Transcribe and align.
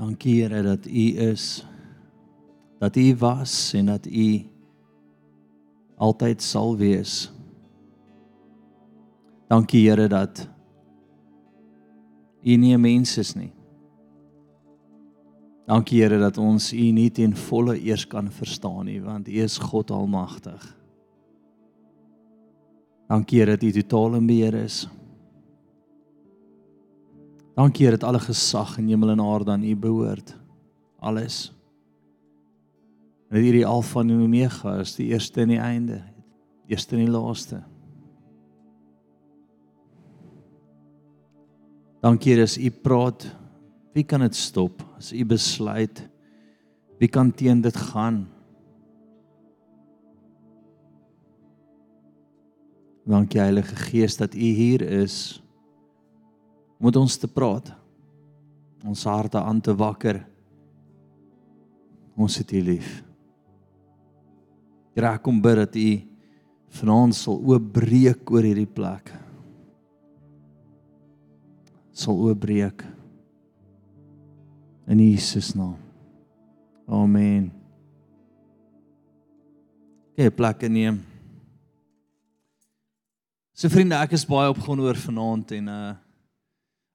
Dankie 0.00 0.42
Here 0.42 0.62
dat 0.62 0.86
U 0.86 1.16
is. 1.16 1.66
Dat 2.78 2.96
U 2.96 3.16
was 3.16 3.72
en 3.72 3.86
dat 3.86 4.06
U 4.06 4.46
altyd 5.96 6.42
sal 6.42 6.76
wees. 6.76 7.32
Dankie 9.48 9.88
Here 9.88 10.08
dat 10.08 10.48
U 12.42 12.56
nie 12.56 12.76
'n 12.76 12.80
mens 12.80 13.18
is 13.18 13.34
nie. 13.34 13.52
Dankie 15.66 16.02
Here 16.02 16.18
dat 16.18 16.38
ons 16.38 16.72
U 16.72 16.90
nie 16.90 17.10
ten 17.10 17.36
volle 17.36 17.80
eers 17.80 18.06
kan 18.06 18.30
verstaan 18.30 18.84
nie 18.84 19.02
want 19.02 19.28
U 19.28 19.32
is 19.32 19.58
God 19.58 19.90
almagtig. 19.90 20.76
Dankie 23.08 23.38
Here 23.38 23.56
dat 23.56 23.62
U 23.62 23.72
totaal 23.72 24.14
in 24.14 24.26
beheer 24.26 24.54
is. 24.54 24.88
Dankie 27.54 27.86
Here 27.86 27.98
dat 27.98 28.08
alle 28.08 28.20
gesag 28.22 28.78
in 28.78 28.88
hemel 28.88 29.10
en 29.10 29.20
aarde 29.20 29.50
aan 29.50 29.64
U 29.64 29.76
behoort. 29.76 30.36
Alles. 30.98 31.52
En 33.28 33.36
dat 33.36 33.44
U 33.44 33.50
die 33.50 33.66
Alfa 33.66 34.00
en 34.00 34.22
Omega 34.22 34.78
is, 34.80 34.94
die 34.94 35.10
eerste 35.10 35.40
en 35.40 35.48
die 35.48 35.58
einde, 35.58 36.00
die 36.64 36.76
eerste 36.76 36.96
en 36.96 37.04
die 37.04 37.10
laaste. 37.10 37.62
Dankie 42.00 42.32
Here 42.32 42.46
as 42.46 42.58
U 42.58 42.70
praat, 42.70 43.26
wie 43.94 44.04
kan 44.04 44.20
dit 44.24 44.36
stop? 44.36 44.84
As 44.96 45.12
U 45.12 45.24
besluit, 45.26 46.08
wie 46.98 47.08
kan 47.08 47.34
teen 47.34 47.60
dit 47.60 47.76
gaan? 47.76 48.28
Dankie 53.10 53.40
Heilige 53.40 53.76
Gees 53.76 54.16
dat 54.16 54.34
U 54.34 54.38
hier 54.38 54.82
is 54.82 55.40
om 56.80 56.88
met 56.88 56.96
ons 56.96 57.16
te 57.20 57.28
praat. 57.28 57.68
Ons 58.88 59.04
harte 59.04 59.36
aan 59.36 59.60
te 59.60 59.74
wakker. 59.76 60.22
Ons 62.16 62.38
het 62.40 62.52
U 62.56 62.62
lief. 62.64 63.02
Here, 64.96 65.12
ek 65.12 65.22
kom 65.26 65.42
bid 65.44 65.60
dat 65.60 65.76
U 65.76 65.90
vanaand 66.80 67.16
sal 67.18 67.36
oopbreek 67.36 68.32
oor 68.32 68.48
hierdie 68.48 68.68
plek. 68.68 69.12
Sal 71.92 72.16
oopbreek. 72.16 72.86
In 74.90 75.04
Jesus 75.04 75.52
naam. 75.54 75.76
Amen. 76.90 77.50
Kyk, 80.16 80.32
plek 80.34 80.64
neem. 80.72 81.02
So 83.52 83.68
vriende, 83.68 84.00
ek 84.00 84.16
is 84.16 84.24
baie 84.24 84.48
opgewonde 84.48 84.88
oor 84.88 84.98
vanaand 84.98 85.52
en 85.60 85.68
uh 85.68 85.90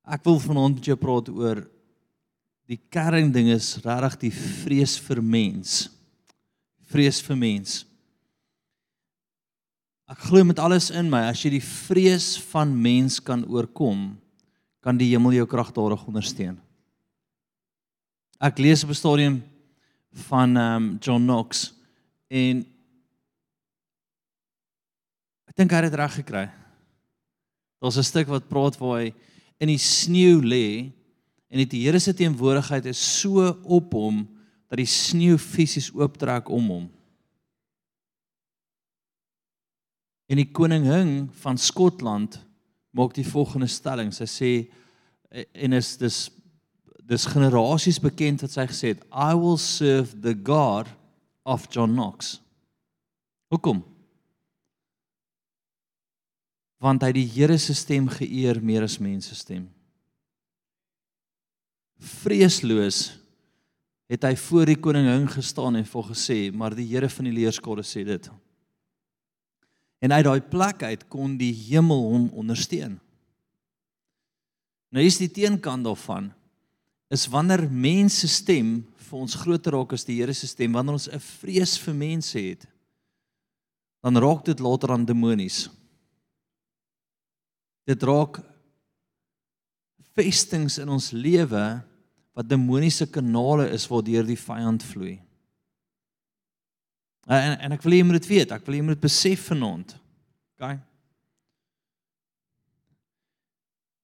Ek 0.06 0.22
wil 0.28 0.38
vanaand 0.38 0.78
met 0.78 0.86
jou 0.86 0.98
praat 1.02 1.30
oor 1.34 1.64
die 2.70 2.78
kern 2.94 3.32
ding 3.34 3.50
is 3.54 3.76
regtig 3.82 4.20
die 4.28 4.34
vrees 4.34 4.96
vir 5.02 5.22
mens. 5.22 5.88
Vrees 6.90 7.22
vir 7.26 7.38
mens. 7.38 7.84
Ek 10.06 10.22
glo 10.28 10.46
met 10.46 10.62
alles 10.62 10.92
in 10.94 11.10
my 11.10 11.24
as 11.32 11.42
jy 11.42 11.56
die 11.56 11.66
vrees 11.66 12.36
van 12.52 12.70
mens 12.78 13.18
kan 13.18 13.42
oorkom, 13.50 14.14
kan 14.86 14.98
die 14.98 15.10
hemel 15.10 15.34
jou 15.40 15.48
kragtadig 15.50 16.04
ondersteun. 16.06 16.60
Ek 18.38 18.62
lees 18.62 18.84
op 18.86 18.94
'n 18.94 19.02
stadium 19.02 19.44
van 20.30 20.58
um, 20.58 20.98
John 21.02 21.26
Knox 21.26 21.74
en 22.30 22.62
ek 25.50 25.56
dink 25.58 25.72
hy 25.72 25.82
het 25.82 25.90
dit 25.90 26.00
reg 26.00 26.14
gekry. 26.22 26.46
Daar's 27.82 27.98
'n 27.98 28.04
stuk 28.04 28.28
wat 28.28 28.48
praat 28.48 28.78
waar 28.78 29.02
hy 29.02 29.14
in 29.62 29.72
die 29.72 29.82
sneeu 29.82 30.42
lê 30.44 30.92
en 31.50 31.62
die 31.62 31.84
Here 31.86 32.00
se 32.00 32.14
teenwoordigheid 32.14 32.88
is 32.92 33.00
so 33.00 33.46
op 33.64 33.94
hom 33.96 34.24
dat 34.70 34.82
die 34.82 34.90
sneeu 34.90 35.38
fisies 35.40 35.92
ooptrek 35.94 36.50
om 36.52 36.72
hom. 36.74 36.86
En 40.26 40.42
die 40.42 40.50
koningin 40.50 41.28
van 41.44 41.58
Skotland 41.62 42.40
maak 42.96 43.14
die 43.14 43.28
volgende 43.28 43.70
stelling. 43.70 44.12
Sy 44.16 44.28
sê 44.30 44.52
en 45.36 45.78
is 45.78 45.96
dis 46.02 46.26
dis 47.06 47.28
generasies 47.30 48.00
bekend 48.02 48.42
wat 48.42 48.56
sy 48.56 48.64
gesê 48.66 48.92
het, 48.96 49.04
I 49.14 49.36
will 49.38 49.60
serve 49.62 50.18
the 50.24 50.34
God 50.34 50.90
of 51.46 51.68
John 51.70 51.94
Knox. 51.94 52.40
Hoekom? 53.54 53.84
Want 56.86 57.02
hy 57.02 57.12
die 57.16 57.26
Here 57.26 57.58
se 57.58 57.74
stem 57.74 58.06
geëer 58.12 58.60
meer 58.62 58.86
as 58.86 59.00
mense 59.02 59.34
stem. 59.38 59.66
Vreesloos 61.98 63.16
het 64.12 64.26
hy 64.28 64.36
voor 64.38 64.70
die 64.70 64.78
koningin 64.78 65.26
gestaan 65.32 65.80
en 65.80 65.88
vir 65.90 66.10
gesê, 66.12 66.40
maar 66.54 66.76
die 66.78 66.86
Here 66.92 67.10
van 67.10 67.26
die 67.26 67.34
leerskare 67.34 67.82
sê 67.82 68.04
dit. 68.06 68.28
En 70.06 70.14
uit 70.14 70.26
daai 70.28 70.42
plek 70.46 70.84
uit 70.86 71.08
kon 71.10 71.34
die 71.40 71.54
hemel 71.72 72.04
hom 72.12 72.28
ondersteun. 72.38 73.00
Nou 74.94 75.02
is 75.02 75.18
die 75.18 75.32
teenkant 75.32 75.88
daarvan 75.88 76.30
is 77.10 77.26
wanneer 77.32 77.66
mense 77.70 78.28
stem 78.30 78.84
vir 79.08 79.18
ons 79.18 79.38
groter 79.38 79.74
raak 79.74 79.96
as 79.98 80.06
die 80.06 80.20
Here 80.20 80.34
se 80.38 80.50
stem, 80.52 80.78
wanneer 80.78 81.00
ons 81.00 81.10
'n 81.10 81.20
vrees 81.20 81.78
vir 81.82 81.94
mense 81.94 82.38
het, 82.38 82.68
dan 84.04 84.18
raak 84.18 84.46
dit 84.46 84.60
later 84.60 84.92
aan 84.92 85.06
demonies 85.06 85.66
dit 87.86 88.04
raak 88.08 88.40
vestings 90.16 90.80
in 90.82 90.90
ons 90.90 91.12
lewe 91.14 91.66
wat 92.36 92.50
demoniese 92.50 93.08
kanale 93.08 93.70
is 93.76 93.88
waardeur 93.88 94.26
die 94.28 94.40
vyand 94.40 94.84
vloei. 94.84 95.16
En 97.26 97.56
en 97.58 97.76
ek 97.76 97.86
wil 97.86 97.96
hê 97.96 98.02
jy 98.02 98.08
moet 98.08 98.20
dit 98.22 98.32
weet, 98.34 98.52
ek 98.54 98.66
wil 98.66 98.76
hê 98.76 98.82
jy 98.82 98.88
moet 98.90 98.98
dit 98.98 99.06
besef 99.08 99.48
vanaand. 99.50 99.96
OK. 100.56 100.76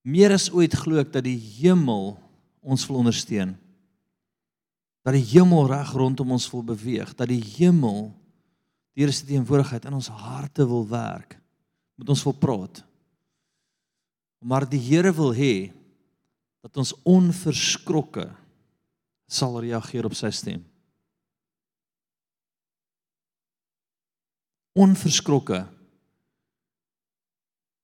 Meer 0.01 0.33
as 0.33 0.49
ooit 0.49 0.73
glo 0.73 1.01
ek 1.01 1.11
dat 1.13 1.25
die 1.27 1.37
hemel 1.37 2.15
ons 2.61 2.85
wil 2.89 3.03
ondersteun. 3.03 3.53
Dat 5.05 5.17
die 5.17 5.27
hemel 5.33 5.69
reg 5.69 5.93
rondom 5.97 6.33
ons 6.33 6.47
wil 6.53 6.63
beweeg, 6.65 7.13
dat 7.17 7.29
die 7.29 7.41
hemel 7.57 8.09
deur 8.97 9.13
sy 9.13 9.27
teenwoordigheid 9.29 9.85
in 9.87 9.97
ons 9.97 10.09
harte 10.13 10.65
wil 10.67 10.83
werk. 10.89 11.37
Moet 11.97 12.11
ons 12.13 12.25
wil 12.27 12.37
praat. 12.37 12.81
Maar 14.41 14.65
die 14.69 14.81
Here 14.81 15.13
wil 15.13 15.35
hê 15.37 15.69
dat 16.61 16.77
ons 16.81 16.93
onverskrokke 17.05 18.25
sal 19.31 19.59
reageer 19.61 20.07
op 20.09 20.15
sy 20.17 20.31
stem. 20.33 20.63
Onverskrokke 24.77 25.63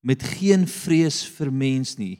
met 0.08 0.24
geen 0.24 0.64
vrees 0.70 1.20
vir 1.36 1.52
mens 1.52 1.98
nie. 2.00 2.16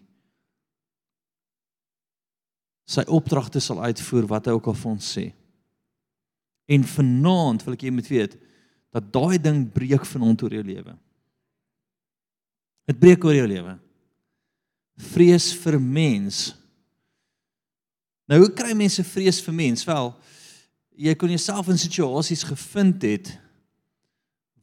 Sy 2.88 3.06
opdragte 3.12 3.62
sal 3.64 3.82
uitvoer 3.88 4.28
wat 4.30 4.48
hy 4.48 4.56
ook 4.58 4.70
al 4.70 4.78
vir 4.78 4.92
ons 4.92 5.10
sê. 5.18 5.26
En 6.68 6.84
vanaand 6.84 7.64
wil 7.64 7.78
ek 7.78 7.88
jy 7.88 7.94
moet 7.96 8.12
weet 8.12 8.38
dat 8.94 9.10
daai 9.14 9.38
ding 9.42 9.66
breek 9.72 10.06
vanaand 10.08 10.46
oor 10.46 10.56
jou 10.58 10.64
lewe. 10.68 10.96
Dit 12.88 13.00
breek 13.02 13.26
oor 13.28 13.36
jou 13.36 13.50
lewe 13.50 13.78
vrees 14.98 15.52
vir 15.64 15.80
mens. 15.80 16.56
Nou 18.28 18.42
hoe 18.44 18.52
kry 18.54 18.74
mense 18.76 19.04
vrees 19.08 19.40
vir 19.46 19.54
mens? 19.56 19.86
Wel, 19.88 20.12
jy 20.98 21.14
kon 21.16 21.32
jouself 21.32 21.70
in 21.72 21.80
situasies 21.80 22.44
gevind 22.44 23.04
het 23.08 23.32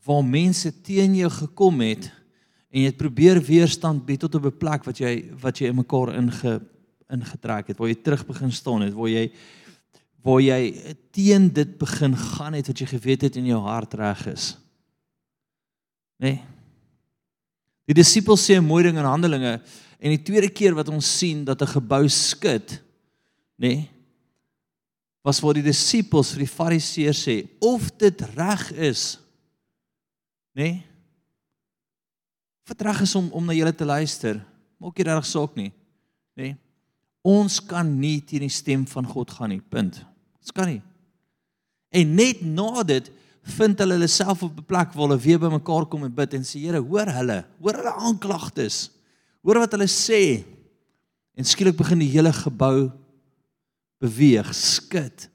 waar 0.05 0.25
mense 0.27 0.69
teen 0.85 1.15
jou 1.17 1.31
gekom 1.33 1.81
het 1.81 2.11
en 2.75 2.83
jy 2.83 2.91
het 2.91 2.99
probeer 3.01 3.39
weerstand 3.41 4.03
bied 4.05 4.21
tot 4.21 4.35
op 4.35 4.47
'n 4.51 4.59
plek 4.59 4.85
wat 4.85 4.99
jy 4.99 5.31
wat 5.41 5.59
jy 5.59 5.71
in 5.71 5.77
mekaar 5.77 6.15
inge 6.19 6.61
ingetrek 7.09 7.69
het, 7.69 7.79
waar 7.79 7.89
jy 7.89 8.01
terug 8.03 8.27
begin 8.27 8.53
staan 8.53 8.83
het, 8.83 8.95
waar 8.95 9.09
jy 9.09 9.31
waar 10.25 10.41
jy 10.41 10.95
teen 11.13 11.51
dit 11.53 11.79
begin 11.79 12.17
gaan 12.17 12.55
het 12.57 12.67
wat 12.67 12.81
jy 12.81 12.87
geweet 12.87 13.23
het 13.23 13.37
in 13.37 13.47
jou 13.47 13.61
hart 13.61 13.95
reg 13.95 14.27
is. 14.27 14.57
Nee. 16.17 16.41
Die 17.85 17.95
disippels 17.95 18.45
sê 18.49 18.57
'n 18.57 18.65
mooi 18.65 18.83
ding 18.83 18.97
in 18.97 19.05
Handelinge 19.05 19.61
En 20.05 20.13
die 20.13 20.23
tweede 20.23 20.51
keer 20.53 20.77
wat 20.77 20.91
ons 20.93 21.09
sien 21.19 21.45
dat 21.49 21.63
'n 21.63 21.75
gebou 21.81 22.09
skud, 22.09 22.81
nê? 23.57 23.69
Nee, 23.69 23.91
was 25.25 25.41
waar 25.41 25.55
die 25.57 25.65
disippels 25.65 26.33
vir 26.33 26.45
die 26.45 26.55
fariseërs 26.57 27.23
sê 27.25 27.49
of 27.59 27.97
dit 27.97 28.21
reg 28.37 28.73
is, 28.73 29.19
nê? 30.53 30.63
Nee, 30.63 30.85
Vertrag 32.65 33.03
is 33.05 33.15
om 33.15 33.29
om 33.33 33.45
na 33.45 33.53
julle 33.53 33.75
te 33.77 33.85
luister. 33.85 34.39
Maak 34.81 34.97
nie 34.97 35.05
reg 35.05 35.27
saak 35.29 35.57
nie, 35.59 35.71
nê? 36.37 36.49
Nee, 36.49 36.57
ons 37.25 37.61
kan 37.65 37.89
nie 38.01 38.21
teen 38.25 38.45
die 38.45 38.53
stem 38.53 38.87
van 38.89 39.07
God 39.09 39.31
gaan 39.33 39.53
nie. 39.53 39.61
Punt. 39.61 40.01
Ons 40.41 40.53
kan 40.53 40.69
nie. 40.69 40.81
En 41.95 42.11
net 42.17 42.43
na 42.45 42.83
dit 42.85 43.11
vind 43.57 43.81
hulle 43.81 43.97
hulle 43.97 44.09
self 44.09 44.43
op 44.45 44.59
'n 44.59 44.65
plek 44.65 44.93
waar 44.93 45.09
hulle 45.09 45.21
weer 45.21 45.39
bymekaar 45.39 45.87
kom 45.87 46.05
en 46.05 46.15
bid 46.15 46.35
en 46.35 46.45
sê 46.45 46.61
Here, 46.61 46.81
hoor 46.81 47.07
hulle, 47.07 47.45
hoor 47.61 47.75
hulle 47.77 47.93
aanklagtes. 47.93 48.91
Hoor 49.45 49.61
wat 49.61 49.77
hulle 49.77 49.89
sê. 49.91 50.43
En 51.37 51.45
skielik 51.45 51.77
begin 51.77 52.01
die 52.01 52.13
hele 52.13 52.33
gebou 52.33 52.89
beweeg, 54.03 54.51
skud 54.57 55.29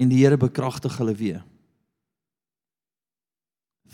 en 0.00 0.10
die 0.10 0.20
Here 0.22 0.38
bekragtig 0.40 0.96
hulle 1.00 1.14
weer. 1.16 1.40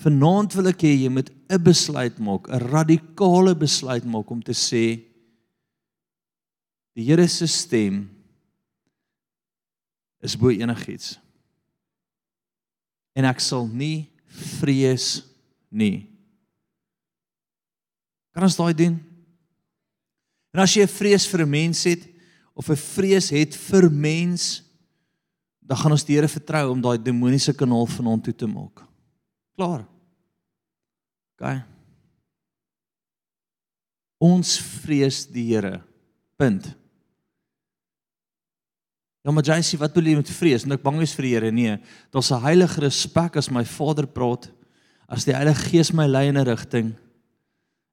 Vanaand 0.03 0.53
wil 0.59 0.69
ek 0.71 0.85
hê 0.85 0.93
jy 0.93 1.09
moet 1.09 1.31
'n 1.49 1.63
besluit 1.63 2.19
maak, 2.19 2.49
'n 2.49 2.61
radikale 2.69 3.55
besluit 3.57 4.05
maak 4.05 4.31
om 4.31 4.43
te 4.43 4.53
sê 4.53 5.03
die 6.95 7.05
Here 7.05 7.27
se 7.29 7.47
stem 7.47 8.11
is 10.21 10.37
bo 10.37 10.51
enigiets. 10.51 11.19
En 13.15 13.25
ek 13.25 13.41
sal 13.41 13.67
nie 13.67 14.11
vrees 14.61 15.23
nie. 15.71 16.09
Kan 18.35 18.43
ons 18.43 18.57
daai 18.57 18.75
doen? 18.75 19.16
En 20.57 20.63
as 20.65 20.73
jy 20.73 20.83
'n 20.83 20.89
vrees 20.89 21.27
vir 21.29 21.45
'n 21.45 21.51
mens 21.51 21.85
het 21.85 22.09
of 22.55 22.71
'n 22.71 22.77
vrees 22.77 23.29
het 23.29 23.55
vir 23.55 23.91
mens, 23.91 24.63
dan 25.61 25.77
gaan 25.77 25.93
ons 25.93 26.05
die 26.05 26.17
Here 26.17 26.29
vertrou 26.29 26.71
om 26.71 26.81
daai 26.81 26.97
demoniese 26.97 27.53
kanaal 27.53 27.87
van 27.87 28.05
hom 28.07 28.23
toe 28.23 28.35
te 28.35 28.47
maak. 28.47 28.83
Klaar. 29.55 29.85
OK. 31.35 31.63
Ons 34.19 34.59
vrees 34.59 35.27
die 35.27 35.53
Here. 35.53 35.83
Punt. 36.37 36.75
Ja, 39.23 39.31
maar 39.33 39.43
jy 39.43 39.61
sê 39.61 39.77
wat 39.77 39.93
wil 39.93 40.07
jy 40.07 40.17
met 40.17 40.31
vrees? 40.31 40.65
En 40.65 40.73
ek 40.73 40.83
bang 40.83 40.97
wees 40.97 41.15
vir 41.15 41.23
die 41.23 41.35
Here? 41.35 41.51
Nee, 41.53 41.79
daar's 42.11 42.31
'n 42.31 42.41
heilige 42.41 42.81
respek 42.81 43.37
as 43.37 43.51
my 43.51 43.65
Vader 43.65 44.07
praat, 44.07 44.51
as 45.09 45.25
die 45.25 45.35
Heilige 45.35 45.69
Gees 45.69 45.93
my 45.93 46.07
lei 46.07 46.29
in 46.29 46.39
'n 46.39 46.47
rigting. 46.47 46.95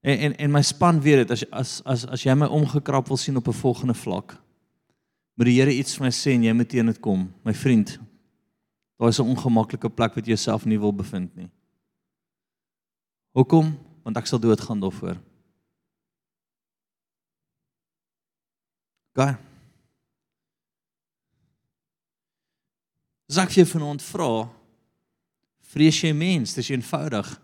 En 0.04 0.18
en 0.20 0.34
en 0.36 0.52
my 0.52 0.62
span 0.62 1.00
weet 1.02 1.22
dit 1.24 1.32
as 1.32 1.44
as 1.52 1.82
as 1.88 2.06
as 2.12 2.24
jy 2.28 2.34
my 2.36 2.50
omgekrap 2.52 3.08
wil 3.08 3.18
sien 3.18 3.40
op 3.40 3.48
'n 3.48 3.56
volgende 3.56 3.94
vlak. 3.94 4.36
Moet 5.34 5.48
die 5.48 5.60
Here 5.60 5.72
iets 5.72 5.96
vir 5.96 6.06
my 6.06 6.12
sê 6.12 6.36
en 6.36 6.44
jy 6.44 6.54
moet 6.54 6.70
teen 6.70 6.86
dit 6.86 7.00
kom, 7.00 7.32
my 7.44 7.54
vriend. 7.54 8.00
Daar 9.00 9.10
is 9.10 9.20
'n 9.20 9.28
ongemaklike 9.28 9.90
plek 9.90 10.16
wat 10.16 10.26
jy 10.26 10.36
jouself 10.36 10.66
nie 10.66 10.80
wil 10.80 10.94
bevind 10.94 11.36
nie. 11.36 11.50
Hoekom? 13.32 13.80
Want 14.04 14.18
ek 14.18 14.26
sal 14.26 14.40
doodgaan 14.40 14.80
daarvoor. 14.80 15.18
Gaan. 19.14 19.38
Sag 23.28 23.56
jy 23.56 23.66
vanaand 23.66 24.02
vra, 24.02 24.50
vrees 25.60 26.02
jy 26.02 26.14
mens? 26.14 26.54
Dis 26.54 26.70
eenvoudig. 26.70 27.43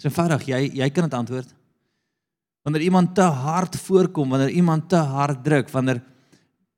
Dis 0.00 0.08
eenvoudig, 0.08 0.46
jy 0.48 0.60
jy 0.80 0.86
kan 0.96 1.04
dit 1.04 1.14
antwoord. 1.18 1.50
Wanneer 2.64 2.86
iemand 2.86 3.10
te 3.14 3.26
hard 3.28 3.76
voorkom, 3.76 4.30
wanneer 4.32 4.54
iemand 4.56 4.86
te 4.88 4.96
hard 4.96 5.42
druk, 5.44 5.68
wanneer 5.74 6.00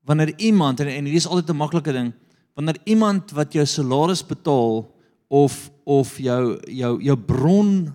wanneer 0.02 0.32
iemand 0.42 0.80
en, 0.82 0.88
en 0.90 1.06
hier 1.06 1.14
is 1.14 1.28
altyd 1.30 1.52
'n 1.54 1.56
maklike 1.56 1.92
ding, 1.92 2.10
wanneer 2.58 2.80
iemand 2.84 3.30
wat 3.30 3.52
jou 3.52 3.66
salaris 3.66 4.26
betaal 4.26 4.90
of 5.28 5.70
of 5.84 6.18
jou 6.18 6.58
jou 6.66 7.02
jou 7.02 7.16
bron 7.16 7.94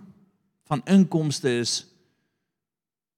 van 0.63 0.81
inkomste 0.85 1.49
is 1.59 1.83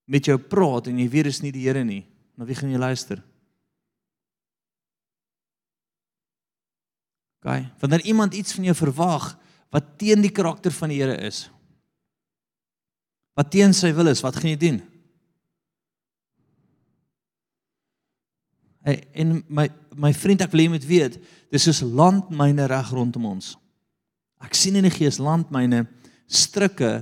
met 0.05 0.25
jou 0.25 0.37
praat 0.37 0.87
en 0.87 0.97
jy 0.97 1.09
weet 1.09 1.29
dis 1.29 1.41
nie 1.41 1.51
die 1.51 1.67
Here 1.67 1.83
nie, 1.83 2.05
na 2.35 2.45
wie 2.45 2.55
gaan 2.55 2.71
jy 2.71 2.77
luister? 2.77 3.21
Gaan, 7.45 7.69
wanneer 7.79 8.01
iemand 8.01 8.33
iets 8.33 8.53
van 8.53 8.63
jou 8.63 8.75
verwag 8.75 9.37
wat 9.69 9.97
teen 9.97 10.21
die 10.21 10.33
karakter 10.33 10.71
van 10.71 10.89
die 10.89 10.97
Here 10.97 11.17
is, 11.27 11.49
wat 13.37 13.51
teen 13.51 13.73
sy 13.73 13.91
wil 13.95 14.11
is, 14.11 14.23
wat 14.25 14.37
gaan 14.39 14.51
jy 14.51 14.59
doen? 14.61 14.79
En 19.13 19.39
my 19.47 19.67
my 19.99 20.13
vriend, 20.15 20.39
ek 20.45 20.53
wil 20.53 20.63
jy 20.63 20.71
moet 20.71 20.85
weet, 20.87 21.17
dis 21.51 21.65
soos 21.67 21.81
landmyne 21.83 22.69
reg 22.71 22.91
rondom 22.95 23.25
ons. 23.33 23.55
Ek 24.39 24.55
sien 24.55 24.77
in 24.79 24.85
die 24.87 24.93
gees 24.93 25.17
landmyne 25.19 25.83
strikke 26.29 27.01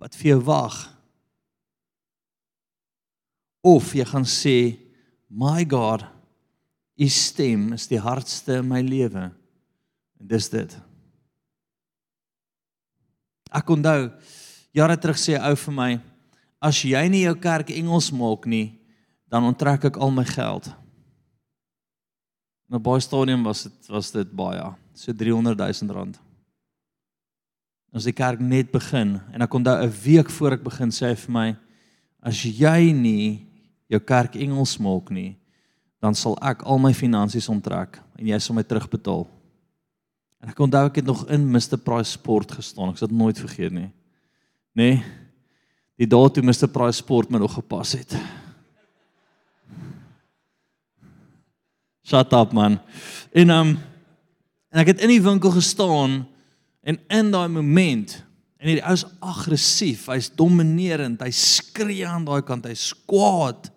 wat 0.00 0.16
vir 0.16 0.32
jou 0.32 0.38
wag. 0.46 0.78
Of 3.66 3.92
jy 3.92 4.06
gaan 4.08 4.24
sê, 4.24 4.78
"My 5.28 5.64
God, 5.64 6.06
u 6.96 7.08
stem 7.08 7.72
is 7.74 7.86
die 7.86 8.00
hardste 8.00 8.58
in 8.58 8.68
my 8.68 8.80
lewe." 8.80 9.30
En 10.20 10.26
dis 10.26 10.48
dit. 10.48 10.76
Ek 13.52 13.68
onthou 13.70 14.10
jare 14.74 14.96
terug 14.96 15.16
sê 15.16 15.36
'n 15.36 15.44
ou 15.50 15.56
vir 15.56 15.74
my, 15.74 16.00
as 16.60 16.82
jy 16.82 17.08
nie 17.08 17.24
jou 17.24 17.34
kerk 17.34 17.70
Engels 17.70 18.10
maak 18.10 18.46
nie, 18.46 18.78
dan 19.30 19.44
onttrek 19.44 19.84
ek 19.84 19.96
al 19.96 20.10
my 20.10 20.24
geld. 20.24 20.70
Nou 22.68 22.80
baie 22.80 23.00
stadium 23.00 23.44
was 23.44 23.64
dit 23.64 23.88
was 23.88 24.10
dit 24.10 24.30
baie, 24.32 24.74
so 24.94 25.12
300 25.12 25.56
000 25.56 25.94
rand. 25.94 26.18
As 27.94 28.04
die 28.04 28.12
kerk 28.12 28.40
net 28.40 28.72
begin 28.72 29.20
en 29.32 29.42
ek 29.42 29.54
onthou 29.54 29.82
'n 29.82 29.92
week 30.04 30.30
voor 30.30 30.52
ek 30.52 30.64
begin 30.64 30.90
sê 30.90 31.08
hy 31.08 31.14
vir 31.14 31.32
my, 31.32 31.56
as 32.22 32.42
jy 32.42 32.92
nie 32.92 33.46
jou 33.88 34.00
kerk 34.00 34.36
Engels 34.36 34.78
maak 34.78 35.10
nie, 35.10 35.36
dan 36.00 36.14
sal 36.14 36.36
ek 36.42 36.62
al 36.64 36.78
my 36.78 36.92
finansies 36.92 37.48
onttrek 37.48 37.98
en 38.18 38.26
jy 38.26 38.38
sal 38.38 38.54
my 38.54 38.62
terugbetaal. 38.62 39.26
En 40.42 40.48
ek 40.48 40.60
onthou 40.60 40.86
ek 40.86 40.96
het 40.96 41.06
nog 41.06 41.28
in 41.30 41.50
Mr 41.50 41.76
Price 41.76 42.12
Sport 42.12 42.52
gestaan. 42.52 42.90
Ek 42.90 42.98
sal 42.98 43.08
dit 43.08 43.16
nooit 43.16 43.38
vergeet 43.38 43.72
nie 43.72 43.92
nê? 44.78 44.92
Nee, 44.94 45.18
die 45.98 46.06
dae 46.06 46.30
toe 46.30 46.44
Mr 46.46 46.70
Price 46.70 47.00
Sport 47.02 47.30
my 47.30 47.40
nog 47.42 47.56
gepas 47.58 47.96
het. 47.98 48.14
Shut 52.06 52.32
up 52.32 52.54
man. 52.56 52.78
En 53.34 53.50
um 53.50 53.76
en 54.68 54.82
ek 54.82 54.92
het 54.92 55.02
in 55.02 55.10
die 55.10 55.24
winkel 55.24 55.50
gestaan 55.56 56.20
en 56.86 56.98
in 57.08 57.32
daai 57.32 57.48
moment 57.50 58.14
en 58.58 58.68
hierdie 58.68 58.84
ou 58.84 58.94
is 58.94 59.04
aggressief, 59.22 60.08
hy's 60.10 60.28
dominerend, 60.34 61.22
hy 61.22 61.30
skree 61.34 62.06
aan 62.06 62.26
daai 62.26 62.42
kant, 62.46 62.66
hy's 62.66 62.90
kwaad. 63.06 63.70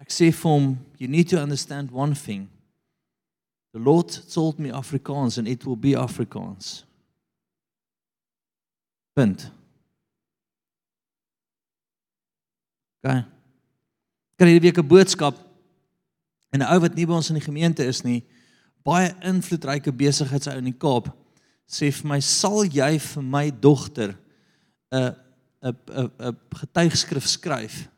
Ek 0.00 0.12
sê 0.14 0.30
vir 0.32 0.48
hom, 0.48 0.70
you 0.98 1.08
need 1.10 1.28
to 1.30 1.40
understand 1.40 1.92
one 1.92 2.16
thing. 2.16 2.46
The 3.76 3.80
Lord 3.80 4.10
told 4.32 4.58
me 4.58 4.72
Afrikaans 4.72 5.36
and 5.38 5.48
it 5.48 5.66
will 5.66 5.76
be 5.76 5.92
Afrikaans. 5.94 6.82
Punt. 9.14 9.50
OK. 13.02 13.24
Kry 14.38 14.54
hierdie 14.54 14.70
week 14.70 14.78
'n 14.78 14.88
boodskap 14.88 15.36
en 16.52 16.62
'n 16.62 16.70
ou 16.74 16.80
wat 16.80 16.94
nie 16.94 17.06
by 17.06 17.12
ons 17.12 17.30
in 17.30 17.38
die 17.38 17.44
gemeente 17.44 17.84
is 17.84 18.02
nie, 18.02 18.24
baie 18.84 19.14
invloedryke 19.22 19.92
besigheidshou 19.92 20.56
in 20.58 20.70
die 20.70 20.78
Kaap, 20.78 21.10
sê 21.68 21.92
vir 21.92 22.08
my, 22.08 22.20
"Sal 22.20 22.64
jy 22.64 22.98
vir 22.98 23.22
my 23.22 23.50
dogter 23.50 24.16
'n 24.92 25.14
'n 25.62 25.76
'n 25.88 26.10
'n 26.18 26.36
getuigskrif 26.54 27.26
skryf 27.26 27.88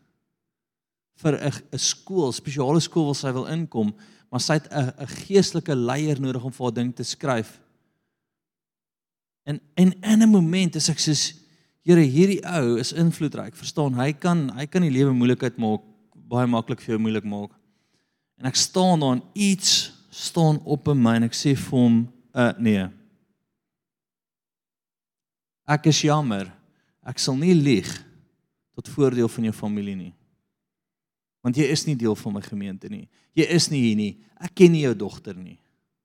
vir 1.17 1.35
'n 1.35 1.53
'n 1.73 1.79
skool, 1.79 2.33
spesiale 2.33 2.81
skool 2.81 3.05
wil 3.05 3.15
sy 3.15 3.33
wil 3.33 3.47
inkom, 3.47 3.95
maar 4.31 4.41
sy 4.41 4.55
het 4.55 4.69
'n 4.73 4.93
'n 4.99 5.07
geestelike 5.07 5.75
leier 5.75 6.21
nodig 6.21 6.45
om 6.45 6.53
vir 6.53 6.65
haar 6.65 6.75
ding 6.75 6.95
te 6.95 7.05
skryf." 7.05 7.61
En 9.47 9.61
en 9.77 9.93
in 10.03 10.23
'n 10.23 10.35
oomblik 10.35 10.75
is 10.77 10.89
ek 10.89 10.99
soos 10.99 11.40
Here, 11.87 12.03
hierdie 12.05 12.43
ou 12.45 12.77
is 12.81 12.93
invloedryk. 12.93 13.55
Verstaan, 13.57 13.97
hy 13.97 14.13
kan 14.13 14.51
hy 14.59 14.67
kan 14.69 14.85
die 14.85 14.93
lewe 14.93 15.15
moeilikheid 15.17 15.57
maak, 15.61 15.85
baie 16.13 16.49
maklik 16.51 16.83
vir 16.85 16.95
jou 16.95 17.01
moeilik 17.01 17.25
maak. 17.25 17.55
En 18.41 18.49
ek 18.51 18.59
staan 18.61 19.01
daar 19.01 19.17
en 19.17 19.23
iets 19.33 19.89
staan 20.13 20.61
op 20.69 20.91
in 20.93 21.01
my 21.01 21.17
en 21.17 21.29
ek 21.31 21.37
sê 21.37 21.55
vir 21.57 21.77
hom, 21.79 22.03
uh 22.37 22.53
nee. 22.61 22.85
Ek 25.71 25.89
is 25.89 26.03
jammer. 26.05 26.51
Ek 27.07 27.21
sal 27.23 27.39
nie 27.41 27.55
lieg 27.57 27.89
tot 28.77 28.91
voordeel 28.93 29.31
van 29.33 29.49
jou 29.49 29.57
familie 29.57 29.97
nie. 29.97 30.13
Want 31.41 31.57
jy 31.57 31.71
is 31.73 31.87
nie 31.89 31.97
deel 31.97 32.17
van 32.19 32.37
my 32.37 32.45
gemeente 32.45 32.91
nie. 32.93 33.07
Jy 33.39 33.47
is 33.57 33.71
nie 33.73 33.81
hier 33.87 33.97
nie. 33.97 34.13
Ek 34.37 34.53
ken 34.59 34.75
nie 34.75 34.85
jou 34.85 34.93
dogter 35.07 35.39
nie. 35.39 35.57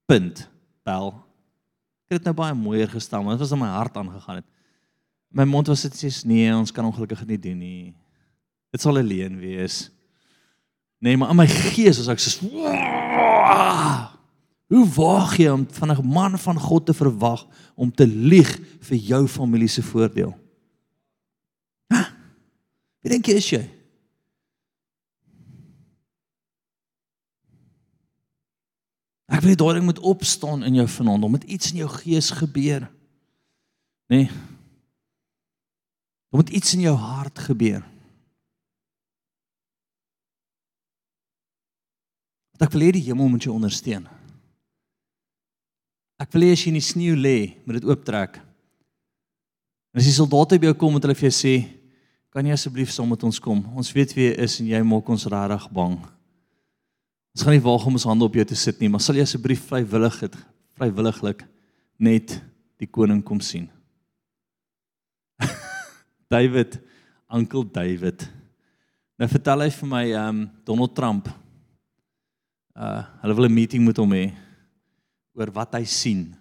Punt. 0.08 0.46
Bel. 0.88 1.12
Ek 2.08 2.20
het 2.20 2.28
nou 2.30 2.36
baie 2.38 2.56
mooier 2.56 2.88
gestaan, 2.88 3.26
maar 3.26 3.36
dit 3.36 3.44
was 3.44 3.52
in 3.52 3.60
my 3.60 3.74
hart 3.74 3.98
aangegaan 4.00 4.40
het 4.40 4.55
my 5.36 5.44
mond 5.44 5.68
was 5.68 5.84
dit 5.84 5.98
sê 6.00 6.10
nee, 6.28 6.48
ons 6.56 6.72
kan 6.72 6.86
ongelukkig 6.88 7.26
nie 7.28 7.40
doen 7.40 7.60
nie. 7.60 7.94
Dit 8.72 8.84
sal 8.84 8.98
alleen 9.02 9.36
wees. 9.40 9.90
Nee, 11.04 11.18
maar 11.20 11.34
in 11.34 11.42
my 11.42 11.48
gees 11.48 12.00
was 12.00 12.08
ek 12.12 12.24
so 12.24 12.48
Hoe 14.66 14.86
waag 14.96 15.36
jy 15.38 15.52
om 15.52 15.68
van 15.78 15.92
'n 15.92 16.08
man 16.08 16.40
van 16.40 16.60
God 16.60 16.86
te 16.86 16.94
verwag 16.94 17.46
om 17.76 17.92
te 17.92 18.08
lieg 18.08 18.50
vir 18.80 18.98
jou 18.98 19.28
familie 19.28 19.68
se 19.68 19.84
voordeel? 19.84 20.34
Hæ? 21.94 22.02
Wie 23.02 23.12
dink 23.12 23.26
jy 23.26 23.36
is 23.36 23.50
jy? 23.50 23.70
Ek 29.26 29.42
wil 29.42 29.56
daardie 29.56 29.84
moet 29.84 30.00
opstaan 30.00 30.64
in 30.64 30.76
jou 30.76 30.88
vanaand 30.88 31.24
om 31.24 31.32
met 31.32 31.44
iets 31.44 31.72
in 31.72 31.78
jou 31.78 31.90
gees 31.90 32.30
gebeur. 32.30 32.92
Nee, 34.08 34.30
Daar 36.36 36.44
moet 36.44 36.54
iets 36.54 36.74
in 36.74 36.80
jou 36.80 36.98
hart 36.98 37.40
gebeur. 37.40 37.80
Want 42.52 42.66
ek 42.68 42.74
wil 42.76 42.82
hê 42.84 42.90
die 42.98 43.04
hemel 43.06 43.30
moet 43.32 43.46
jou 43.48 43.54
ondersteun. 43.56 44.04
Ek 46.20 46.34
wil 46.36 46.44
hê 46.44 46.50
as 46.52 46.66
jy 46.66 46.74
in 46.74 46.80
die 46.82 46.84
sneeu 46.84 47.14
lê, 47.16 47.38
moet 47.64 47.80
dit 47.80 47.88
ooptrek. 47.88 48.36
En 49.96 50.02
as 50.04 50.10
die 50.10 50.16
soldate 50.18 50.60
by 50.60 50.74
jou 50.74 50.78
kom 50.82 50.98
met 50.98 51.08
hulle 51.08 51.16
vir 51.16 51.30
jou 51.30 51.38
sê, 51.38 51.54
kan 52.36 52.44
jy 52.44 52.58
asseblief 52.58 52.92
saam 52.92 53.08
met 53.16 53.24
ons 53.24 53.40
kom? 53.40 53.62
Ons 53.72 53.94
weet 53.96 54.12
wie 54.18 54.28
jy 54.28 54.34
is 54.44 54.58
en 54.60 54.68
jy 54.74 54.84
maak 54.84 55.14
ons 55.16 55.28
regtig 55.32 55.70
bang. 55.80 55.96
Ons 57.32 57.48
gaan 57.48 57.56
nie 57.56 57.64
waag 57.64 57.88
om 57.88 57.96
ons 57.96 58.10
hande 58.12 58.28
op 58.28 58.36
jou 58.36 58.48
te 58.52 58.60
sit 58.60 58.84
nie, 58.84 58.92
maar 58.92 59.08
sal 59.08 59.16
jy 59.16 59.24
asseblief 59.24 59.64
vrywillig 59.72 60.20
het 60.28 60.36
vrywilliglik 60.76 61.48
net 61.96 62.42
die 62.76 62.92
koning 62.92 63.24
kom 63.24 63.40
sien. 63.40 63.72
David, 66.36 66.80
Uncle 67.32 67.64
David. 67.72 68.26
Nou 69.16 69.28
vertel 69.32 69.64
hy 69.64 69.70
vir 69.72 69.90
my 69.92 70.06
um 70.20 70.40
Donald 70.68 70.96
Trump. 70.98 71.30
Uh 72.76 73.04
hulle 73.22 73.36
wil 73.38 73.48
'n 73.48 73.56
meeting 73.56 73.86
met 73.88 73.98
hom 73.98 74.12
hê 74.12 74.26
oor 75.36 75.52
wat 75.56 75.78
hy 75.80 75.86
sien 75.88 76.34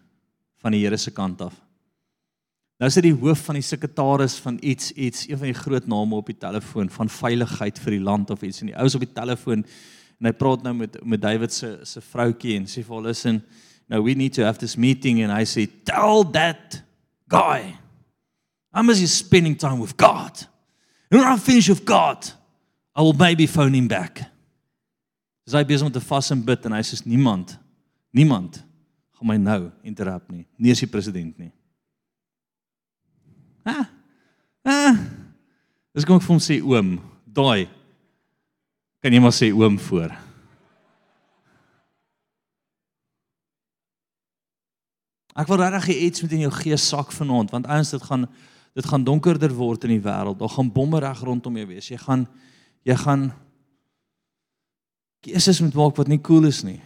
van 0.62 0.74
die 0.74 0.82
Here 0.82 0.98
se 0.98 1.10
kant 1.10 1.40
af. 1.46 1.54
Nou 2.80 2.88
is 2.88 2.96
dit 2.98 3.06
die 3.06 3.20
hoof 3.20 3.44
van 3.46 3.54
die 3.54 3.62
sekretaris 3.62 4.34
van 4.42 4.58
iets 4.62 4.90
iets, 4.92 5.28
een 5.28 5.38
van 5.38 5.46
die 5.46 5.60
groot 5.62 5.86
name 5.86 6.16
op 6.16 6.26
die 6.26 6.38
telefoon 6.38 6.90
van 6.90 7.08
veiligheid 7.08 7.78
vir 7.78 7.98
die 7.98 8.02
land 8.02 8.30
of 8.30 8.42
iets 8.42 8.60
en 8.60 8.72
die 8.72 8.76
ouens 8.76 8.94
op 8.94 9.06
die 9.06 9.14
telefoon 9.14 9.62
en 10.18 10.26
hy 10.26 10.32
praat 10.32 10.62
nou 10.62 10.74
met 10.74 10.98
met 11.04 11.22
David 11.22 11.52
se 11.52 11.78
se 11.84 12.00
vroutjie 12.00 12.56
en 12.56 12.66
sê 12.66 12.82
vir 12.82 12.96
hulle 12.96 13.08
listen, 13.08 13.42
now 13.88 14.02
we 14.02 14.14
need 14.14 14.34
to 14.34 14.42
have 14.42 14.58
this 14.58 14.76
meeting 14.76 15.22
and 15.22 15.30
I 15.30 15.44
say 15.46 15.66
tell 15.84 16.24
that 16.32 16.82
guy 17.28 17.83
I 18.74 18.82
must 18.82 19.00
be 19.00 19.06
spending 19.06 19.56
time 19.56 19.78
with 19.78 19.96
God. 19.96 20.32
And 21.10 21.20
when 21.20 21.28
I 21.28 21.36
finish 21.36 21.68
with 21.68 21.84
God, 21.84 22.26
I 22.94 23.02
will 23.02 23.12
maybe 23.12 23.46
phone 23.46 23.74
him 23.74 23.86
back. 23.86 24.24
Dis 25.44 25.54
hy 25.54 25.62
besig 25.68 25.84
om 25.86 25.92
te 25.92 26.00
vas 26.00 26.30
en 26.32 26.40
bid 26.42 26.64
en 26.66 26.74
hy 26.74 26.80
sê 26.86 26.96
niemand 27.04 27.58
niemand 28.14 28.62
gaan 29.14 29.28
my 29.28 29.36
nou 29.36 29.68
interrupt 29.84 30.30
nie. 30.32 30.46
Nie 30.56 30.72
eens 30.72 30.80
die 30.80 30.90
president 30.90 31.36
nie. 31.38 31.50
Ah. 33.66 33.86
Ah. 34.64 34.96
Dis 35.94 36.06
kom 36.06 36.18
ek 36.18 36.24
vir 36.24 36.32
hom 36.32 36.42
sê 36.42 36.58
oom, 36.64 36.96
daai 37.26 37.68
kan 39.04 39.12
jy 39.12 39.20
maar 39.20 39.34
sê 39.36 39.50
oom 39.52 39.76
voor. 39.90 40.14
Ek 45.34 45.50
wil 45.50 45.60
regtig 45.60 45.92
iets 46.08 46.24
met 46.24 46.34
in 46.38 46.44
jou 46.46 46.54
gees 46.62 46.88
sak 46.88 47.12
vanaand 47.12 47.52
want 47.52 47.68
eens 47.68 47.92
dit 47.92 48.08
gaan 48.08 48.26
dit 48.74 48.86
gaan 48.86 49.04
donkerder 49.06 49.52
word 49.54 49.86
in 49.86 49.94
die 49.94 50.02
wêreld. 50.02 50.40
Daar 50.40 50.50
gaan 50.50 50.72
bomme 50.72 50.98
reg 51.02 51.20
rondom 51.22 51.56
jou 51.56 51.66
wees. 51.70 51.88
Jy 51.92 52.00
gaan 52.02 52.26
jy 52.84 52.96
gaan 53.00 53.30
keuses 55.24 55.62
moet 55.64 55.76
maak 55.78 55.96
wat 55.96 56.10
nie 56.10 56.20
cool 56.20 56.44
is 56.50 56.60
nie. 56.66 56.80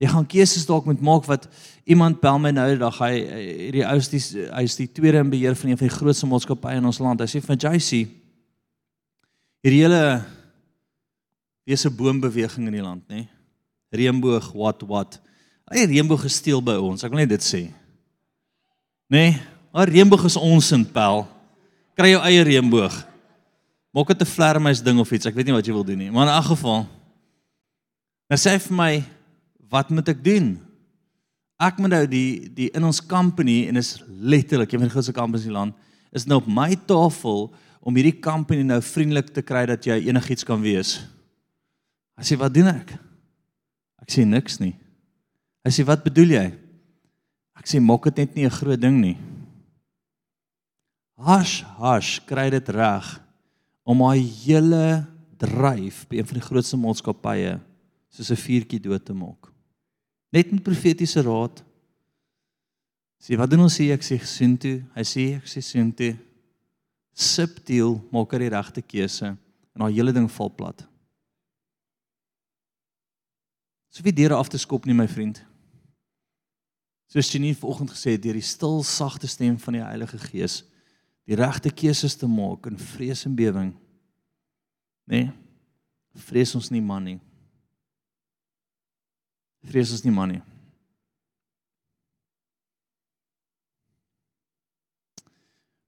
Jy 0.00 0.10
gaan 0.12 0.26
keuses 0.28 0.66
dalk 0.68 0.88
moet 0.88 1.00
maak 1.04 1.28
wat 1.28 1.46
iemand 1.84 2.20
bel 2.20 2.38
my 2.42 2.52
nou 2.56 2.68
dag 2.80 2.98
hy 3.00 3.12
hierdie 3.20 3.86
ou 3.86 3.96
is 4.00 4.10
die 4.12 4.20
hy 4.48 4.64
is 4.66 4.76
die 4.78 4.88
tweede 4.88 5.22
in 5.22 5.32
beheer 5.32 5.56
van 5.56 5.72
een 5.72 5.80
van 5.80 5.88
die 5.88 5.96
grootste 5.96 6.28
maatskappye 6.28 6.80
in 6.80 6.90
ons 6.90 7.00
land. 7.00 7.22
Hy 7.22 7.30
sê 7.30 7.42
vir 7.44 7.60
JC 7.60 8.04
hierdie 9.60 9.82
hele 9.84 10.04
wese 11.68 11.90
boombeweging 11.92 12.66
in 12.66 12.78
die 12.80 12.84
land, 12.84 13.04
nê? 13.12 13.26
Reënboog 13.94 14.52
what 14.56 14.82
what. 14.88 15.18
Hy 15.70 15.84
reënboog 15.86 16.24
gesteel 16.24 16.62
by 16.64 16.78
ons. 16.80 17.04
Ek 17.04 17.12
wil 17.12 17.22
net 17.22 17.30
dit 17.30 17.44
sê. 17.44 17.68
Nê? 19.10 19.18
Nee, 19.18 19.42
'n 19.74 19.90
reënboog 19.90 20.24
is 20.24 20.36
ons 20.36 20.70
in 20.72 20.84
pel. 20.86 21.26
Kry 21.98 22.14
jou 22.14 22.22
eie 22.22 22.42
reënboog. 22.46 22.94
Maak 23.90 24.08
dit 24.14 24.22
'n 24.22 24.34
vlermuis 24.34 24.82
ding 24.82 24.98
of 24.98 25.10
iets. 25.10 25.26
Ek 25.26 25.34
weet 25.34 25.46
nie 25.46 25.54
wat 25.54 25.66
jy 25.66 25.72
wil 25.72 25.84
doen 25.84 25.98
nie, 25.98 26.10
maar 26.10 26.28
in 26.28 26.34
'n 26.34 26.46
geval. 26.46 26.86
Nou 28.30 28.38
sê 28.38 28.60
vir 28.60 28.76
my, 28.76 29.04
wat 29.68 29.90
moet 29.90 30.08
ek 30.08 30.24
doen? 30.24 30.60
Ek 31.58 31.78
moet 31.78 31.90
nou 31.90 32.06
die 32.06 32.50
die 32.54 32.70
in 32.70 32.84
ons 32.84 33.06
company 33.06 33.66
en 33.68 33.76
is 33.76 34.02
letterlik 34.08 34.72
een 34.72 34.78
van 34.78 34.88
die 34.88 34.94
grootste 34.94 35.12
companies 35.12 35.44
in 35.44 35.50
die 35.50 35.58
land, 35.58 35.74
is 36.12 36.26
nou 36.26 36.40
op 36.40 36.46
my 36.46 36.76
tafel 36.86 37.52
om 37.80 37.94
hierdie 37.94 38.20
company 38.20 38.62
nou 38.62 38.80
vriendelik 38.80 39.32
te 39.34 39.42
kry 39.42 39.66
dat 39.66 39.84
jy 39.84 40.06
enigiets 40.06 40.44
kan 40.44 40.60
wees. 40.60 41.00
Hy 42.16 42.22
sê, 42.22 42.38
"Wat 42.38 42.54
doen 42.54 42.66
ek?" 42.66 42.92
Ek 44.02 44.10
sê 44.10 44.24
niks 44.24 44.60
nie. 44.60 44.76
Hy 45.64 45.70
sê, 45.70 45.84
"Wat 45.84 46.04
bedoel 46.04 46.28
jy?" 46.28 46.69
Ek 47.60 47.68
sê, 47.68 47.80
"Maak 47.80 48.04
dit 48.04 48.16
net 48.16 48.34
nie 48.34 48.46
'n 48.46 48.50
groot 48.50 48.80
ding 48.80 49.00
nie." 49.00 49.18
Hash, 51.18 51.62
hash, 51.76 52.20
kry 52.24 52.48
dit 52.50 52.68
reg 52.68 53.20
om 53.84 54.00
haar 54.00 54.16
hele 54.16 55.06
dryf 55.40 56.06
by 56.08 56.16
een 56.16 56.26
van 56.26 56.38
die 56.38 56.46
grootste 56.48 56.76
maatskappye 56.76 57.60
soos 58.08 58.30
'n 58.30 58.36
vuurtjie 58.36 58.80
dood 58.80 59.04
te 59.04 59.12
maak. 59.12 59.52
Net 60.32 60.52
met 60.52 60.62
profetiese 60.62 61.22
raad. 61.22 61.62
Sê 63.20 63.36
wat 63.36 63.50
doen 63.50 63.60
ons 63.60 63.76
sê 63.76 63.92
ek 63.92 64.02
sê 64.02 64.18
sien 64.24 64.56
toe, 64.56 64.82
hy 64.94 65.02
sê 65.02 65.36
ek 65.36 65.44
sê 65.44 65.60
sien 65.60 65.92
toe. 65.92 66.16
Subtiel 67.12 68.00
maak 68.10 68.32
hy 68.32 68.38
die 68.38 68.48
regte 68.48 68.82
keuse 68.82 69.36
en 69.74 69.80
haar 69.80 69.90
hele 69.90 70.12
ding 70.12 70.30
val 70.30 70.50
plat. 70.50 70.86
So 73.90 74.02
wie 74.02 74.12
deure 74.12 74.34
af 74.34 74.48
te 74.48 74.58
skop 74.58 74.86
nie 74.86 74.94
my 74.94 75.08
vriend. 75.08 75.49
Soos 77.10 77.30
jy 77.32 77.40
nie 77.42 77.56
vanoggend 77.58 77.90
gesê 77.90 78.14
het 78.14 78.22
deur 78.22 78.38
die 78.38 78.46
stil 78.46 78.84
sagte 78.86 79.26
stem 79.26 79.56
van 79.58 79.74
die 79.74 79.82
Heilige 79.82 80.18
Gees 80.28 80.60
die 81.26 81.38
regte 81.38 81.70
keuses 81.74 82.14
te 82.18 82.26
maak 82.26 82.66
in 82.70 82.78
vrees 82.78 83.24
en 83.26 83.34
bewering. 83.38 83.72
Nê? 85.10 85.24
Nee, 85.26 85.32
vrees 86.26 86.54
ons 86.58 86.70
nie 86.74 86.82
man 86.82 87.04
nie. 87.06 87.18
Vrees 89.66 89.92
ons 89.94 90.02
nie 90.06 90.14
man 90.14 90.32
nie. 90.34 90.40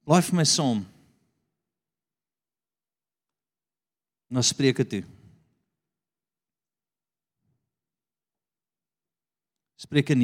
Bly 0.06 0.18
vir 0.26 0.38
my 0.38 0.46
som. 0.46 0.82
Na 4.30 4.42
Spreuke 4.42 4.86
toe. 4.86 5.04
Spreuke 9.82 10.14
29:25 10.14 10.20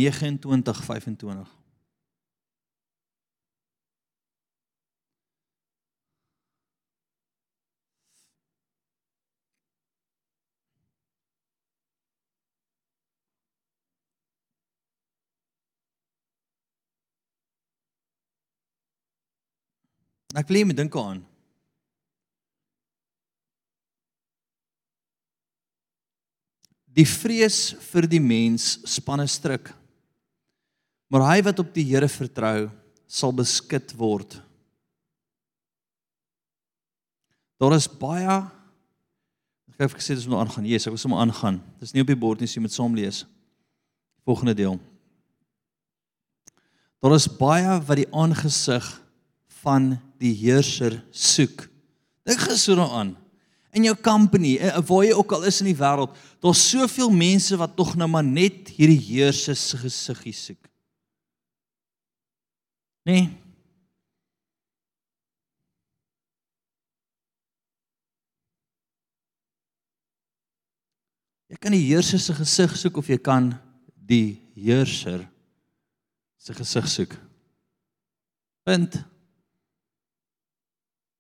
Ek 20.37 20.47
wil 20.47 20.57
hê 20.57 20.61
jy 20.63 20.69
moet 20.69 20.79
dink 20.79 20.95
aan. 21.01 21.25
Die 26.97 27.07
vrees 27.07 27.75
vir 27.91 28.09
die 28.11 28.23
mens 28.23 28.79
spanne 28.89 29.27
stryk. 29.29 29.71
Maar 31.09 31.27
hy 31.33 31.39
wat 31.49 31.63
op 31.63 31.73
die 31.75 31.87
Here 31.89 32.09
vertrou, 32.11 32.69
sal 33.09 33.33
beskik 33.33 33.93
word. 33.97 34.37
Daar 37.59 37.75
is 37.75 37.89
baie 37.89 38.45
Ek 39.79 39.93
het 39.93 40.01
gesê 40.01 40.17
dis 40.19 40.27
moet 40.27 40.41
aangaan. 40.43 40.67
Jesus, 40.67 40.89
ek 40.89 40.95
wil 40.97 40.99
sommer 40.99 41.21
aangaan. 41.23 41.61
Dis 41.79 41.93
nie 41.95 42.03
op 42.03 42.09
die 42.11 42.19
bord 42.19 42.41
nie, 42.43 42.49
so 42.51 42.59
jy 42.59 42.65
moet 42.65 42.75
saam 42.75 42.97
lees. 42.99 43.21
Volgende 44.27 44.57
deel. 44.59 44.75
Daar 46.99 47.15
is 47.15 47.29
baie 47.31 47.77
wat 47.87 48.01
die 48.01 48.09
aangesig 48.11 48.89
van 49.61 49.93
die 50.19 50.33
heerser 50.35 50.99
soek. 51.15 51.69
Dink 52.27 52.43
geso 52.43 52.75
daaraan. 52.75 53.15
In 53.77 53.85
jou 53.85 53.97
company, 54.01 54.57
eh, 54.57 54.79
waar 54.87 55.05
jy 55.05 55.13
ook 55.13 55.33
al 55.33 55.45
is 55.45 55.61
in 55.61 55.69
die 55.69 55.77
wêreld, 55.77 56.17
daar's 56.41 56.63
soveel 56.71 57.11
mense 57.11 57.57
wat 57.57 57.77
tog 57.77 57.97
nou 57.97 58.09
maar 58.09 58.25
net 58.25 58.71
hierdie 58.77 59.01
heerser 59.01 59.57
se 59.57 59.77
gesiggie 59.77 60.33
soek. 60.33 60.69
Nee. 63.09 63.29
Jy 71.49 71.57
kan 71.57 71.73
die 71.73 71.87
heerser 71.87 72.21
se 72.21 72.35
gesig 72.37 72.75
soek 72.77 72.99
of 73.01 73.09
jy 73.09 73.17
kan 73.25 73.53
die 74.09 74.37
heerser 74.57 75.23
se 76.37 76.57
gesig 76.57 76.89
soek. 76.93 77.15
Punt. 78.69 79.01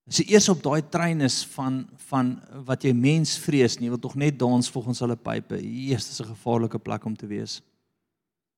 As 0.08 0.22
jy 0.22 0.32
eers 0.32 0.48
op 0.48 0.62
daai 0.64 0.80
trein 0.88 1.20
is 1.20 1.42
van 1.52 1.82
van 2.08 2.30
wat 2.64 2.86
jy 2.86 2.94
mens 2.96 3.34
vrees 3.36 3.76
nie, 3.76 3.90
wil 3.92 4.00
tog 4.00 4.14
net 4.16 4.38
dans 4.40 4.70
volgens 4.72 5.02
hulle 5.04 5.16
pype. 5.20 5.58
Eers 5.60 6.08
is 6.08 6.20
'n 6.20 6.32
gevaarlike 6.32 6.78
plek 6.78 7.04
om 7.04 7.16
te 7.16 7.26
wees. 7.26 7.60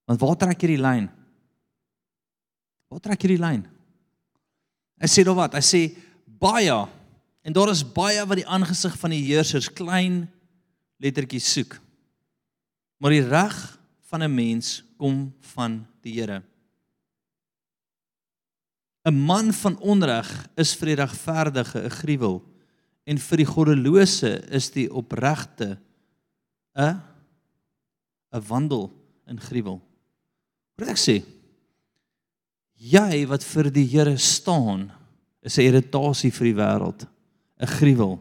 Want 0.07 0.21
waar 0.21 0.37
trek 0.37 0.63
jy 0.63 0.77
die 0.77 0.83
lyn? 0.83 1.11
Waar 2.89 3.01
trek 3.01 3.23
jy 3.23 3.29
die 3.29 3.43
lyn? 3.43 3.67
Hy 5.01 5.07
sê 5.07 5.25
dan 5.25 5.37
wat? 5.37 5.55
Hy 5.55 5.61
sê 5.61 5.97
baie 6.27 6.89
en 7.43 7.53
daar 7.53 7.71
is 7.71 7.83
baie 7.83 8.25
wat 8.27 8.37
die 8.37 8.47
aangesig 8.47 8.97
van 8.99 9.11
die 9.11 9.25
heersers 9.25 9.69
klein 9.69 10.29
lettertjie 11.01 11.41
soek. 11.41 11.81
Maar 13.01 13.11
die 13.11 13.29
reg 13.29 13.79
van 14.11 14.23
'n 14.23 14.35
mens 14.35 14.85
kom 14.99 15.33
van 15.41 15.87
die 16.03 16.13
Here. 16.13 16.43
'n 19.05 19.15
Man 19.15 19.53
van 19.53 19.79
onreg 19.79 20.29
is 20.57 20.75
vir 20.77 20.93
die 20.93 21.01
regverdige 21.01 21.85
'n 21.85 21.91
gruwel 21.91 22.43
en 23.07 23.19
vir 23.19 23.37
die 23.37 23.49
goddelose 23.49 24.33
is 24.51 24.71
die 24.71 24.89
opregte 24.93 25.79
'n 26.77 27.01
'n 28.33 28.47
wandel 28.49 28.91
in 29.27 29.41
gruwel. 29.41 29.81
Wat 30.77 30.89
ek 30.89 31.01
sê, 31.01 31.25
jy 32.77 33.27
wat 33.27 33.45
vir 33.45 33.71
die 33.71 33.87
Here 33.87 34.17
staan, 34.17 34.91
is 35.43 35.59
'n 35.59 35.69
irritasie 35.69 36.31
vir 36.31 36.45
die 36.45 36.55
wêreld, 36.55 37.07
'n 37.61 37.67
gruwel. 37.67 38.21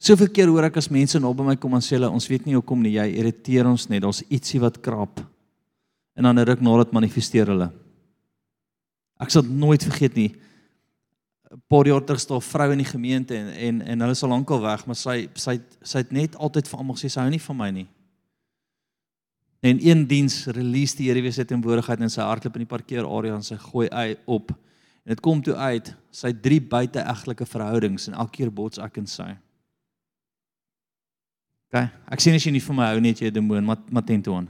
Soveel 0.00 0.28
keer 0.28 0.48
hoor 0.48 0.64
ek 0.64 0.76
as 0.76 0.90
mense 0.90 1.18
nou 1.18 1.34
by 1.34 1.42
my 1.42 1.56
kom 1.56 1.74
en 1.74 1.80
sê 1.80 1.96
hulle 1.96 2.10
ons 2.10 2.28
weet 2.28 2.46
nie 2.46 2.54
hoekom 2.54 2.82
nie, 2.82 2.94
jy 2.94 3.18
irriteer 3.18 3.66
ons 3.66 3.88
net, 3.88 4.02
daar's 4.02 4.22
ietsie 4.30 4.60
wat 4.60 4.80
krap. 4.80 5.20
En 6.14 6.22
dan 6.22 6.38
ruk 6.38 6.60
nadat 6.60 6.92
manifesteer 6.92 7.46
hulle. 7.46 7.72
Ek 9.18 9.30
sal 9.34 9.42
nooit 9.42 9.82
vergeet 9.82 10.14
nie. 10.14 10.30
'n 11.48 11.62
Paar 11.66 11.86
jaar 11.86 12.04
terug 12.04 12.20
staan 12.20 12.38
'n 12.38 12.50
vrou 12.52 12.72
in 12.72 12.78
die 12.78 12.92
gemeente 12.92 13.34
en 13.34 13.48
en 13.48 13.80
en 13.82 14.00
hulle 14.00 14.12
is 14.12 14.22
al 14.22 14.28
lankal 14.28 14.60
weg, 14.60 14.86
maar 14.86 14.96
sy 14.96 15.28
sy 15.34 15.60
sy 15.82 15.98
het 15.98 16.12
net 16.12 16.36
altyd 16.36 16.68
vir 16.68 16.78
almal 16.78 16.96
gesê 16.96 17.08
sy 17.10 17.20
hou 17.20 17.30
nie 17.30 17.46
van 17.48 17.56
my 17.56 17.70
nie. 17.70 17.88
En 19.60 19.78
een 19.88 20.06
diens 20.06 20.46
release 20.46 20.96
die 20.96 21.08
Here 21.08 21.22
weer 21.22 21.32
sy 21.32 21.44
teenwoordigheid 21.44 22.00
in 22.00 22.10
sy 22.10 22.22
hardloop 22.22 22.54
in 22.56 22.62
die 22.62 22.74
parkeerarea 22.76 23.34
en 23.34 23.42
sy 23.42 23.56
gooi 23.56 23.88
hy 23.90 24.16
op. 24.26 24.50
En 25.04 25.14
dit 25.14 25.20
kom 25.20 25.42
toe 25.42 25.54
uit, 25.54 25.94
sy 26.10 26.32
drie 26.32 26.60
buite-egtelike 26.60 27.46
verhoudings 27.46 28.08
en 28.08 28.14
elke 28.14 28.36
keer 28.36 28.52
bots 28.52 28.78
ek 28.78 28.96
en 28.96 29.06
sy. 29.06 29.36
OK, 31.68 31.88
ek 32.12 32.20
sien 32.20 32.34
as 32.34 32.44
jy 32.44 32.52
nie 32.52 32.60
vir 32.64 32.74
my 32.74 32.86
hou 32.92 33.00
net 33.00 33.20
jy 33.20 33.30
demoon, 33.30 33.64
maar 33.64 33.82
maar 33.90 34.04
teen 34.04 34.22
toe 34.22 34.36
aan. 34.36 34.48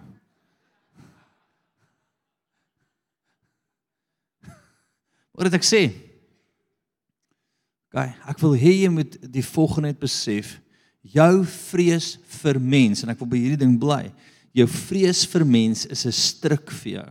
Wat 5.38 5.46
het 5.46 5.60
ek 5.60 5.66
sê? 5.66 5.82
OK, 7.88 8.00
ek 8.02 8.40
wil 8.42 8.56
hê 8.58 8.72
jy 8.82 8.88
moet 8.90 9.14
die 9.22 9.44
volgende 9.46 9.92
net 9.92 10.00
besef. 10.02 10.56
Jou 11.06 11.44
vrees 11.46 12.16
vir 12.40 12.58
mens 12.58 13.04
en 13.04 13.12
ek 13.14 13.20
wil 13.22 13.30
by 13.30 13.38
hierdie 13.38 13.60
ding 13.60 13.76
bly. 13.78 14.08
Jou 14.56 14.66
vrees 14.66 15.22
vir 15.30 15.44
mens 15.46 15.86
is 15.86 16.02
'n 16.04 16.12
struik 16.12 16.72
vir 16.82 16.92
jou. 16.92 17.08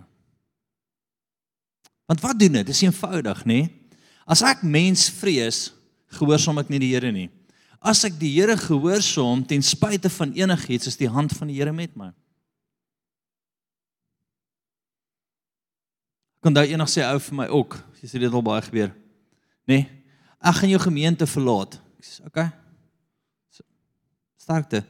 Want 2.08 2.22
wat 2.22 2.40
doen 2.40 2.52
dit? 2.52 2.66
Dit 2.66 2.76
is 2.76 2.84
eenvoudig, 2.84 3.46
nê? 3.46 3.70
As 4.28 4.42
ek 4.42 4.64
mens 4.64 5.10
vrees, 5.10 5.72
gehoorsaam 6.20 6.60
ek 6.60 6.70
nie 6.70 6.80
die 6.80 6.94
Here 6.94 7.12
nie. 7.12 7.30
As 7.82 8.04
ek 8.04 8.20
die 8.20 8.34
Here 8.36 8.58
gehoorsaam 8.58 9.48
ten 9.48 9.62
spyte 9.62 10.10
van 10.10 10.34
enigiets, 10.34 10.88
is 10.88 10.98
die 10.98 11.10
hand 11.10 11.32
van 11.32 11.48
die 11.48 11.56
Here 11.56 11.72
met 11.72 11.96
my. 11.96 12.12
Kon 16.48 16.56
daai 16.56 16.70
enig 16.72 16.88
sê 16.88 17.04
ou 17.04 17.20
vir 17.20 17.36
my 17.36 17.46
ook, 17.52 17.74
jy 18.00 18.08
sê 18.08 18.20
dit 18.24 18.32
al 18.32 18.44
baie 18.46 18.64
gebeur. 18.64 18.94
Nê? 19.68 19.82
Nee, 19.82 19.88
ek 20.40 20.62
gaan 20.62 20.72
jou 20.72 20.80
gemeente 20.80 21.26
verlaat. 21.28 21.74
Ek 22.00 22.06
sê, 22.08 22.24
"Oké." 22.24 22.46
So, 23.52 23.64
sterkte. 24.40 24.86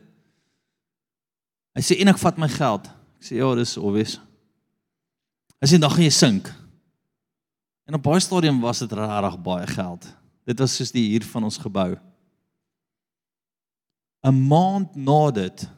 Hy 1.74 1.82
sê 1.82 1.98
en 2.00 2.10
ek 2.10 2.20
vat 2.20 2.38
my 2.38 2.48
geld. 2.48 2.86
Ek 2.86 3.24
sê 3.24 3.38
ja, 3.38 3.56
dis 3.56 3.78
obvious. 3.78 4.20
Hy 5.60 5.68
sê 5.68 5.80
dan 5.80 5.90
gaan 5.90 6.04
jy 6.04 6.12
sink. 6.12 6.54
En 7.88 7.96
op 7.96 8.04
baie 8.04 8.20
stadium 8.20 8.62
was 8.62 8.80
dit 8.80 8.92
regtig 8.92 9.42
baie 9.42 9.68
geld. 9.68 10.14
Dit 10.46 10.60
was 10.60 10.76
soos 10.76 10.92
die 10.92 11.10
huur 11.10 11.24
van 11.24 11.44
ons 11.44 11.58
gebou. 11.58 11.98
'n 14.24 14.48
maand 14.48 14.96
na 14.96 15.32
dit 15.32 15.70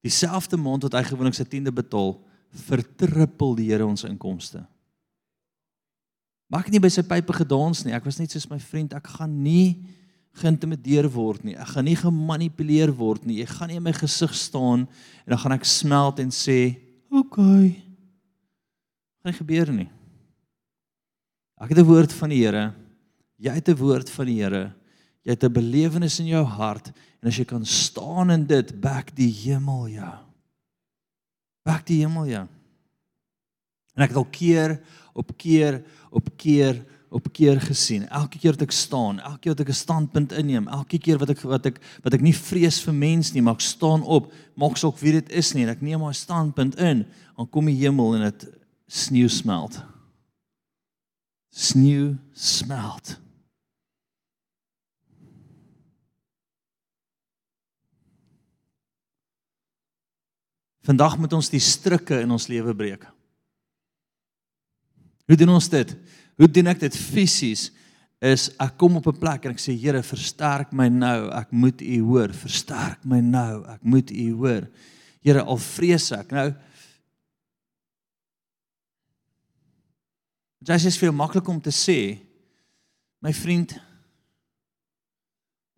dieselfde 0.00 0.56
maand 0.56 0.82
wat 0.82 0.92
hy 0.92 1.02
gewoonlik 1.02 1.34
sy 1.34 1.44
tiende 1.44 1.72
betaal, 1.72 2.22
vertrippel 2.52 3.56
die 3.56 3.70
Here 3.70 3.86
ons 3.86 4.04
inkomste. 4.04 4.71
Maak 6.52 6.68
nie 6.68 6.82
by 6.82 6.90
sy 6.92 7.00
pype 7.08 7.32
gedans 7.32 7.80
nie. 7.86 7.94
Ek 7.96 8.04
was 8.04 8.18
net 8.20 8.34
soos 8.34 8.48
my 8.50 8.58
vriend, 8.60 8.92
ek 8.92 9.08
gaan 9.14 9.32
nie 9.40 9.80
geïntimideer 10.36 11.08
word 11.12 11.46
nie. 11.48 11.56
Ek 11.56 11.72
gaan 11.74 11.86
nie 11.88 11.96
gemanipuleer 11.96 12.92
word 12.96 13.24
nie. 13.28 13.38
Jy 13.40 13.48
gaan 13.54 13.72
nie 13.72 13.78
in 13.80 13.86
my 13.86 13.94
gesig 13.96 14.34
staan 14.36 14.84
en 15.24 15.32
dan 15.32 15.40
gaan 15.40 15.56
ek 15.56 15.64
smelt 15.68 16.20
en 16.20 16.28
sê, 16.28 16.76
"Oké." 17.10 17.40
Okay. 17.40 17.68
Gaan 19.22 19.32
nie 19.32 19.38
gebeur 19.38 19.72
nie. 19.72 19.90
Ek 21.60 21.70
het 21.70 21.78
'n 21.78 21.86
woord 21.86 22.12
van 22.12 22.28
die 22.28 22.42
Here. 22.42 22.74
Jy 23.38 23.52
het 23.52 23.68
'n 23.68 23.76
woord 23.76 24.10
van 24.10 24.26
die 24.26 24.42
Here. 24.42 24.74
Jy 25.24 25.30
het 25.30 25.44
'n 25.44 25.52
belewenis 25.52 26.18
in 26.20 26.26
jou 26.26 26.44
hart 26.44 26.92
en 27.22 27.28
as 27.28 27.36
jy 27.36 27.44
kan 27.44 27.64
staan 27.64 28.30
in 28.30 28.46
dit, 28.46 28.80
back 28.80 29.14
die 29.14 29.30
hemel 29.30 29.88
jou. 29.88 30.18
Back 31.64 31.86
die 31.86 32.00
hemel 32.00 32.26
jou. 32.26 32.48
En 33.94 34.02
ek 34.02 34.08
het 34.08 34.16
al 34.16 34.30
keer 34.30 34.80
op 35.12 35.36
keer 35.36 35.82
op 36.10 36.28
keer 36.36 36.84
op 37.12 37.28
keer 37.32 37.60
gesien. 37.60 38.08
Elke 38.08 38.38
keer 38.38 38.56
wat 38.56 38.64
ek 38.64 38.72
staan, 38.72 39.20
elke 39.20 39.38
keer 39.44 39.52
wat 39.52 39.60
ek 39.60 39.68
'n 39.68 39.82
standpunt 39.84 40.32
inneem, 40.32 40.68
elke 40.68 40.98
keer 40.98 41.18
wat 41.18 41.30
ek 41.30 41.40
wat 41.40 41.66
ek 41.66 41.80
wat 42.02 42.14
ek 42.14 42.20
nie 42.20 42.34
vrees 42.34 42.80
vir 42.80 42.94
mens 42.94 43.32
nie, 43.32 43.42
maar 43.42 43.54
ek 43.54 43.60
staan 43.60 44.02
op, 44.02 44.32
maak 44.56 44.76
sop 44.76 44.98
wie 45.00 45.12
dit 45.12 45.28
is 45.30 45.52
nie 45.54 45.62
en 45.62 45.68
ek 45.68 45.82
neem 45.82 46.00
my 46.00 46.12
standpunt 46.12 46.74
in, 46.76 47.06
dan 47.36 47.50
kom 47.50 47.66
die 47.66 47.76
hemel 47.76 48.14
en 48.14 48.30
dit 48.30 48.48
sneeu 48.88 49.28
smelt. 49.28 49.82
Sneeu 51.50 52.16
smelt. 52.32 53.18
Vandag 60.82 61.18
moet 61.18 61.32
ons 61.32 61.50
die 61.52 61.60
strikke 61.60 62.20
in 62.20 62.30
ons 62.30 62.48
lewe 62.48 62.74
breek. 62.74 63.11
Hoe 65.32 65.38
doen 65.40 65.54
ons 65.54 65.68
dit? 65.72 65.94
Hoe 66.36 66.48
doen 66.52 66.66
ek 66.68 66.82
dit 66.82 66.96
fisies? 67.00 67.70
Is 68.20 68.50
ek 68.60 68.74
kom 68.76 68.98
op 69.00 69.06
'n 69.08 69.16
plek 69.16 69.46
en 69.48 69.56
ek 69.56 69.62
sê 69.64 69.72
Here, 69.72 70.02
versterk 70.02 70.72
my 70.72 70.88
nou. 70.88 71.32
Ek 71.32 71.50
moet 71.50 71.80
U 71.80 72.00
hoor. 72.04 72.28
Versterk 72.28 73.00
my 73.04 73.20
nou. 73.20 73.64
Ek 73.64 73.82
moet 73.82 74.10
U 74.10 74.32
hoor. 74.36 74.68
Here, 75.24 75.40
al 75.40 75.56
vrees 75.56 76.12
ek. 76.12 76.30
Nou 76.30 76.52
Dit 80.62 80.84
is 80.84 80.98
vir 80.98 81.08
jou 81.08 81.16
maklik 81.16 81.48
om 81.48 81.60
te 81.60 81.72
sê, 81.74 82.20
my 83.18 83.32
vriend, 83.32 83.72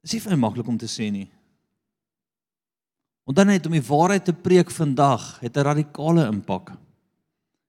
is 0.05 0.13
nie 0.13 0.21
vir 0.21 0.35
my 0.35 0.41
maklik 0.49 0.69
om 0.69 0.77
te 0.77 0.91
sê 0.91 1.09
nie. 1.13 1.31
Dan 3.33 3.47
net 3.47 3.65
om 3.65 3.73
die 3.73 3.81
waarheid 3.81 4.27
te 4.27 4.35
preek 4.37 4.71
vandag 4.71 5.41
het 5.41 5.57
'n 5.57 5.65
radikale 5.65 6.27
impak. 6.29 6.77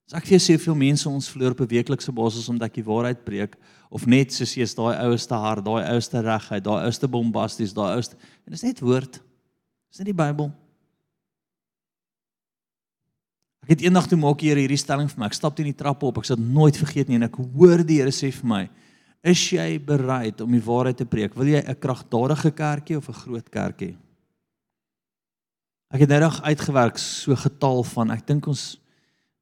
As 0.06 0.14
ek 0.20 0.28
vir 0.28 0.36
jou 0.36 0.42
sê 0.44 0.54
hoeveel 0.54 0.78
mense 0.78 1.08
ons 1.10 1.28
verloor 1.32 1.56
op 1.56 1.60
'n 1.60 1.74
weeklikse 1.74 2.12
basis 2.12 2.48
omdat 2.48 2.74
die 2.74 2.84
waarheid 2.86 3.24
preek 3.24 3.56
of 3.90 4.06
net 4.06 4.32
soos 4.32 4.54
jy's 4.54 4.74
daai 4.74 4.94
ouste 5.02 5.34
hart, 5.34 5.64
daai 5.64 5.82
ouste 5.94 6.22
regheid, 6.22 6.62
daai 6.62 6.84
ouste 6.86 7.08
bombasties, 7.08 7.74
daai 7.74 7.96
ouste 7.96 8.14
en 8.14 8.52
dit 8.52 8.54
is 8.54 8.62
net 8.62 8.80
woord. 8.80 9.20
Dis 9.90 9.98
net 9.98 10.06
die 10.06 10.14
Bybel. 10.14 10.52
Ek 13.66 13.72
het 13.74 13.82
eendag 13.82 14.06
toe 14.06 14.16
maak 14.16 14.40
hier 14.40 14.54
hierdie 14.54 14.78
stelling 14.78 15.08
vir 15.10 15.18
my. 15.18 15.26
Ek 15.26 15.34
stap 15.34 15.56
teen 15.56 15.66
die 15.66 15.74
trappe 15.74 16.06
op. 16.06 16.18
Ek 16.18 16.28
sal 16.28 16.38
nooit 16.38 16.76
vergeet 16.78 17.08
nie 17.08 17.16
en 17.18 17.26
ek 17.26 17.34
hoor 17.34 17.82
die 17.82 17.98
Here 17.98 18.12
sê 18.14 18.30
vir 18.30 18.46
my: 18.46 18.70
"Is 19.24 19.42
jy 19.50 19.78
bereid 19.82 20.40
om 20.40 20.52
die 20.52 20.62
waarheid 20.62 20.96
te 20.96 21.04
preek? 21.04 21.34
Wil 21.34 21.48
jy 21.48 21.64
'n 21.66 21.74
kragtadige 21.74 22.54
kerkie 22.54 22.96
of 22.96 23.08
'n 23.08 23.12
groot 23.12 23.50
kerkie?" 23.50 23.96
Ek 25.90 26.00
het 26.00 26.08
nou 26.08 26.30
uitgewerk 26.30 26.98
so 26.98 27.34
getal 27.34 27.82
van 27.82 28.10
ek 28.10 28.26
dink 28.26 28.46
ons 28.46 28.78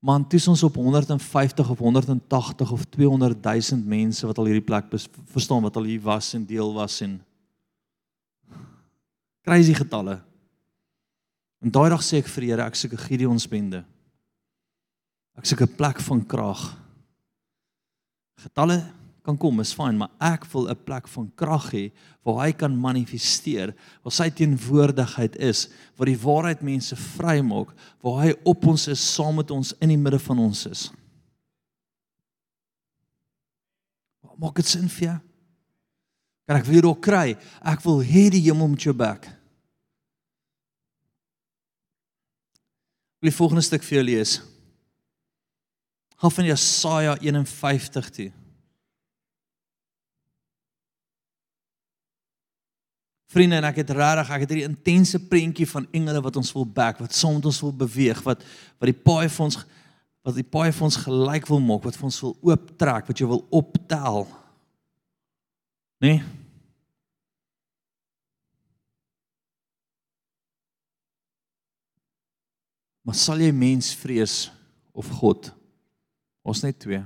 man 0.04 0.26
toets 0.28 0.48
ons 0.52 0.62
op 0.66 0.74
150 0.76 1.70
of 1.70 1.78
180 1.78 2.70
of 2.70 2.84
200 2.84 3.40
000 3.42 3.80
mense 3.88 4.26
wat 4.26 4.38
al 4.38 4.50
hierdie 4.50 4.64
plek 4.64 4.90
verstaan 5.32 5.64
wat 5.64 5.78
al 5.80 5.88
hier 5.88 6.02
was 6.04 6.34
en 6.36 6.44
deel 6.44 6.74
was 6.76 6.98
en 7.00 7.16
crazy 9.44 9.72
getalle. 9.76 10.18
En 11.64 11.72
daai 11.72 11.88
dag 11.92 12.04
sê 12.04 12.20
ek 12.20 12.28
vir 12.36 12.48
Here 12.50 12.66
ek 12.68 12.76
soek 12.76 12.92
'n 12.92 13.04
Gideon 13.08 13.40
spende. 13.40 13.84
Ek 15.36 15.46
soek 15.46 15.62
'n 15.64 15.76
plek 15.76 16.00
van 16.00 16.26
krag. 16.26 16.76
Getalle 18.44 18.84
kan 19.24 19.38
kom, 19.40 19.60
is 19.62 19.72
fyn, 19.72 19.96
maar 19.96 20.12
ek 20.20 20.44
wil 20.52 20.68
'n 20.68 20.84
plek 20.84 21.08
van 21.08 21.30
krag 21.34 21.70
hê 21.72 21.92
waar 22.24 22.44
hy 22.44 22.52
kan 22.52 22.76
manifesteer, 22.76 23.74
waar 24.02 24.12
sy 24.12 24.28
teenwoordigheid 24.30 25.36
is, 25.36 25.68
waar 25.96 26.06
die 26.06 26.20
waarheid 26.20 26.60
mense 26.62 26.96
vrymaak, 26.96 27.72
waar 28.02 28.24
hy 28.24 28.34
op 28.44 28.66
ons 28.66 28.88
is, 28.88 29.00
saam 29.00 29.36
met 29.36 29.50
ons 29.50 29.72
in 29.80 29.88
die 29.88 29.96
midde 29.96 30.18
van 30.18 30.38
ons 30.38 30.66
is. 30.66 30.90
Maak 34.36 34.56
dit 34.56 34.66
sin 34.66 34.88
vir 34.88 35.06
jou? 35.08 35.18
Kan 36.46 36.56
ek 36.56 36.66
weer 36.66 36.86
ook 36.86 37.00
kry? 37.00 37.36
Ek 37.62 37.80
wil 37.84 38.02
hê 38.02 38.28
die 38.30 38.42
hemel 38.42 38.68
moet 38.68 38.82
jou 38.82 38.92
bek. 38.92 39.24
Wil 43.22 43.30
die 43.30 43.36
volgende 43.36 43.62
stuk 43.62 43.82
vir 43.82 43.96
jou 44.02 44.04
lees. 44.04 44.42
Gaan 46.16 46.30
van 46.30 46.44
Jesaja 46.44 47.16
51 47.22 48.10
toe. 48.10 48.32
Vriende, 53.34 53.58
en 53.58 53.66
ek 53.66 53.80
het 53.82 53.90
regtig, 53.90 54.28
ek 54.30 54.44
het 54.44 54.52
hierdie 54.52 54.68
intense 54.68 55.18
prentjie 55.26 55.66
van 55.66 55.88
engele 55.90 56.20
wat 56.22 56.36
ons 56.38 56.52
wil 56.54 56.66
back, 56.66 57.00
wat 57.02 57.16
saam 57.16 57.40
met 57.40 57.48
ons 57.50 57.58
wil 57.64 57.72
beweeg, 57.84 58.20
wat 58.22 58.44
wat 58.78 58.90
die 58.90 58.94
paai 58.94 59.26
vir 59.26 59.46
ons 59.48 59.58
wat 60.24 60.38
die 60.38 60.46
paai 60.46 60.70
vir 60.72 60.86
ons 60.86 61.00
gelyk 61.02 61.48
wil 61.50 61.60
maak, 61.60 61.82
wat 61.84 61.98
vir 61.98 62.06
ons 62.08 62.20
wil 62.24 62.36
ooptrek, 62.48 63.10
wat 63.10 63.20
jy 63.20 63.26
wil 63.28 63.42
optel. 63.52 64.22
Nee. 66.04 66.22
Maar 73.04 73.18
sal 73.20 73.42
jy 73.44 73.50
mens 73.52 73.90
vrees 74.00 74.46
of 74.96 75.10
God? 75.20 75.50
Ons 76.46 76.62
net 76.64 76.78
twee. 76.80 77.02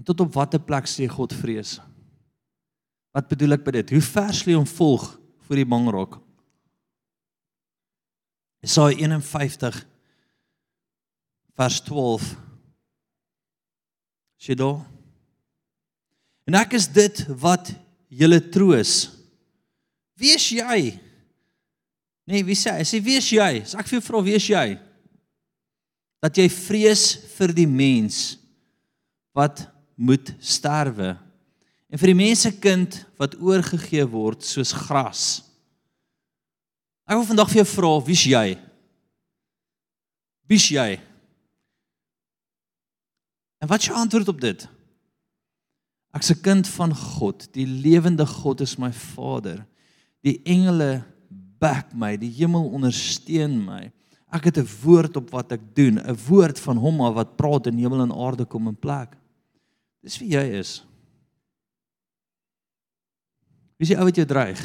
En 0.00 0.04
tot 0.08 0.22
op 0.24 0.32
watter 0.32 0.62
plek 0.64 0.86
sê 0.88 1.04
God 1.12 1.34
vrees? 1.36 1.74
Wat 3.12 3.26
bedoel 3.28 3.58
ek 3.58 3.64
by 3.66 3.72
dit? 3.74 3.90
Hoe 3.92 4.00
ver 4.00 4.30
sê 4.32 4.54
hom 4.56 4.64
volg 4.64 5.02
vir 5.44 5.60
die 5.60 5.66
bangrok? 5.68 6.14
Jesaja 8.64 8.96
51 8.96 9.76
vers 11.60 11.76
12. 11.84 12.30
Sê 14.40 14.56
daar. 14.56 14.78
En 16.48 16.56
ek 16.56 16.78
is 16.78 16.86
dit 16.88 17.20
wat 17.42 17.68
julle 18.08 18.38
troos. 18.54 18.94
Wie 20.16 20.32
is 20.32 20.46
jy? 20.48 20.78
Nee, 22.24 22.46
wie 22.48 22.56
sê? 22.56 22.72
Sê 22.88 23.02
wie 23.04 23.18
is 23.20 23.28
jy? 23.34 23.50
As 23.66 23.76
ek 23.76 23.90
vir 23.90 23.98
jou 23.98 24.06
vra 24.08 24.24
wie 24.24 24.38
is 24.40 24.48
jy? 24.48 24.64
Dat 26.24 26.40
jy 26.40 26.48
vrees 26.48 27.04
vir 27.36 27.52
die 27.60 27.68
mens 27.68 28.38
wat 29.36 29.66
moet 30.00 30.32
sterwe. 30.40 31.12
En 31.92 32.00
vir 32.00 32.12
die 32.14 32.20
mense 32.22 32.50
kind 32.62 32.96
wat 33.20 33.36
oorgegee 33.42 34.06
word 34.08 34.46
soos 34.46 34.72
gras. 34.72 35.42
Ek 37.04 37.18
wil 37.18 37.28
vandag 37.28 37.50
vir 37.50 37.60
jou 37.60 37.68
vra, 37.74 37.90
wie's 38.06 38.24
jy? 38.24 38.46
Wie's 40.48 40.68
jy? 40.72 40.94
En 43.60 43.68
wat 43.68 43.82
is 43.82 43.90
jou 43.90 43.98
antwoord 43.98 44.30
op 44.32 44.40
dit? 44.40 44.64
Ek's 46.16 46.32
'n 46.32 46.42
kind 46.42 46.68
van 46.68 46.94
God. 46.94 47.48
Die 47.52 47.66
lewende 47.66 48.26
God 48.26 48.60
is 48.60 48.78
my 48.78 48.92
Vader. 48.92 49.66
Die 50.22 50.40
engele 50.44 51.04
back 51.58 51.92
my, 51.94 52.16
die 52.16 52.32
hemel 52.40 52.70
ondersteun 52.72 53.64
my. 53.64 53.92
Ek 54.32 54.44
het 54.44 54.58
'n 54.58 54.68
woord 54.82 55.16
op 55.16 55.30
wat 55.30 55.52
ek 55.52 55.74
doen, 55.74 55.98
'n 55.98 56.18
woord 56.28 56.58
van 56.58 56.76
Hom 56.76 57.00
af 57.00 57.14
wat 57.14 57.36
praat 57.36 57.66
en 57.66 57.76
hemel 57.76 58.02
en 58.02 58.12
aarde 58.12 58.44
kom 58.44 58.66
in 58.66 58.76
plek. 58.76 59.19
Dis 60.00 60.16
wie 60.20 60.32
jy 60.32 60.44
is. 60.60 60.80
Wie 63.76 63.84
is 63.88 63.92
die 63.92 63.98
ou 63.98 64.06
wat 64.08 64.16
jou 64.20 64.26
dreig? 64.28 64.60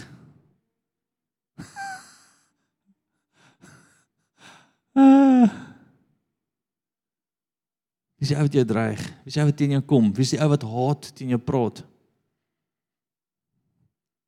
Wie 8.16 8.24
is 8.24 8.32
die 8.32 8.38
ou 8.40 8.46
wat 8.48 8.56
jou 8.58 8.66
dreig? 8.68 9.02
Wie 9.24 9.32
is 9.32 9.36
die 9.36 9.44
ou 9.44 9.50
wat 9.52 9.60
teen 9.60 9.76
jou 9.76 9.84
kom? 9.88 10.08
Wie 10.16 10.24
is 10.26 10.34
die 10.34 10.42
ou 10.42 10.50
wat 10.52 10.64
haat 10.66 11.12
teen 11.16 11.36
jou 11.36 11.42
praat? 11.44 11.84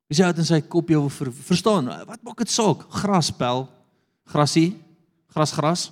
Wie 0.08 0.16
is 0.16 0.20
die 0.20 0.24
ou 0.24 0.30
wat 0.30 0.40
in 0.44 0.48
sy 0.48 0.60
kop 0.64 0.92
jou 0.92 1.02
ver, 1.12 1.32
verstaan? 1.50 1.88
Wat 2.08 2.22
maak 2.24 2.44
dit 2.44 2.52
saak? 2.52 2.84
Graspel, 3.00 3.66
grasie, 4.28 4.70
gras 5.32 5.52
gras. 5.56 5.88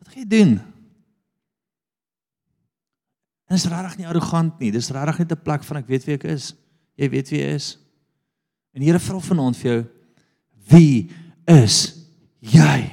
Wat 0.00 0.12
gaan 0.12 0.22
jy 0.24 0.30
doen? 0.36 0.56
En 3.46 3.54
is 3.54 3.66
regtig 3.70 3.96
nie 4.00 4.08
arrogant 4.08 4.58
nie. 4.58 4.72
Dis 4.74 4.90
regtig 4.90 5.18
net 5.18 5.32
'n 5.32 5.42
plek 5.42 5.64
van 5.64 5.76
ek 5.76 5.86
weet 5.86 6.04
wie 6.04 6.14
ek 6.14 6.24
is. 6.24 6.54
Jy 6.96 7.08
weet 7.10 7.28
wie 7.30 7.40
jy 7.40 7.54
is. 7.54 7.78
En 8.74 8.82
Here 8.82 8.98
vra 8.98 9.20
vanaand 9.20 9.56
vir 9.56 9.72
jou 9.72 9.84
wie 10.70 11.10
is 11.46 11.94
jy? 12.40 12.92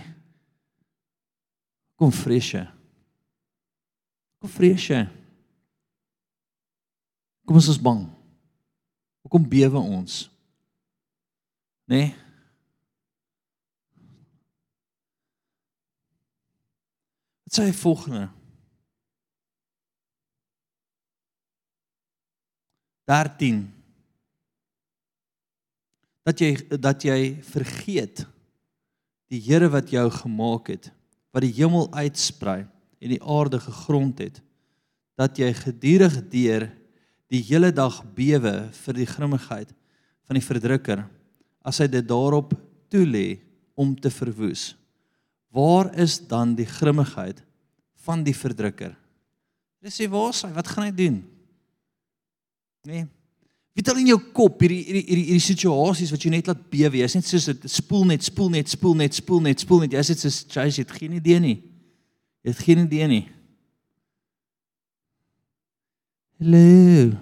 Kom 1.95 2.11
vrees 2.11 2.51
jy? 2.51 2.67
Kom 4.39 4.49
vrees 4.49 4.87
jy? 4.87 5.07
Kom 7.45 7.55
ons 7.55 7.67
is 7.67 7.81
bang. 7.81 8.05
Hoekom 9.23 9.49
bewe 9.49 9.79
ons? 9.79 10.29
Né? 11.87 11.97
Nee? 11.97 12.15
Wat 17.43 17.59
sê 17.59 17.67
hy 17.67 17.73
volgende? 17.77 18.42
13 23.09 23.65
dat 26.23 26.39
jy 26.39 26.51
dat 26.79 27.03
jy 27.03 27.19
vergeet 27.43 28.23
die 29.33 29.41
Here 29.43 29.67
wat 29.73 29.91
jou 29.91 30.05
gemaak 30.13 30.71
het 30.71 30.91
wat 31.33 31.43
die 31.43 31.55
hemel 31.57 31.89
uitsprei 31.91 32.63
en 33.03 33.11
die 33.11 33.21
aarde 33.21 33.59
gegrond 33.59 34.21
het 34.23 34.39
dat 35.19 35.37
jy 35.37 35.51
gedurig 35.57 36.15
deur 36.31 36.69
die 37.33 37.41
hele 37.43 37.73
dag 37.73 37.99
bewe 38.15 38.53
vir 38.71 38.97
die 38.97 39.09
grimmigheid 39.09 39.73
van 40.23 40.37
die 40.37 40.45
verdrukker 40.45 41.03
as 41.65 41.81
hy 41.81 41.89
dit 41.91 42.05
daarop 42.07 42.53
toelê 42.93 43.39
om 43.79 43.95
te 43.97 44.11
verwoes. 44.13 44.73
Waar 45.53 45.89
is 45.97 46.19
dan 46.29 46.53
die 46.57 46.67
grimmigheid 46.69 47.39
van 48.05 48.23
die 48.25 48.35
verdrukker? 48.35 48.93
Dis 49.81 49.97
sê 49.97 50.07
waar 50.11 50.31
is 50.33 50.43
hy 50.45 50.51
wat 50.55 50.69
gaan 50.69 50.87
hy 50.87 50.95
doen 50.95 51.21
Nee. 52.83 53.05
Weet 53.73 53.89
al 53.89 54.01
in 54.03 54.09
jou 54.11 54.19
kop 54.35 54.61
hierdie 54.61 54.81
hierdie 54.83 55.05
hierdie 55.07 55.27
hierdie 55.31 55.45
situasies 55.47 56.11
wat 56.13 56.25
jy 56.25 56.31
net 56.35 56.49
laat 56.51 56.65
bewe. 56.69 56.99
Jy's 56.99 57.15
net 57.17 57.29
soos 57.29 57.47
dit 57.49 57.69
spoel 57.71 58.03
net, 58.11 58.25
spoel 58.25 58.51
net, 58.53 58.69
spoel 58.69 58.97
net, 58.99 59.15
spoel 59.17 59.41
net, 59.47 59.63
spoel 59.63 59.85
net. 59.85 59.95
Jy's 59.95 60.11
net 60.11 60.21
soos 60.25 60.41
jy 60.51 60.83
het 60.83 60.91
geen 60.99 61.15
idee 61.17 61.39
nie. 61.41 61.55
Jy 62.43 62.51
het 62.53 62.65
geen 62.67 62.83
idee 62.83 63.07
nie. 63.09 63.23
Hallo. 66.43 67.13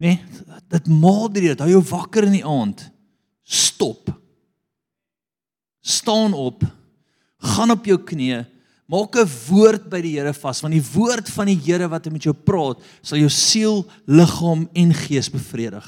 Nee, 0.00 0.16
dit 0.72 0.86
maal 0.88 1.28
dit, 1.32 1.60
hou 1.60 1.68
jou 1.68 1.82
wakker 1.92 2.26
in 2.26 2.38
die 2.38 2.46
aand. 2.48 2.86
Stop. 3.44 4.10
Staan 5.80 6.34
op. 6.34 6.64
Gaan 7.54 7.72
op 7.76 7.86
jou 7.86 8.00
knieë 8.08 8.44
Maak 8.90 9.14
'n 9.14 9.30
woord 9.46 9.86
by 9.86 10.00
die 10.02 10.16
Here 10.18 10.32
vas, 10.34 10.60
want 10.62 10.74
die 10.74 10.82
woord 10.82 11.28
van 11.30 11.46
die 11.46 11.58
Here 11.58 11.86
wat 11.88 12.10
met 12.10 12.24
jou 12.26 12.34
praat, 12.34 12.80
sal 13.02 13.18
jou 13.18 13.30
siel, 13.30 13.86
liggaam 14.06 14.68
en 14.74 14.94
gees 14.94 15.30
bevredig. 15.30 15.86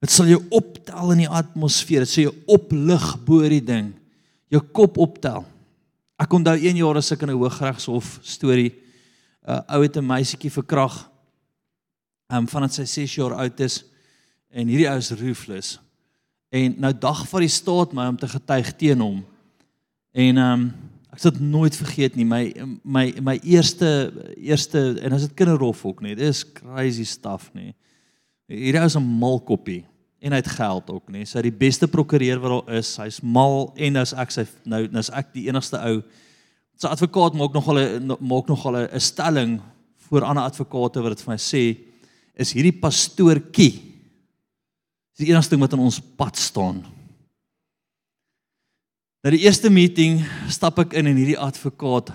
Dit 0.00 0.10
sal 0.10 0.28
jou 0.30 0.42
optel 0.54 1.12
in 1.12 1.24
die 1.24 1.28
atmosfeer, 1.28 2.04
dit 2.04 2.08
sal 2.08 2.28
jou 2.28 2.34
oplig 2.46 3.24
bo 3.26 3.40
die 3.48 3.64
ding, 3.64 3.94
jou 4.48 4.60
kop 4.60 4.98
optel. 4.98 5.44
Ek 6.20 6.32
onthou 6.32 6.54
een 6.54 6.78
jaar 6.78 6.96
as 6.96 7.10
ek 7.12 7.22
in 7.22 7.30
'n 7.30 7.40
hooggeregshof 7.40 8.20
storie 8.22 8.70
'n 8.70 9.50
uh, 9.50 9.60
ou 9.74 9.82
het 9.82 9.96
'n 9.96 10.06
meisietjie 10.06 10.50
verkrag. 10.50 11.10
Ehm 12.30 12.42
um, 12.42 12.46
vandat 12.48 12.74
sy 12.74 12.84
6 12.84 13.14
jaar 13.14 13.34
oud 13.34 13.60
is 13.60 13.84
en 14.50 14.68
hierdie 14.68 14.90
ou 14.90 14.98
is 14.98 15.10
ruthless. 15.10 15.80
En 16.50 16.74
nou 16.78 16.92
dag 16.92 17.26
vir 17.28 17.40
die 17.40 17.48
staat 17.48 17.92
my 17.92 18.06
om 18.06 18.16
te 18.16 18.28
getuig 18.28 18.76
teen 18.76 19.00
hom. 19.00 19.24
En 20.12 20.36
ehm 20.36 20.52
um, 20.52 20.85
ek 21.16 21.22
sal 21.24 21.32
dit 21.32 21.46
nooit 21.48 21.72
vergeet 21.72 22.16
nie. 22.18 22.26
My 22.28 22.42
my 22.84 23.06
my 23.24 23.34
eerste 23.40 23.88
eerste 24.36 24.82
en 25.00 25.16
as 25.16 25.24
dit 25.24 25.36
kinderhof 25.38 25.80
ook 25.88 26.02
nie 26.04 26.12
dis 26.18 26.42
crazy 26.58 27.06
stuff 27.08 27.48
nie. 27.56 27.72
Hierdie 28.52 28.82
ou 28.82 28.86
is 28.86 28.96
'n 28.96 29.02
malkoppie 29.20 29.86
en 30.20 30.32
hy 30.32 30.42
het 30.42 30.56
geld 30.58 30.90
ook 30.90 31.08
nie. 31.08 31.24
Sy 31.24 31.38
is 31.38 31.48
die 31.48 31.58
beste 31.64 31.88
prokureur 31.88 32.38
wat 32.40 32.52
daar 32.52 32.76
is. 32.76 32.96
Hy's 32.96 33.22
mal 33.22 33.72
en 33.76 33.96
as 33.96 34.12
ek 34.12 34.30
sy 34.30 34.44
nou 34.66 34.86
nou's 34.88 35.10
ek 35.10 35.32
die 35.32 35.48
enigste 35.48 35.80
ou. 35.80 36.02
Sy 36.76 36.86
advokaat 36.88 37.34
maak 37.34 37.54
nog 37.54 37.68
al 37.68 37.78
'n 37.78 38.16
maak 38.20 38.48
nog 38.48 38.66
al 38.66 38.76
'n 38.76 39.00
stelling 39.00 39.60
voor 40.08 40.22
ander 40.22 40.44
advokate 40.44 41.02
wat 41.02 41.16
dit 41.16 41.24
vir 41.24 41.32
my 41.32 41.38
sê 41.38 41.76
is 42.34 42.52
hierdie 42.52 42.78
pastoortjie 42.80 43.72
is 45.16 45.24
die 45.24 45.32
enigste 45.32 45.56
ding 45.56 45.62
wat 45.64 45.72
in 45.72 45.80
ons 45.80 46.00
pad 46.00 46.36
staan 46.36 46.84
Na 49.26 49.32
die 49.34 49.42
eerste 49.42 49.66
meeting 49.74 50.20
stap 50.54 50.76
ek 50.78 50.92
in 51.00 51.08
en 51.10 51.16
hierdie 51.18 51.40
advokaat 51.42 52.12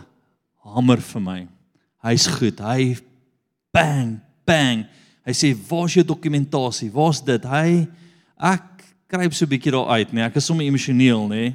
hamer 0.63 1.01
vir 1.03 1.23
my. 1.25 1.39
Hy's 2.07 2.23
goed. 2.37 2.61
Hy 2.63 2.93
bang 3.75 4.13
bang. 4.47 4.85
Hy 5.27 5.33
sê, 5.35 5.49
"Waar's 5.51 5.97
jou 5.97 6.05
dokumentasie? 6.07 6.89
Waar's 6.89 7.19
dit?" 7.19 7.43
Hy 7.43 7.85
ek 8.39 8.95
kruip 9.09 9.33
so 9.33 9.43
'n 9.43 9.49
bietjie 9.49 9.73
daar 9.73 9.89
uit, 9.99 10.13
nee. 10.13 10.23
Ek 10.23 10.37
is 10.37 10.45
sommer 10.45 10.63
emosioneel, 10.63 11.27
nê. 11.27 11.53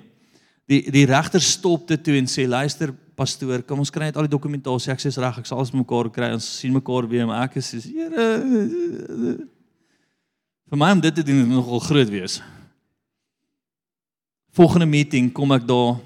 Die 0.68 0.90
die 0.90 1.06
regter 1.06 1.40
stop 1.40 1.88
dit 1.88 2.04
toe 2.04 2.18
en 2.18 2.26
sê, 2.26 2.46
"Luister, 2.46 2.92
pastoor, 3.16 3.62
kom 3.62 3.78
ons 3.78 3.90
kry 3.90 4.04
net 4.04 4.16
al 4.16 4.28
die 4.28 4.36
dokumentasie. 4.36 4.92
Ek 4.92 4.98
sê 4.98 5.16
reg, 5.16 5.38
ek 5.38 5.46
sal 5.46 5.56
alles 5.56 5.72
mekaar 5.72 6.10
kry. 6.10 6.34
Ons 6.34 6.58
sien 6.58 6.72
mekaar 6.72 7.08
weer, 7.08 7.26
maar 7.26 7.44
ek 7.44 7.56
is 7.56 7.74
sê, 7.74 7.80
"Here." 7.80 9.48
Vir 10.68 10.76
my 10.76 10.92
om 10.92 11.00
dit 11.00 11.14
te 11.14 11.22
doen 11.22 11.40
is 11.40 11.48
nogal 11.48 11.80
groot 11.80 12.10
wees 12.10 12.42
volgende 14.56 14.88
meeting 14.88 15.28
kom 15.36 15.52
ek 15.52 15.66
daar 15.68 15.98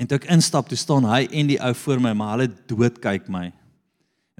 En 0.00 0.08
toe 0.08 0.16
ek 0.16 0.30
instap, 0.32 0.70
toe 0.70 0.78
staan 0.80 1.04
hy 1.04 1.26
en 1.28 1.50
die 1.50 1.58
ou 1.60 1.74
voor 1.82 2.00
my, 2.00 2.14
maar 2.16 2.38
hulle 2.38 2.48
dood 2.70 2.96
kyk 3.04 3.26
my. 3.32 3.50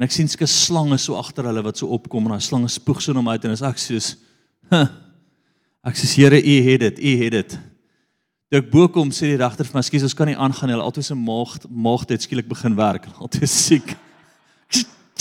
En 0.00 0.06
ek 0.06 0.14
sien 0.14 0.28
sulke 0.30 0.48
slange 0.48 0.96
so 1.02 1.18
agter 1.20 1.44
hulle 1.50 1.64
wat 1.66 1.82
so 1.82 1.90
opkom 1.92 2.24
en 2.24 2.32
daai 2.32 2.44
slange 2.46 2.70
spoeg 2.72 3.02
so 3.04 3.12
na 3.12 3.20
my 3.24 3.34
uit 3.36 3.44
en 3.44 3.52
ek 3.52 3.82
soos 3.82 4.14
huh, 4.72 4.86
ek 5.84 6.00
sê 6.00 6.08
Here, 6.14 6.38
u 6.40 6.54
het 6.64 6.80
dit, 6.86 7.02
u 7.04 7.12
het 7.20 7.34
dit. 7.36 7.58
Toe 8.48 8.62
ek 8.62 8.70
bo 8.72 8.88
kom 8.88 9.12
sê 9.12 9.34
die 9.34 9.40
regter 9.40 9.68
vir 9.68 9.76
my, 9.76 9.82
"Skus, 9.84 10.06
ons 10.08 10.16
kan 10.16 10.32
nie 10.32 10.36
aangaan 10.36 10.70
nie. 10.70 10.80
Altyd 10.80 11.04
se 11.04 11.14
maag 11.14 11.58
maag 11.68 12.08
het 12.08 12.22
skielik 12.22 12.48
begin 12.48 12.74
werk. 12.76 13.06
Altyd 13.20 13.48
siek." 13.48 13.96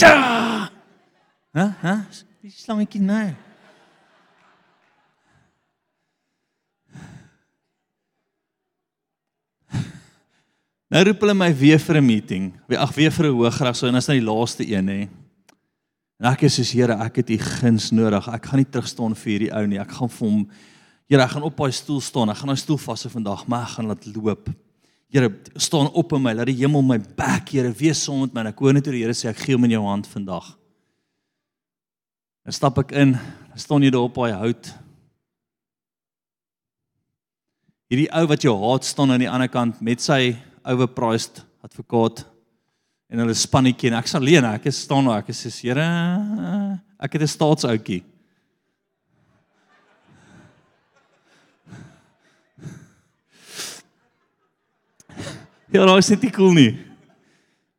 Hæ? 1.56 1.66
Hæ? 1.84 1.94
Die 2.40 2.50
slangetjie 2.50 3.02
nou. 3.02 3.34
Nou 10.90 11.04
roep 11.06 11.20
hulle 11.22 11.36
my 11.38 11.52
weer 11.54 11.78
vir 11.78 11.96
'n 12.00 12.06
meeting. 12.06 12.44
Ag, 12.74 12.94
weer 12.94 13.12
vir 13.12 13.26
'n 13.26 13.36
hoëgraad, 13.36 13.76
so 13.76 13.86
en 13.86 13.94
as 13.94 14.08
nou 14.08 14.18
die 14.18 14.26
laaste 14.26 14.66
een 14.66 14.88
hè. 14.88 15.08
En 16.18 16.32
ek 16.32 16.42
is 16.42 16.54
soos 16.54 16.72
Here, 16.72 16.92
ek 16.92 17.16
het 17.16 17.30
u 17.30 17.38
guns 17.38 17.90
nodig. 17.92 18.28
Ek 18.28 18.44
gaan 18.44 18.58
nie 18.58 18.70
terug 18.70 18.88
staan 18.88 19.14
vir 19.14 19.30
hierdie 19.32 19.52
ou 19.54 19.66
nie. 19.66 19.78
Ek 19.78 19.90
gaan 19.90 20.08
vir 20.08 20.28
hom 20.28 20.50
Here, 21.08 21.22
ek 21.22 21.30
gaan 21.30 21.42
op 21.42 21.56
daai 21.56 21.72
stoel 21.72 22.00
staan. 22.00 22.30
Ek 22.30 22.36
gaan 22.36 22.48
daai 22.48 22.56
stoel 22.56 22.76
vashou 22.76 23.10
vandag, 23.10 23.46
maar 23.46 23.62
ek 23.62 23.68
gaan 23.68 23.86
laat 23.86 24.06
loop. 24.16 24.50
Here, 25.08 25.30
staan 25.56 25.88
op 25.92 26.12
in 26.12 26.22
my. 26.22 26.34
Laat 26.34 26.46
die 26.46 26.56
hemel 26.56 26.82
my 26.82 26.98
back, 26.98 27.48
Here, 27.48 27.72
wees 27.72 28.02
saam 28.04 28.20
met 28.20 28.34
my. 28.34 28.44
Ek 28.48 28.58
hoor 28.58 28.72
net 28.72 28.84
hoe 28.84 28.92
die 28.92 29.02
Here 29.02 29.14
sê 29.14 29.28
ek 29.28 29.38
gee 29.38 29.54
hom 29.54 29.64
in 29.64 29.70
jou 29.70 29.84
hand 29.84 30.06
vandag. 30.06 30.58
Dan 32.44 32.52
stap 32.52 32.78
ek 32.78 32.92
in. 32.92 33.12
Dan 33.12 33.58
staan 33.58 33.82
jy 33.82 33.90
daar 33.90 34.02
op 34.02 34.14
daai 34.14 34.32
hout. 34.32 34.74
Hierdie 37.90 38.10
ou 38.12 38.26
wat 38.26 38.42
jou 38.42 38.54
haat 38.58 38.84
staan 38.84 39.10
aan 39.10 39.20
die 39.20 39.30
ander 39.30 39.48
kant 39.48 39.80
met 39.80 40.00
sy 40.00 40.36
overpriced 40.64 41.44
advokaat 41.64 42.24
en 43.10 43.22
hulle 43.22 43.34
spannetjie 43.34 43.90
en 43.90 43.98
ek's 44.00 44.16
alleen 44.18 44.46
ek 44.52 44.70
is 44.70 44.84
staan 44.86 45.08
daar 45.08 45.22
ek 45.22 45.32
is 45.34 45.42
soos 45.44 45.60
Here 45.64 45.88
ek 47.00 47.12
het 47.12 47.22
'n 47.22 47.34
staatsoutjie 47.36 48.02
Ja, 55.72 55.84
nou 55.84 55.98
is 55.98 56.10
dit 56.10 56.22
nie 56.22 56.32
cool 56.34 56.52
nie. 56.52 56.70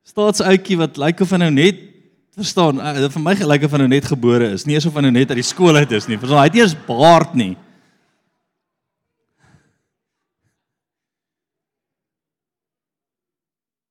Staatsoutjie 0.07 0.77
wat 0.79 0.97
lyk 0.97 1.19
of 1.19 1.31
hy 1.31 1.37
nou 1.37 1.51
net 1.51 1.91
verstaan, 2.31 2.79
uh, 2.79 3.09
vir 3.11 3.23
my 3.23 3.33
gelyk 3.35 3.65
of 3.67 3.73
hy 3.75 3.81
nou 3.81 3.89
net 3.91 4.07
gebore 4.07 4.53
is, 4.55 4.63
nie 4.67 4.77
asof 4.79 4.95
hy 4.95 5.03
nou 5.05 5.11
net 5.11 5.33
uit 5.33 5.41
die 5.41 5.45
skool 5.45 5.75
uit 5.75 5.91
is 5.91 6.07
nie. 6.07 6.19
Verstaan, 6.19 6.39
hy 6.39 6.47
het 6.47 6.55
nie 6.55 6.63
eens 6.63 6.77
baard 6.87 7.35
nie. 7.35 7.51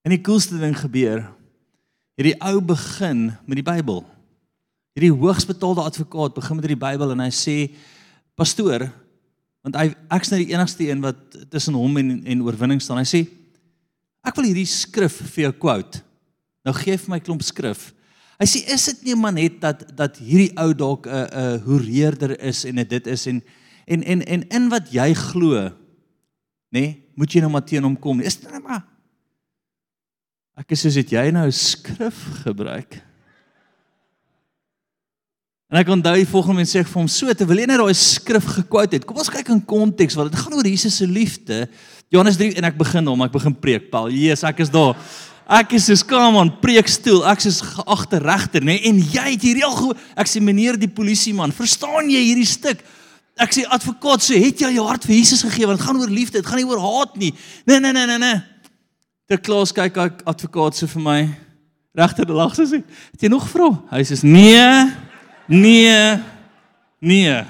En 0.01 0.13
die 0.13 0.21
coolste 0.21 0.57
ding 0.57 0.73
gebeur. 0.77 1.23
Hierdie 2.17 2.37
ou 2.43 2.57
begin 2.61 3.29
met 3.45 3.59
die 3.59 3.65
Bybel. 3.65 4.01
Hierdie 4.97 5.13
hoogsbetaalde 5.13 5.85
advokaat 5.85 6.35
begin 6.35 6.59
met 6.59 6.67
die 6.67 6.79
Bybel 6.79 7.13
en 7.13 7.23
hy 7.23 7.31
sê 7.33 7.55
pastoor 8.39 8.89
want 9.61 9.75
hy 9.77 9.91
ek's 10.15 10.31
nou 10.31 10.39
die 10.41 10.55
enigste 10.55 10.87
een 10.87 11.03
wat 11.03 11.35
tussen 11.53 11.75
hom 11.77 11.99
en 12.01 12.15
en 12.25 12.43
oorwinning 12.47 12.81
staan. 12.81 12.97
Hy 13.03 13.05
sê 13.05 13.21
ek 14.25 14.37
wil 14.37 14.49
hierdie 14.49 14.69
skrif 14.69 15.19
vir 15.35 15.47
jou 15.47 15.51
quote. 15.61 16.01
Nou 16.65 16.73
gee 16.77 16.97
vir 16.97 17.13
my 17.13 17.19
klomp 17.21 17.45
skrif. 17.45 17.91
Hy 18.41 18.47
sê 18.49 18.63
is 18.73 18.87
dit 18.89 19.03
nie 19.09 19.17
maar 19.21 19.35
net 19.37 19.59
dat 19.61 19.85
dat 19.97 20.17
hierdie 20.17 20.49
ou 20.57 20.73
dalk 20.73 21.05
'n 21.05 21.29
'n 21.29 21.61
hoereerder 21.65 22.33
is 22.41 22.65
en 22.65 22.81
dit 22.81 23.07
is 23.07 23.27
en 23.27 23.41
en 23.85 24.03
en 24.03 24.21
en 24.25 24.49
in 24.49 24.69
wat 24.69 24.89
jy 24.89 25.13
glo, 25.13 25.69
nê, 26.73 26.81
nee, 26.81 27.03
moet 27.15 27.31
jy 27.33 27.41
nou 27.41 27.51
maar 27.51 27.65
teen 27.65 27.83
hom 27.83 27.97
kom. 27.99 28.19
Is 28.19 28.37
dit 28.41 28.51
net 28.51 28.63
maar 28.63 28.90
Ek 30.59 30.73
is 30.75 30.83
soos 30.83 30.97
het 30.99 31.13
jy 31.13 31.29
nou 31.33 31.47
skrif 31.55 32.17
gebruik? 32.43 32.99
En 35.71 35.79
ek 35.79 35.89
onthou 35.93 36.17
die 36.19 36.27
volgende 36.27 36.59
mens 36.59 36.73
sê 36.75 36.81
ek 36.83 36.89
vir 36.91 36.99
hom 36.99 37.07
so 37.07 37.31
te 37.31 37.47
wil 37.47 37.61
jy 37.61 37.65
net 37.69 37.79
daai 37.79 37.95
skrif 37.95 38.47
gekwout 38.57 38.91
het. 38.91 39.05
Kom 39.07 39.21
ons 39.23 39.31
kyk 39.31 39.53
in 39.53 39.61
konteks 39.63 40.17
want 40.19 40.33
dit 40.33 40.41
gaan 40.41 40.57
oor 40.57 40.67
Jesus 40.67 40.97
se 40.99 41.07
liefde. 41.07 41.63
Johannes 42.11 42.35
3 42.41 42.57
en 42.59 42.67
ek 42.67 42.79
begin 42.79 43.07
hom, 43.07 43.23
ek 43.23 43.31
begin 43.31 43.55
preek. 43.55 43.87
Paul, 43.93 44.11
Jesus, 44.11 44.43
ek 44.49 44.59
is 44.65 44.73
daar. 44.73 44.99
Ek 45.51 45.71
is 45.75 45.87
so 45.87 46.07
kom 46.07 46.41
aan 46.41 46.51
preekstoel. 46.59 47.23
Ek 47.31 47.47
is 47.47 47.61
geagte 47.63 48.19
regter, 48.19 48.67
nê? 48.67 48.81
En 48.91 48.99
jy 48.99 49.25
het 49.29 49.47
hierdie 49.47 49.63
al 49.67 49.77
gehoor. 49.79 50.03
Ek 50.19 50.27
sê 50.27 50.43
meneer 50.43 50.75
die 50.79 50.91
polisieman, 50.91 51.55
verstaan 51.55 52.11
jy 52.11 52.19
hierdie 52.27 52.47
stuk? 52.51 52.83
Ek 53.39 53.55
sê 53.55 53.63
advokaat 53.63 54.27
sê, 54.27 54.43
het 54.43 54.59
jy 54.59 54.75
jou 54.75 54.85
hart 54.85 55.07
vir 55.07 55.15
Jesus 55.17 55.45
gegee 55.47 55.67
want 55.69 55.79
dit 55.79 55.87
gaan 55.87 56.03
oor 56.03 56.11
liefde, 56.11 56.43
dit 56.43 56.47
gaan 56.51 56.59
nie 56.59 56.67
oor 56.67 56.83
haat 56.83 57.15
nie. 57.19 57.31
Nee, 57.63 57.79
nee, 57.79 57.95
nee, 57.95 58.07
nee, 58.11 58.19
nee. 58.19 58.39
Ter 59.31 59.39
klas 59.39 59.71
kyk 59.71 59.95
ek 59.95 60.23
advokaat 60.27 60.75
so 60.75 60.89
vir 60.91 61.03
my. 61.05 61.19
Regter 61.95 62.27
die 62.27 62.35
lag 62.35 62.51
sê, 62.51 62.83
"Het 62.83 63.21
jy 63.21 63.29
nog 63.29 63.47
vra?" 63.47 63.69
Hy 63.89 64.03
sê, 64.03 64.21
"Nee. 64.23 64.91
Nee. 65.47 66.23
Nee." 66.99 67.45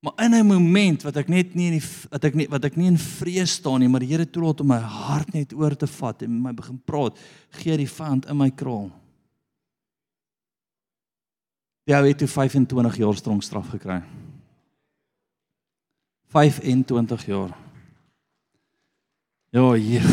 Maar 0.00 0.24
in 0.24 0.34
'n 0.34 0.50
oomblik 0.52 1.02
wat 1.02 1.16
ek 1.16 1.28
net 1.28 1.54
nie 1.54 1.66
in 1.66 1.78
die 1.78 1.86
wat 2.10 2.24
ek 2.24 2.34
nie 2.34 2.48
wat 2.48 2.64
ek 2.64 2.76
nie 2.76 2.86
in 2.86 2.98
vrees 2.98 3.50
staan 3.50 3.80
nie, 3.80 3.88
maar 3.88 4.00
die 4.00 4.08
Here 4.08 4.24
toelaat 4.24 4.60
om 4.60 4.68
my 4.68 4.78
hart 4.78 5.34
net 5.34 5.52
oor 5.52 5.76
te 5.76 5.86
vat 5.86 6.22
en 6.22 6.42
my 6.42 6.52
begin 6.52 6.80
praat, 6.84 7.18
gee 7.50 7.76
die 7.76 7.88
vand 7.88 8.26
in 8.26 8.36
my 8.36 8.50
kraal. 8.50 8.90
Ja, 11.84 12.00
hy 12.00 12.08
het 12.08 12.22
25 12.22 12.96
jaar 12.96 13.14
straf 13.42 13.68
gekry. 13.68 14.02
25 16.28 17.26
jaar. 17.26 17.65
Ja, 19.56 19.70
hier. 19.72 20.04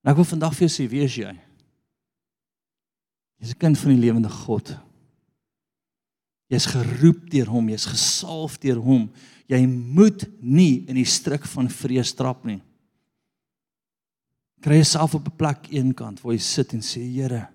Nou 0.00 0.14
ek 0.14 0.20
wil 0.22 0.28
vandag 0.30 0.54
vir 0.56 0.64
jou 0.64 0.72
sê, 0.72 0.86
wie 0.88 1.02
is 1.04 1.18
jy? 1.20 1.32
Jy's 3.42 3.52
'n 3.52 3.60
kind 3.60 3.78
van 3.78 3.92
die 3.92 4.00
lewende 4.00 4.30
God. 4.32 4.72
Jy's 6.48 6.66
geroep 6.72 7.28
deur 7.28 7.52
hom, 7.52 7.68
jy's 7.68 7.84
gesalf 7.84 8.58
deur 8.58 8.80
hom. 8.80 9.10
Jy 9.46 9.66
moet 9.66 10.24
nie 10.40 10.86
in 10.88 10.96
die 10.96 11.04
struik 11.04 11.44
van 11.44 11.68
vrees 11.68 12.14
trap 12.14 12.44
nie. 12.44 12.62
Kry 14.62 14.80
jouself 14.80 15.14
op 15.14 15.26
'n 15.26 15.36
plek 15.36 15.68
eenkant 15.68 16.22
waar 16.22 16.32
jy 16.32 16.40
sit 16.40 16.72
en 16.72 16.80
sê, 16.80 17.00
Here, 17.00 17.48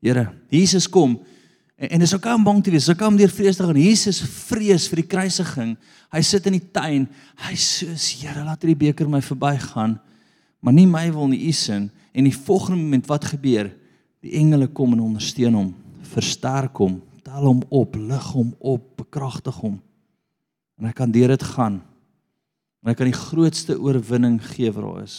Here, 0.00 0.32
Jesus 0.50 0.86
kom 0.86 1.18
En, 1.74 1.88
en 1.88 2.02
dis 2.04 2.14
ook 2.14 2.26
om 2.30 2.44
bang 2.46 2.62
te 2.64 2.70
wees. 2.74 2.88
Ek 2.88 2.98
kom 3.00 3.16
deur 3.18 3.32
vrees 3.32 3.58
te 3.58 3.66
gaan. 3.66 3.80
Jesus 3.80 4.20
vrees 4.46 4.86
vir 4.90 5.02
die 5.02 5.10
kruisiging. 5.10 5.74
Hy 6.14 6.22
sit 6.22 6.46
in 6.50 6.58
die 6.58 6.66
tuin. 6.74 7.08
Hy 7.46 7.54
sê: 7.58 7.90
"Here, 8.22 8.44
laat 8.44 8.62
hierdie 8.62 8.82
beker 8.86 9.10
my 9.10 9.22
verbygaan, 9.22 9.98
maar 10.62 10.72
nie 10.72 10.86
my 10.86 11.10
wil 11.12 11.28
nie, 11.28 11.48
U 11.48 11.52
sin." 11.52 11.90
En 12.14 12.24
die 12.24 12.36
volgende 12.36 12.78
oomblik 12.78 13.08
wat 13.10 13.24
gebeur? 13.24 13.72
Die 14.22 14.38
engele 14.38 14.68
kom 14.70 14.94
en 14.94 15.02
ondersteun 15.02 15.54
hom, 15.54 15.74
versterk 16.14 16.78
hom, 16.78 17.02
tel 17.26 17.42
hom 17.44 17.62
op, 17.68 17.96
lig 17.98 18.28
hom 18.32 18.54
op, 18.60 18.96
bekragtig 18.96 19.56
hom. 19.60 19.80
En 20.78 20.86
hy 20.86 20.92
kan 20.92 21.10
deur 21.10 21.34
dit 21.34 21.42
gaan. 21.42 21.82
En 22.82 22.92
hy 22.92 22.94
kan 22.94 23.10
die 23.10 23.18
grootste 23.18 23.76
oorwinning 23.80 24.38
gee 24.54 24.70
wat 24.72 24.84
daar 24.84 25.02
is. 25.02 25.18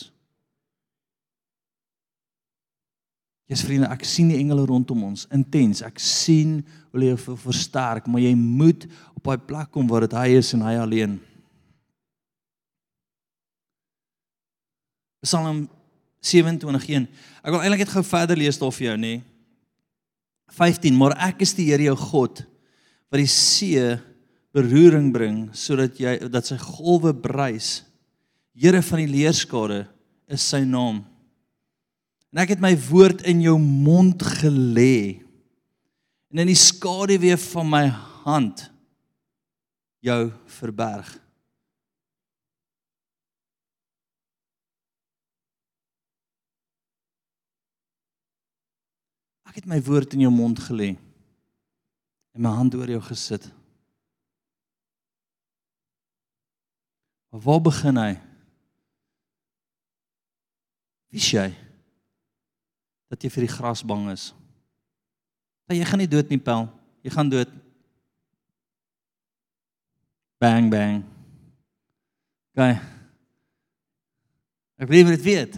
Jesus 3.46 3.68
vriende, 3.68 3.92
ek 3.94 4.06
sien 4.08 4.32
die 4.32 4.40
engele 4.42 4.66
rondom 4.66 5.04
ons 5.06 5.28
intens. 5.34 5.84
Ek 5.86 6.00
sien 6.02 6.58
hoe 6.90 6.98
hulle 6.98 7.12
jou 7.12 7.36
versterk, 7.44 8.08
maar 8.10 8.24
jy 8.24 8.34
moet 8.38 8.88
op 9.14 9.28
daai 9.28 9.46
plek 9.46 9.70
kom 9.74 9.90
waar 9.90 10.08
dit 10.08 10.16
hy 10.18 10.40
is 10.40 10.50
en 10.58 10.66
hy 10.66 10.74
alleen. 10.82 11.20
Psalm 15.26 15.66
27:1. 16.26 17.06
Ek 17.46 17.54
wil 17.54 17.62
eintlik 17.62 17.86
net 17.86 17.94
gou 17.94 18.04
verder 18.06 18.38
lees 18.38 18.58
daar 18.62 18.74
vir 18.74 18.88
jou, 18.90 18.98
nê. 18.98 19.16
15, 20.54 20.94
maar 20.98 21.18
ek 21.28 21.42
is 21.46 21.54
die 21.58 21.70
Here 21.70 21.90
jou 21.90 21.96
God 21.98 22.44
wat 23.10 23.22
die 23.22 23.30
see 23.30 23.98
beroering 24.56 25.12
bring 25.14 25.50
sodat 25.58 25.98
jy 26.00 26.18
dat 26.32 26.48
sy 26.48 26.58
golwe 26.62 27.14
bruis. 27.14 27.84
Here 28.56 28.82
van 28.82 29.02
die 29.04 29.12
leerskare 29.12 29.86
is 30.32 30.42
sy 30.42 30.64
naam. 30.66 31.04
En 32.36 32.42
ek 32.44 32.52
het 32.52 32.60
my 32.60 32.74
woord 32.90 33.22
in 33.24 33.40
jou 33.40 33.56
mond 33.56 34.20
gelê. 34.42 35.24
En 36.36 36.42
in 36.44 36.50
die 36.52 36.60
skaduwee 36.60 37.38
van 37.40 37.70
my 37.72 37.86
hand 38.26 38.66
jou 40.04 40.20
verberg. 40.58 41.14
Ek 49.48 49.64
het 49.64 49.72
my 49.72 49.80
woord 49.88 50.20
in 50.20 50.28
jou 50.28 50.36
mond 50.36 50.60
gelê. 50.60 50.92
En 52.36 52.44
my 52.44 52.52
hand 52.52 52.76
oor 52.76 52.92
jou 52.92 53.00
gesit. 53.08 53.48
Maar 57.32 57.48
waar 57.48 57.64
begin 57.64 58.04
hy? 58.04 58.12
Wie 61.16 61.24
is 61.24 61.32
jy? 61.32 61.54
Dat 63.16 63.24
jy 63.24 63.32
vir 63.32 63.46
die 63.48 63.54
gras 63.56 63.80
bang 63.88 64.10
is. 64.12 64.34
Dat 65.70 65.78
jy 65.80 65.86
gaan 65.88 66.02
nie 66.04 66.12
dood 66.12 66.28
nie, 66.28 66.40
Pel. 66.44 66.68
Jy 67.00 67.14
gaan 67.16 67.30
dood. 67.32 67.52
Bang 70.44 70.68
bang. 70.68 71.00
Gaan. 72.60 72.82
Ek 74.76 74.92
weet 74.92 75.08
jy 75.08 75.16
dit 75.16 75.24
weet. 75.24 75.56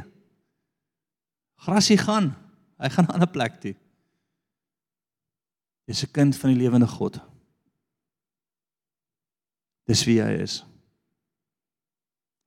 Grasie 1.66 1.98
gaan. 1.98 2.30
Hy 2.78 2.90
gaan 2.94 3.10
'n 3.10 3.18
ander 3.18 3.32
plek 3.34 3.58
toe. 3.60 3.74
Jy's 5.90 6.04
'n 6.04 6.14
kind 6.14 6.38
van 6.38 6.54
die 6.54 6.62
lewende 6.62 6.88
God. 6.88 7.18
Dis 9.90 10.06
wie 10.06 10.22
hy 10.22 10.38
is. 10.44 10.64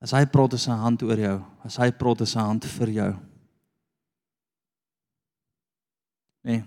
As 0.01 0.13
hy 0.13 0.25
praat 0.27 0.53
is 0.53 0.63
sy 0.63 0.71
hand 0.71 1.03
oor 1.03 1.19
jou, 1.19 1.45
as 1.65 1.77
hy 1.77 1.91
praat 1.91 2.21
is 2.21 2.31
sy 2.31 2.39
hand 2.39 2.65
vir 2.65 2.89
jou. 2.89 3.30
Nee. 6.43 6.65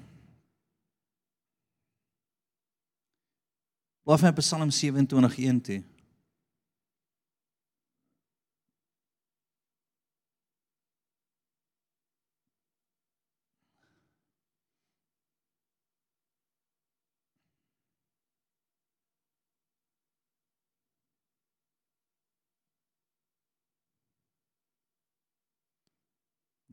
Laat 4.03 4.21
my 4.21 4.31
Psalm 4.41 4.69
27:1 4.69 5.61
toe. 5.61 5.83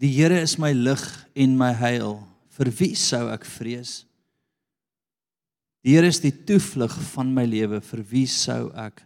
Die 0.01 0.09
Here 0.09 0.41
is 0.41 0.57
my 0.57 0.73
lig 0.73 1.29
en 1.37 1.57
my 1.57 1.75
heil. 1.77 2.30
Vir 2.61 2.69
wie 2.77 2.93
sou 2.99 3.25
ek 3.33 3.47
vrees? 3.49 4.03
Die 5.81 5.95
Here 5.97 6.11
is 6.13 6.21
die 6.21 6.35
toevlug 6.45 6.93
van 7.15 7.31
my 7.33 7.47
lewe. 7.49 7.79
Vir 7.81 8.03
wie 8.11 8.27
sou 8.29 8.69
ek 8.77 9.01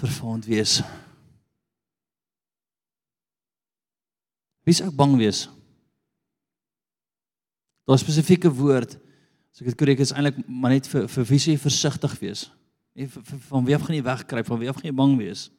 vervaand 0.00 0.48
wees? 0.50 0.80
Wie 4.66 4.74
sou 4.74 4.90
bang 4.90 5.14
wees? 5.20 5.44
Daar 7.86 8.00
spesifieke 8.00 8.50
woord, 8.50 8.96
as 9.54 9.62
ek 9.62 9.70
dit 9.70 9.78
korrek 9.78 10.02
is 10.02 10.10
eintlik 10.10 10.40
maar 10.48 10.74
net 10.74 10.88
vir 10.90 11.06
vir 11.06 11.28
wie 11.30 11.38
sou 11.38 11.54
jy 11.54 11.60
versigtig 11.62 12.18
wees? 12.18 12.48
Nie 12.98 13.06
van 13.12 13.68
wie 13.68 13.76
af 13.76 13.86
gaan 13.86 13.94
jy 13.94 14.06
wegkruip, 14.06 14.50
van 14.50 14.62
wie 14.64 14.72
af 14.72 14.80
gaan 14.80 14.90
jy 14.90 14.96
bang 14.96 15.14
wees? 15.20 15.52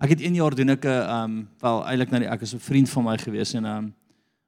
Ek 0.00 0.14
het 0.14 0.22
1 0.24 0.34
jaar 0.34 0.54
doen 0.56 0.72
ek 0.72 0.84
'n 0.84 1.10
um 1.12 1.48
wel 1.60 1.84
eintlik 1.84 2.10
nou 2.10 2.24
ek 2.24 2.40
is 2.40 2.54
'n 2.54 2.58
vriend 2.58 2.88
van 2.88 3.04
my 3.04 3.18
gewees 3.18 3.54
en 3.54 3.64
um 3.64 3.94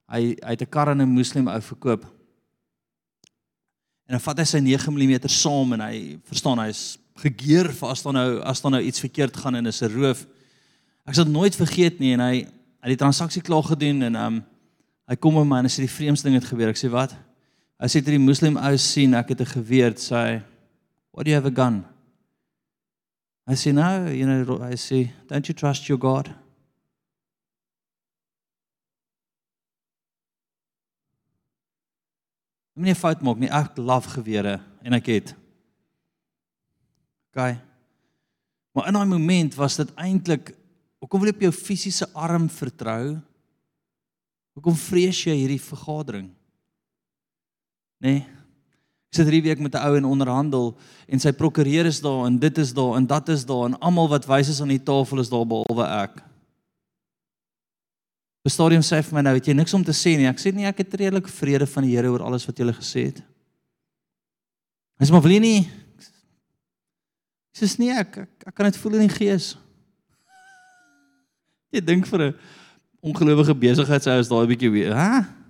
hy 0.09 0.37
hy 0.41 0.51
het 0.51 0.63
'n 0.63 0.71
kar 0.71 0.89
aan 0.89 1.03
'n 1.03 1.09
moslim 1.09 1.49
ou 1.49 1.61
verkoop. 1.61 2.05
En 4.09 4.17
dan 4.17 4.21
vat 4.21 4.39
hy 4.39 4.45
sy 4.45 4.59
9 4.59 4.93
mm 4.93 5.29
saam 5.29 5.73
en 5.73 5.81
hy 5.81 6.19
verstaan 6.25 6.59
hy's 6.59 6.99
gegeer 7.17 7.69
vir 7.69 7.89
as 7.89 8.03
daar 8.03 8.13
nou 8.13 8.41
as 8.41 8.61
daar 8.63 8.73
nou 8.73 8.83
iets 8.83 9.01
verkeerd 9.01 9.37
gaan 9.37 9.55
en 9.55 9.67
is 9.67 9.83
'n 9.83 9.93
roof. 9.93 10.27
Ek 11.07 11.15
sal 11.15 11.27
nooit 11.27 11.55
vergeet 11.55 12.01
nie 12.01 12.13
en 12.15 12.21
hy 12.21 12.47
hy 12.83 12.89
die 12.89 12.97
transaksie 12.97 13.43
klaar 13.43 13.63
gedoen 13.63 14.03
en 14.03 14.17
um 14.17 14.45
hy 15.07 15.17
kom 15.17 15.35
met 15.35 15.47
my 15.47 15.59
en 15.59 15.65
hy 15.65 15.71
sê 15.71 15.85
die 15.85 15.97
vreemdste 15.99 16.29
ding 16.29 16.41
het 16.41 16.49
gebeur. 16.49 16.69
Ek 16.69 16.79
sê 16.79 16.89
wat? 16.89 17.13
Hy 17.79 17.87
sê 17.87 18.01
dit 18.01 18.07
die 18.07 18.19
moslim 18.19 18.57
ou 18.57 18.77
sien 18.77 19.15
ek 19.15 19.29
het 19.29 19.41
'n 19.41 19.45
geweer 19.61 19.93
sê 19.93 20.43
what 21.13 21.27
do 21.27 21.31
you 21.31 21.35
have 21.35 21.47
a 21.47 21.55
gun? 21.55 21.92
I 23.47 23.55
say, 23.55 23.73
no, 23.73 24.07
you 24.07 24.27
know, 24.27 24.63
I 24.63 24.77
say, 24.77 25.13
don't 25.27 25.47
you 25.49 25.55
trust 25.55 25.89
your 25.89 25.99
God? 25.99 26.33
Moenie 32.79 32.97
fout 32.97 33.21
maak 33.21 33.41
nie. 33.43 33.51
Ek 33.53 33.77
love 33.77 34.15
gewere 34.15 34.57
en 34.83 34.97
ek 34.97 35.11
het. 35.13 35.35
OK. 37.33 37.59
Maar 38.73 38.89
in 38.89 38.97
daai 38.97 39.13
oomblik 39.13 39.57
was 39.59 39.77
dit 39.81 39.91
eintlik 40.01 40.55
hoekom 41.03 41.21
wil 41.21 41.33
jy 41.33 41.37
op 41.37 41.45
jou 41.49 41.53
fisiese 41.53 42.07
arm 42.15 42.47
vertrou? 42.49 43.19
Hoekom 44.57 44.77
vrees 44.79 45.19
jy 45.27 45.35
hierdie 45.35 45.61
vergadering? 45.61 46.31
Nee. 48.03 48.23
Ek 49.13 49.19
sit 49.21 49.29
hierdie 49.29 49.45
week 49.45 49.61
met 49.61 49.75
'n 49.77 49.85
ou 49.85 49.97
en 49.97 50.05
onderhandel 50.09 50.73
en 51.07 51.21
sy 51.21 51.33
prokureur 51.37 51.85
is 51.85 52.01
daar 52.01 52.25
en 52.27 52.39
dit 52.39 52.59
is 52.59 52.73
daar 52.73 52.97
en 52.97 53.07
dat 53.07 53.29
is 53.29 53.45
daar 53.45 53.67
en 53.67 53.79
almal 53.79 54.09
wat 54.09 54.25
wys 54.25 54.49
is 54.49 54.61
aan 54.63 54.73
die 54.73 54.81
tafel 54.81 55.21
is 55.21 55.29
daar 55.29 55.45
behalwe 55.45 55.85
ek. 55.85 56.23
Die 58.43 58.53
stadium 58.53 58.81
sê 58.81 59.03
vir 59.05 59.15
my 59.15 59.21
nou, 59.21 59.35
weet 59.35 59.47
jy 59.47 59.53
niks 59.53 59.75
om 59.75 59.85
te 59.85 59.93
sê 59.93 60.17
nie. 60.17 60.25
Ek 60.27 60.41
sê 60.41 60.55
nee, 60.55 60.65
ek 60.65 60.79
het 60.79 60.95
redelik 60.95 61.29
vrede 61.29 61.67
van 61.67 61.83
die 61.85 61.95
Here 61.95 62.09
oor 62.09 62.23
alles 62.23 62.47
wat 62.47 62.57
jy 62.57 62.65
gele 62.65 62.73
gesê 62.73 63.05
het. 63.05 63.23
Hy 64.99 65.05
sê 65.05 65.13
maar 65.13 65.23
wil 65.23 65.33
jy 65.33 65.41
nie 65.41 65.71
Ek 67.53 67.69
sê 67.69 67.79
nee, 67.79 67.93
ek, 67.93 68.17
ek 68.17 68.49
ek 68.49 68.55
kan 68.55 68.65
dit 68.65 68.81
voel 68.81 68.95
in 68.95 69.09
die 69.09 69.13
gees. 69.13 69.59
Jy 71.77 71.85
dink 71.85 72.07
vir 72.09 72.33
'n 72.33 72.35
ongelowige 73.03 73.53
besigheidsou 73.53 74.19
is 74.19 74.29
daai 74.29 74.47
bietjie 74.49 74.89
hè? 74.89 75.42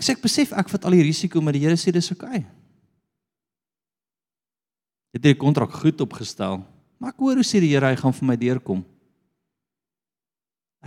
Ek 0.00 0.06
sê 0.06 0.14
ek 0.16 0.22
besef 0.24 0.54
ek 0.56 0.70
vat 0.72 0.86
al 0.88 0.94
die 0.96 1.04
risiko, 1.04 1.42
maar 1.44 1.52
die 1.52 1.60
Here 1.60 1.76
sê 1.76 1.92
dis 1.92 2.08
oukei. 2.14 2.40
Okay. 2.40 2.46
Het 5.12 5.26
die 5.26 5.36
kontrak 5.36 5.74
goed 5.76 6.00
opgestel. 6.00 6.62
Maar 6.96 7.12
ek 7.12 7.18
hoor 7.20 7.40
hoe 7.42 7.44
sê 7.44 7.60
die 7.60 7.74
Here 7.74 7.90
hy 7.90 7.98
gaan 8.00 8.14
vir 8.16 8.28
my 8.30 8.36
deurkom. 8.40 8.80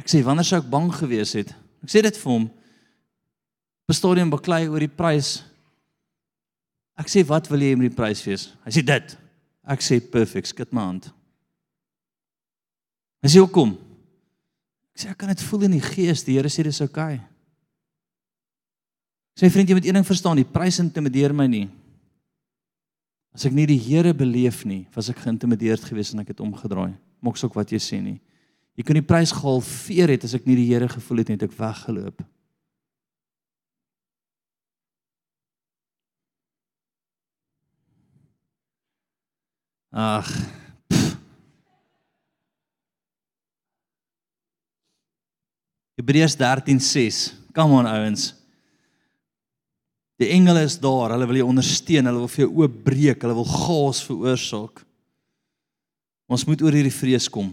Ek 0.01 0.09
sê 0.09 0.23
wanneer 0.25 0.47
sou 0.47 0.57
ek 0.57 0.71
bang 0.71 0.89
gewees 0.97 1.35
het? 1.37 1.51
Ek 1.85 1.93
sê 1.93 2.01
dit 2.01 2.17
vir 2.23 2.31
hom. 2.31 2.47
Bestodium 3.91 4.31
baklei 4.33 4.63
oor 4.65 4.81
die 4.81 4.89
prys. 4.89 5.43
Ek 6.97 7.11
sê 7.11 7.21
wat 7.29 7.51
wil 7.51 7.61
jy 7.61 7.75
met 7.77 7.91
die 7.91 7.97
prys 7.99 8.23
wees? 8.25 8.47
Hy 8.65 8.73
sê 8.73 8.81
dit. 8.87 9.13
Ek 9.61 9.85
sê 9.85 9.99
perfek, 10.01 10.49
skud 10.49 10.73
my 10.73 10.87
hand. 10.87 11.11
Hy 13.21 13.29
sê 13.29 13.45
hoekom? 13.45 13.75
Ek 14.97 15.05
sê 15.05 15.13
ek 15.13 15.21
kan 15.21 15.29
dit 15.29 15.45
voel 15.45 15.67
in 15.69 15.77
die 15.77 15.85
gees. 15.85 16.25
Die 16.25 16.39
Here 16.39 16.49
sê 16.49 16.65
dis 16.65 16.81
oukei. 16.81 17.19
Okay. 17.19 17.32
Sê 19.33 19.49
vriend, 19.49 19.69
jy 19.69 19.77
moet 19.77 19.87
een 19.87 19.97
ding 19.97 20.05
verstaan, 20.05 20.37
die 20.37 20.45
prys 20.45 20.77
intimideer 20.83 21.33
my 21.33 21.47
nie. 21.49 21.65
As 23.33 23.47
ek 23.49 23.55
nie 23.57 23.65
die 23.65 23.79
Here 23.81 24.13
beleef 24.13 24.61
nie, 24.69 24.83
was 24.93 25.09
ek 25.09 25.23
geïntimideerd 25.23 25.87
geweest 25.89 26.13
en 26.13 26.21
ek 26.21 26.35
het 26.35 26.43
omgedraai. 26.45 26.93
Moks 27.23 27.41
ook 27.47 27.57
wat 27.57 27.73
jy 27.73 27.79
sê 27.81 27.97
nie. 27.97 28.19
Jy 28.77 28.85
kan 28.85 28.97
die 28.97 29.05
prys 29.05 29.33
gehalveer 29.33 30.13
het 30.13 30.27
as 30.27 30.35
ek 30.37 30.45
nie 30.45 30.59
die 30.59 30.67
Here 30.69 30.89
gevoel 30.89 31.23
het 31.23 31.31
nie, 31.31 31.37
het 31.39 31.47
ek 31.49 31.57
weggeloop. 31.57 32.21
Ag. 39.93 40.29
Hebreërs 45.97 46.37
13:6. 46.37 47.33
Come 47.53 47.81
on 47.81 47.85
ouens. 47.85 48.42
Die 50.21 50.29
engele 50.35 50.61
is 50.67 50.77
daar, 50.81 51.15
hulle 51.15 51.27
wil 51.29 51.39
jou 51.41 51.49
ondersteun, 51.49 52.05
hulle 52.05 52.21
wil 52.21 52.31
vir 52.31 52.45
jou 52.45 52.51
oopbreek, 52.61 53.23
hulle 53.25 53.37
wil 53.37 53.49
gaas 53.49 54.01
veroorsaak. 54.05 54.83
Ons 56.29 56.45
moet 56.47 56.61
oor 56.61 56.75
hierdie 56.75 56.93
vrees 56.93 57.27
kom. 57.31 57.49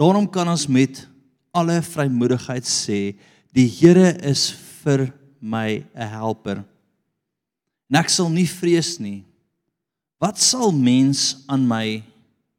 Daarom 0.00 0.26
kan 0.30 0.48
ons 0.50 0.66
met 0.66 1.04
alle 1.54 1.78
vrymoedigheid 1.84 2.66
sê, 2.66 3.14
die 3.54 3.68
Here 3.68 4.14
is 4.26 4.48
vir 4.82 5.12
my 5.38 5.84
'n 5.94 6.08
helper. 6.08 6.64
En 7.90 8.00
ek 8.00 8.08
sal 8.08 8.30
nie 8.30 8.46
vrees 8.46 8.98
nie. 8.98 9.24
Wat 10.18 10.38
sal 10.38 10.72
mens 10.72 11.44
aan 11.46 11.66
my 11.66 12.02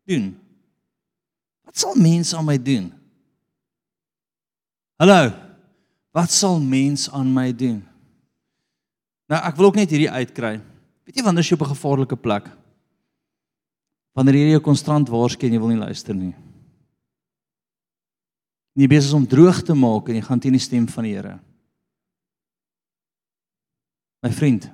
doen? 0.06 0.36
Wat 1.66 1.78
sal 1.78 1.96
mens 1.96 2.34
aan 2.34 2.46
my 2.46 2.58
doen? 2.58 2.92
Hallo. 5.04 5.34
Wat 6.16 6.32
sal 6.32 6.62
mens 6.64 7.10
aan 7.12 7.28
my 7.28 7.50
doen? 7.52 7.82
Nou 9.28 9.40
ek 9.50 9.58
wil 9.60 9.68
ook 9.68 9.76
net 9.82 9.92
hierdie 9.92 10.08
uitkry. 10.08 10.62
Weet 11.04 11.18
jy 11.20 11.26
wanneer 11.26 11.44
jy 11.44 11.58
op 11.58 11.66
'n 11.66 11.76
gevaarlike 11.76 12.16
plek 12.16 12.48
wanneer 14.16 14.36
jy 14.36 14.50
jou 14.54 14.62
konstant 14.62 15.10
waarsku 15.10 15.48
en 15.48 15.54
jy 15.54 15.60
wil 15.60 15.74
nie 15.74 15.82
luister 15.82 16.16
nie. 16.16 16.36
Nie 18.78 18.88
besig 18.88 19.14
om 19.14 19.28
droog 19.28 19.64
te 19.64 19.74
maak 19.74 20.08
en 20.08 20.16
jy 20.16 20.22
gaan 20.22 20.40
teen 20.40 20.54
die 20.54 20.60
stem 20.60 20.88
van 20.88 21.04
die 21.04 21.16
Here. 21.16 21.40
My 24.22 24.32
vriend. 24.32 24.72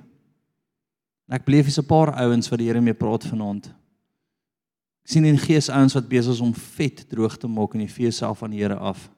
Ek 1.28 1.44
beleef 1.44 1.64
hier's 1.64 1.78
'n 1.78 1.86
paar 1.86 2.14
ouens 2.14 2.48
wat 2.48 2.58
die 2.58 2.68
Here 2.68 2.80
mee 2.80 2.94
praat 2.94 3.24
vanaand. 3.24 3.66
Ek 3.66 5.08
sien 5.08 5.24
in 5.24 5.38
gees 5.38 5.68
ouens 5.68 5.94
wat 5.94 6.08
besig 6.08 6.32
is 6.32 6.40
om 6.40 6.54
vet 6.54 7.08
droog 7.08 7.36
te 7.36 7.48
maak 7.48 7.74
en 7.74 7.80
jy 7.80 7.88
vee 7.88 8.10
self 8.10 8.38
van 8.38 8.50
die 8.50 8.60
Here 8.60 8.76
af 8.76 9.10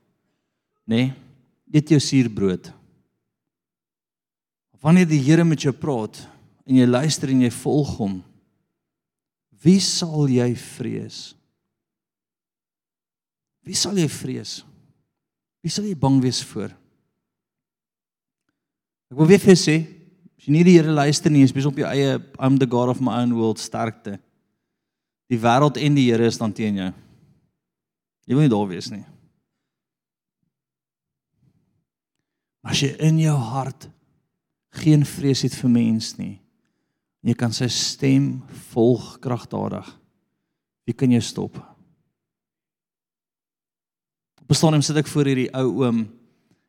nê? 0.87 0.97
Nee, 0.97 1.13
eet 1.73 1.93
jou 1.95 2.01
suurbrood. 2.01 2.69
Wanneer 4.83 5.07
die 5.09 5.23
Here 5.23 5.45
met 5.47 5.63
jou 5.63 5.73
praat 5.73 6.19
en 6.67 6.77
jy 6.77 6.87
luister 6.89 7.31
en 7.33 7.45
jy 7.45 7.51
volg 7.55 7.95
hom, 8.01 8.19
wie 9.63 9.79
sal 9.83 10.27
jy 10.31 10.49
vrees? 10.59 11.21
Wie 13.63 13.79
sal 13.79 13.99
jy 13.99 14.09
vrees? 14.11 14.61
Wie 15.63 15.71
sal 15.71 15.87
jy 15.87 15.95
bang 15.99 16.19
wees 16.23 16.43
voor? 16.51 16.75
Ek 19.13 19.19
wil 19.21 19.29
weer 19.31 19.43
vir 19.43 19.59
sê, 19.61 19.77
as 20.35 20.49
jy 20.49 20.57
nie 20.57 20.65
die 20.67 20.75
Here 20.81 20.91
luister 20.91 21.31
nie, 21.31 21.45
is 21.47 21.55
besop 21.55 21.79
jou 21.79 21.87
eie 21.87 22.19
I'm 22.43 22.59
the 22.59 22.67
God 22.67 22.91
of 22.91 23.03
my 23.05 23.21
own 23.23 23.37
world 23.39 23.63
sterkte. 23.63 24.17
Die 25.31 25.39
wêreld 25.39 25.79
en 25.79 25.95
die 25.97 26.09
Here 26.11 26.27
is 26.27 26.41
dan 26.41 26.55
teen 26.57 26.81
jou. 26.83 26.91
Jy 28.27 28.35
wil 28.35 28.49
nie 28.49 28.53
daar 28.53 28.71
wees 28.71 28.91
nie. 28.91 29.05
As 32.63 32.79
jy 32.83 32.93
in 33.03 33.19
jou 33.19 33.35
hart 33.35 33.89
geen 34.83 35.03
vrees 35.05 35.43
het 35.45 35.55
vir 35.59 35.71
mens 35.71 36.13
nie, 36.19 36.39
jy 37.27 37.35
kan 37.39 37.53
sy 37.55 37.69
stem 37.71 38.43
volg 38.73 39.19
kragtadig. 39.23 39.87
Wie 40.87 40.95
kan 40.97 41.11
jou 41.13 41.23
stop? 41.23 41.59
Op 44.43 44.51
'n 44.51 44.55
stadium 44.55 44.83
sit 44.83 44.97
ek 44.97 45.07
voor 45.07 45.25
hierdie 45.25 45.55
ou 45.55 45.85
oom 45.85 46.09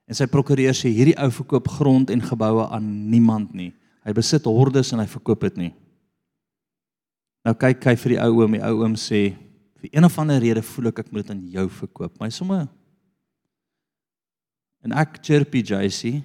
en 0.08 0.16
sy 0.16 0.26
prokureur 0.26 0.74
sê 0.74 0.90
hierdie 0.90 1.18
ou 1.18 1.30
verkoop 1.32 1.68
grond 1.68 2.10
en 2.10 2.22
geboue 2.22 2.68
aan 2.70 3.10
niemand 3.10 3.54
nie. 3.54 3.74
Hy 4.06 4.14
besit 4.14 4.46
hordes 4.46 4.92
en 4.94 5.00
hy 5.00 5.08
verkoop 5.08 5.42
dit 5.42 5.58
nie. 5.58 5.74
Nou 7.46 7.54
kyk 7.56 7.84
hy 7.84 7.96
vir 7.96 8.10
die 8.10 8.22
ou 8.22 8.42
oom, 8.42 8.52
die 8.52 8.64
ou 8.64 8.84
oom 8.84 8.96
sê 8.96 9.36
vir 9.82 9.90
een 9.92 10.06
of 10.06 10.20
ander 10.20 10.40
rede 10.40 10.62
voel 10.62 10.88
ek 10.88 11.00
ek 11.00 11.12
moet 11.12 11.26
dit 11.26 11.32
aan 11.32 11.48
jou 11.48 11.70
verkoop. 11.70 12.20
My 12.20 12.30
somme 12.30 12.68
En 14.84 14.96
ek 15.00 15.20
chirpy 15.24 15.64
JC. 15.64 16.20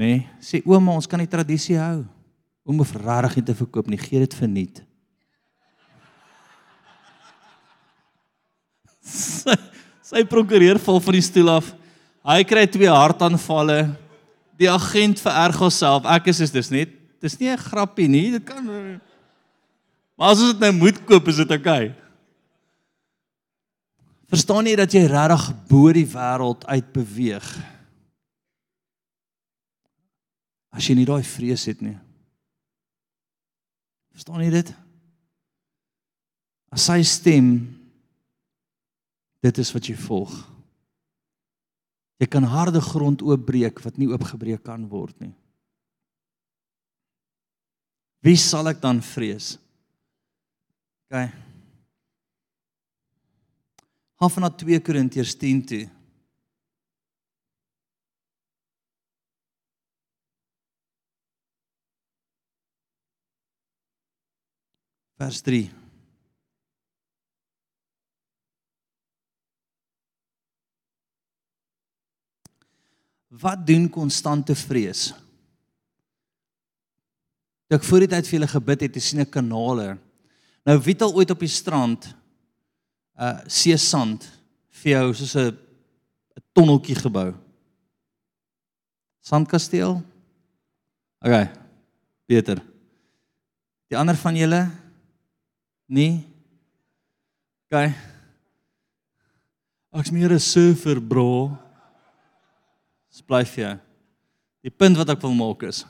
Nee, 0.00 0.24
sê 0.40 0.62
ouma, 0.64 0.96
ons 0.96 1.08
kan 1.08 1.20
die 1.20 1.28
tradisie 1.28 1.76
hou. 1.76 2.04
Oom 2.64 2.80
hoef 2.80 2.94
regtig 2.96 3.40
nie 3.40 3.46
te 3.50 3.56
verkoop 3.56 3.90
nie, 3.90 4.00
gee 4.00 4.22
dit 4.22 4.36
verniet. 4.36 4.80
sy, 9.10 9.56
sy 10.06 10.24
prokureur 10.28 10.80
val 10.80 11.00
van 11.04 11.18
die 11.18 11.26
stoel 11.26 11.52
af. 11.58 11.68
Hy 12.24 12.40
kry 12.48 12.64
twee 12.68 12.88
hartaanvalle. 12.92 13.82
Die 14.60 14.68
agent 14.70 15.20
vererg 15.20 15.60
homself. 15.60 16.08
Ek 16.08 16.32
is 16.32 16.40
is 16.44 16.52
dis 16.54 16.72
net 16.72 16.96
dis 17.20 17.36
nie 17.40 17.52
'n 17.52 17.60
grappie 17.60 18.08
nie. 18.08 18.30
Dit 18.32 18.44
kan 18.48 18.64
Maar 20.16 20.32
as 20.32 20.40
ons 20.40 20.52
dit 20.52 20.60
nou 20.60 20.72
moet 20.72 20.98
koop, 21.08 21.28
is 21.28 21.36
dit 21.36 21.50
oukei. 21.50 21.88
Okay. 21.88 21.99
Verstaan 24.30 24.68
jy 24.70 24.76
dat 24.78 24.92
jy 24.94 25.02
regtig 25.10 25.48
bo 25.66 25.90
die 25.94 26.06
wêreld 26.06 26.62
uit 26.70 26.92
beweeg? 26.94 27.48
As 30.70 30.86
jy 30.86 30.94
nie 31.00 31.08
daai 31.08 31.24
vrees 31.26 31.66
het 31.66 31.82
nie. 31.82 31.96
Verstaan 34.14 34.44
jy 34.44 34.52
dit? 34.54 34.70
As 36.70 36.86
sy 36.86 37.00
stem 37.02 37.50
dit 39.42 39.58
is 39.58 39.74
wat 39.74 39.90
jy 39.90 39.96
volg. 39.98 40.32
Jy 42.20 42.28
kan 42.30 42.46
harde 42.46 42.82
grond 42.84 43.24
oopbreek 43.24 43.80
wat 43.82 43.98
nie 43.98 44.10
oopgebreek 44.12 44.62
kan 44.62 44.84
word 44.92 45.16
nie. 45.24 45.32
Wie 48.20 48.36
sal 48.36 48.68
ek 48.68 48.82
dan 48.82 49.00
vrees? 49.02 49.54
OK. 51.08 51.49
Gaan 54.20 54.30
van 54.30 54.42
na 54.42 54.50
2 54.52 54.80
Korintiërs 54.84 55.32
10 55.34 55.60
toe. 55.64 55.88
Vers 65.16 65.40
3. 65.40 65.70
Wat 73.40 73.66
doen 73.66 73.88
konstante 73.88 74.52
vrees? 74.52 75.14
Toe 77.72 77.80
ek 77.80 77.88
voor 77.88 78.04
die 78.04 78.12
tyd 78.12 78.28
vir 78.28 78.36
julle 78.36 78.52
gebid 78.52 78.84
het, 78.84 79.00
het 79.00 79.08
sien 79.08 79.24
ek 79.24 79.32
kanale. 79.32 79.94
Nou 80.68 80.76
wie 80.84 80.92
het 80.92 81.08
al 81.08 81.16
ooit 81.16 81.32
op 81.32 81.40
die 81.40 81.48
strand 81.48 82.12
'n 82.12 82.19
uh, 83.20 83.38
see 83.46 83.76
sand 83.76 84.24
vir 84.82 84.96
jou 84.96 85.12
soos 85.14 85.36
'n 85.36 85.52
'n 85.52 86.42
tonneltjie 86.56 86.96
gebou? 86.96 87.34
Sandkasteel? 89.20 90.00
OK. 91.20 91.48
Beter. 92.26 92.62
Die 93.88 93.98
ander 93.98 94.16
van 94.16 94.36
julle? 94.36 94.70
Nee. 95.86 96.24
OK. 97.68 97.92
Ek's 99.92 100.10
meer 100.10 100.32
'n 100.32 100.40
surfer, 100.40 101.00
bro. 101.00 101.56
Splyf 103.10 103.56
jy. 103.56 103.78
Die 104.62 104.70
punt 104.70 104.96
wat 104.96 105.10
ek 105.10 105.22
wil 105.22 105.34
maak 105.34 105.62
is 105.62 105.84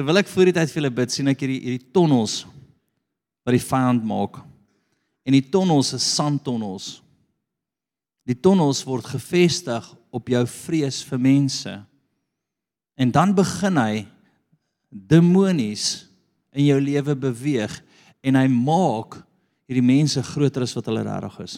terwyl 0.00 0.16
ek 0.22 0.30
voor 0.32 0.48
die 0.48 0.54
tyd 0.56 0.70
vir 0.72 0.80
julle 0.80 0.94
bid, 0.96 1.12
sien 1.12 1.28
ek 1.28 1.42
hierdie 1.44 1.58
hierdie 1.60 1.90
tonnels 1.92 2.46
wat 3.44 3.52
die 3.52 3.60
vyand 3.60 4.06
maak. 4.08 4.38
En 5.30 5.36
die 5.36 5.46
tonnels 5.46 5.92
is 5.94 6.08
sandtonnels. 6.16 6.96
Die 8.26 8.34
tonnels 8.34 8.80
word 8.82 9.06
gefestig 9.12 9.86
op 10.10 10.26
jou 10.26 10.42
vrees 10.50 11.04
vir 11.06 11.20
mense. 11.22 11.74
En 12.98 13.12
dan 13.14 13.36
begin 13.38 13.78
hy 13.78 13.92
demonies 14.90 16.08
in 16.50 16.66
jou 16.66 16.80
lewe 16.82 17.14
beweeg 17.14 17.76
en 18.26 18.40
hy 18.40 18.48
maak 18.50 19.20
hierdie 19.70 19.86
mense 19.86 20.18
groter 20.32 20.66
as 20.66 20.74
wat 20.74 20.90
hulle 20.90 21.06
regtig 21.06 21.38
is. 21.46 21.56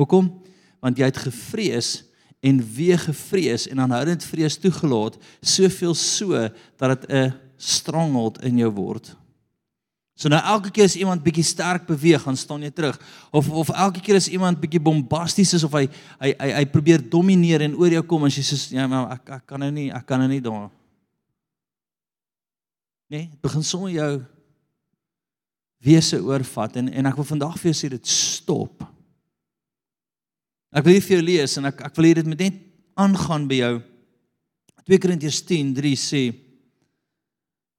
Hoekom? 0.00 0.32
Want 0.80 0.96
jy 0.96 1.12
het 1.12 1.22
gevrees 1.28 1.92
en 2.40 2.64
weer 2.72 3.04
gevrees 3.04 3.68
en 3.68 3.84
aanhoudend 3.84 4.24
vrees 4.24 4.56
toegelaat, 4.56 5.20
soveel 5.44 5.92
so 5.92 6.48
dat 6.80 7.02
dit 7.04 7.10
'n 7.12 7.34
stronghold 7.60 8.40
in 8.48 8.64
jou 8.64 8.72
word. 8.72 9.12
So 10.20 10.28
nou 10.28 10.40
elke 10.52 10.68
keer 10.68 10.84
as 10.84 10.98
iemand 11.00 11.22
bietjie 11.24 11.46
sterk 11.48 11.86
beweeg, 11.88 12.20
gaan 12.20 12.36
staan 12.36 12.66
jy 12.66 12.68
terug. 12.76 12.98
Of 13.32 13.46
of 13.62 13.70
elke 13.72 14.02
keer 14.04 14.18
as 14.18 14.28
iemand 14.28 14.58
bietjie 14.60 14.82
bombasties 14.84 15.54
is 15.56 15.64
of 15.64 15.72
hy 15.72 15.86
hy 16.20 16.34
hy, 16.34 16.48
hy 16.58 16.64
probeer 16.68 17.00
domineer 17.00 17.64
en 17.64 17.78
oor 17.80 17.94
jou 17.94 18.02
kom 18.10 18.26
as 18.28 18.36
jy 18.36 18.44
sê 18.44 18.58
ja, 18.76 18.84
maar 18.90 19.14
ek 19.16 19.32
ek 19.38 19.46
kan 19.48 19.64
nou 19.64 19.70
nie, 19.72 19.86
ek 19.88 20.04
kan 20.04 20.20
nou 20.20 20.28
nie 20.28 20.42
daar. 20.44 20.68
Nee, 23.08 23.30
dit 23.30 23.40
begin 23.40 23.64
sommer 23.64 23.94
jou 23.94 24.10
wese 25.88 26.20
oorvat 26.20 26.76
en 26.76 26.92
en 26.92 27.08
ek 27.08 27.16
wil 27.16 27.28
vandag 27.30 27.56
vir 27.56 27.70
jou 27.70 27.78
sê 27.80 27.90
dit 27.96 28.12
stop. 28.12 28.84
Ek 30.68 30.84
wil 30.84 31.00
vir 31.00 31.16
jou 31.16 31.22
lees 31.30 31.56
en 31.56 31.70
ek 31.72 31.80
ek 31.88 31.96
wil 31.96 32.10
hê 32.10 32.12
dit 32.20 32.28
moet 32.28 32.44
net 32.44 32.60
aangaan 33.00 33.48
by 33.48 33.62
jou. 33.62 33.72
2 34.84 35.00
Korintiërs 35.00 35.40
10:3 35.48 35.96
sê 35.96 36.22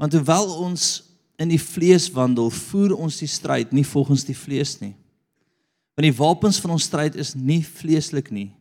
Want 0.02 0.18
hoewel 0.18 0.48
ons 0.66 1.11
in 1.42 1.52
die 1.52 1.62
vlees 1.62 2.08
wandel, 2.14 2.52
voer 2.54 2.94
ons 2.96 3.20
die 3.22 3.30
stryd 3.30 3.74
nie 3.76 3.86
volgens 3.88 4.26
die 4.28 4.38
vlees 4.38 4.78
nie. 4.82 4.94
Want 5.98 6.08
die 6.08 6.18
wapens 6.18 6.60
van 6.62 6.76
ons 6.78 6.88
stryd 6.88 7.18
is 7.20 7.34
nie 7.36 7.62
vleeslik 7.66 8.32
nie, 8.34 8.52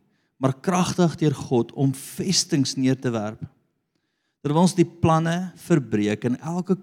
maar 0.41 0.57
kragtig 0.57 1.15
deur 1.21 1.35
God 1.37 1.71
om 1.77 1.93
vestings 1.93 2.75
neer 2.75 2.97
te 2.97 3.11
werp. 3.13 3.41
Terwyl 4.41 4.63
ons 4.65 4.73
die 4.77 4.87
planne 4.87 5.51
verbreek 5.61 6.25
en 6.25 6.39
elke 6.41 6.75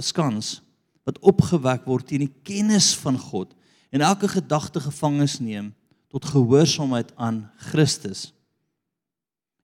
skans 0.00 0.56
wat 1.04 1.20
opgewek 1.20 1.84
word 1.84 2.08
teen 2.08 2.24
die 2.24 2.34
kennis 2.46 2.94
van 2.96 3.18
God 3.20 3.52
en 3.92 4.02
elke 4.02 4.30
gedagte 4.32 4.80
gevangenes 4.80 5.36
neem 5.44 5.74
tot 6.08 6.24
gehoorsaamheid 6.32 7.12
aan 7.20 7.42
Christus. 7.70 8.30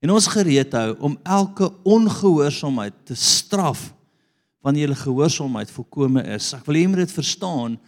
En 0.04 0.12
ons 0.12 0.28
gereed 0.32 0.72
hou 0.76 0.92
om 1.00 1.16
elke 1.24 1.70
ongehoorsaamheid 1.88 2.96
te 3.08 3.16
straf 3.16 3.90
wanneer 4.60 4.88
julle 4.88 5.00
gehoorsaamheid 5.00 5.70
volkome 5.70 6.22
is. 6.36 6.52
Ek 6.54 6.66
wil 6.68 6.76
hê 6.76 6.84
jy 6.84 6.92
moet 6.92 7.04
dit 7.04 7.12
verstaan. 7.16 7.78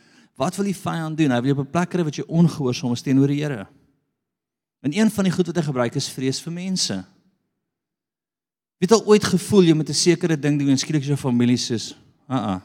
Wat 0.41 0.57
wil 0.57 0.71
die 0.71 0.77
vyand 0.77 1.19
doen? 1.19 1.31
Hy 1.31 1.41
wil 1.41 1.53
jou 1.53 1.59
op 1.61 1.67
'n 1.67 1.71
plek 1.71 1.91
kry 1.91 2.05
wat 2.05 2.17
jy 2.17 2.25
ongehoorsaam 2.27 2.93
is 2.93 3.03
teenoor 3.03 3.29
die 3.29 3.43
Here. 3.43 3.67
En 4.81 4.93
een 4.93 5.11
van 5.11 5.25
die 5.25 5.33
goed 5.33 5.47
wat 5.47 5.57
hy 5.57 5.63
gebruik 5.63 5.95
is 5.95 6.09
vrees 6.09 6.41
vir 6.41 6.53
mense. 6.53 7.05
Wie 8.79 8.89
het 8.89 8.93
al 8.93 9.07
ooit 9.07 9.25
gevoel 9.25 9.63
jy 9.63 9.75
met 9.75 9.89
'n 9.89 9.95
sekere 9.95 10.37
ding 10.37 10.59
doen 10.59 10.69
en 10.69 10.79
skielik 10.79 11.05
jou 11.05 11.17
familie 11.17 11.57
sê, 11.57 11.95
"Aa." 12.27 12.37
Uh 12.37 12.47
-uh. 12.47 12.61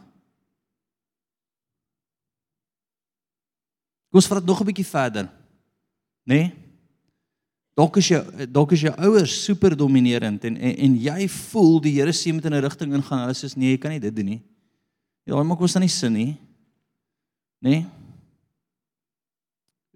Kom 4.07 4.21
ons 4.21 4.27
vat 4.27 4.37
dit 4.37 4.47
nog 4.47 4.61
'n 4.61 4.65
bietjie 4.65 4.85
verder 4.85 5.25
nê? 6.23 6.35
Nee? 6.35 6.66
Dalk 7.77 7.99
is 8.01 8.07
jou 8.09 8.21
dalk 8.49 8.71
is 8.73 8.81
jou 8.87 8.93
ouers 9.05 9.33
super 9.43 9.75
dominerend 9.77 10.43
en, 10.49 10.55
en 10.57 10.77
en 10.87 10.95
jy 10.97 11.27
voel 11.29 11.75
die 11.83 11.93
Here 11.99 12.13
sê 12.15 12.33
met 12.33 12.45
in 12.45 12.53
'n 12.53 12.63
rigting 12.65 12.93
ingaan. 12.93 13.27
Hulle 13.27 13.37
sê 13.37 13.53
nee, 13.55 13.75
jy 13.75 13.77
kan 13.77 13.91
nie 13.91 13.99
dit 13.99 14.15
doen 14.15 14.25
nie. 14.25 14.41
Ja, 15.25 15.43
maak 15.43 15.61
ons 15.61 15.73
dan 15.73 15.81
nie 15.81 15.89
sin 15.89 16.13
nie. 16.13 16.37
Nê? 17.61 17.69
Nee? 17.69 17.85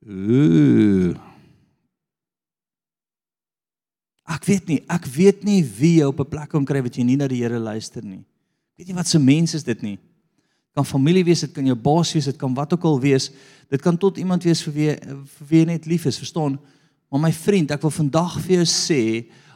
Ooh. 0.06 1.18
Ek 4.26 4.46
weet 4.46 4.68
nie, 4.68 4.80
ek 4.90 5.06
weet 5.06 5.44
nie 5.44 5.62
wie 5.64 6.00
jy 6.00 6.06
op 6.06 6.20
'n 6.20 6.30
plek 6.30 6.50
kom 6.50 6.66
kry 6.66 6.82
wat 6.82 6.96
jy 6.96 7.04
nie 7.04 7.18
na 7.18 7.28
die 7.28 7.42
Here 7.42 7.60
luister 7.60 8.04
nie. 8.04 8.24
Weet 8.78 8.88
jy 8.90 8.96
wat 8.96 9.08
se 9.08 9.20
mens 9.20 9.54
is 9.54 9.64
dit 9.64 9.82
nie? 9.82 9.98
Kan 10.74 10.86
familie 10.86 11.24
wees, 11.24 11.42
dit 11.42 11.52
kan 11.52 11.66
jou 11.66 11.76
baas 11.76 12.14
wees, 12.14 12.26
dit 12.26 12.38
kan 12.38 12.54
wat 12.54 12.74
ook 12.74 12.84
al 12.84 13.00
wees. 13.00 13.32
Dit 13.70 13.82
kan 13.82 13.98
tot 13.98 14.18
iemand 14.18 14.44
wees 14.44 14.62
vir 14.62 14.74
wie 14.74 14.90
vir 14.96 15.48
wie 15.48 15.60
jy 15.60 15.66
net 15.66 15.86
lief 15.86 16.06
is, 16.06 16.18
verstaan? 16.18 16.60
Maar 17.12 17.26
my 17.28 17.32
vriend, 17.36 17.72
ek 17.76 17.84
wil 17.84 17.92
vandag 17.92 18.38
vir 18.46 18.62
jou 18.62 18.68
sê, 18.72 19.02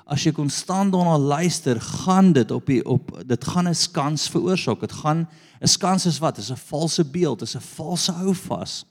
as 0.06 0.26
jy 0.26 0.34
konstant 0.36 0.92
daarna 0.94 1.16
luister, 1.18 1.80
gaan 1.80 2.34
dit 2.36 2.52
op 2.52 2.68
die 2.68 2.82
op 2.84 3.14
dit 3.26 3.48
gaan 3.48 3.70
'n 3.70 3.74
skans 3.74 4.28
veroorsaak. 4.30 4.82
Dit 4.82 4.92
gaan 4.92 5.28
'n 5.62 5.68
skans 5.68 6.06
is 6.06 6.20
wat? 6.20 6.36
Dis 6.36 6.52
'n 6.52 6.58
valse 6.68 7.04
beeld, 7.04 7.40
dis 7.40 7.56
'n 7.56 7.62
valse 7.76 8.12
houvas. 8.12 8.86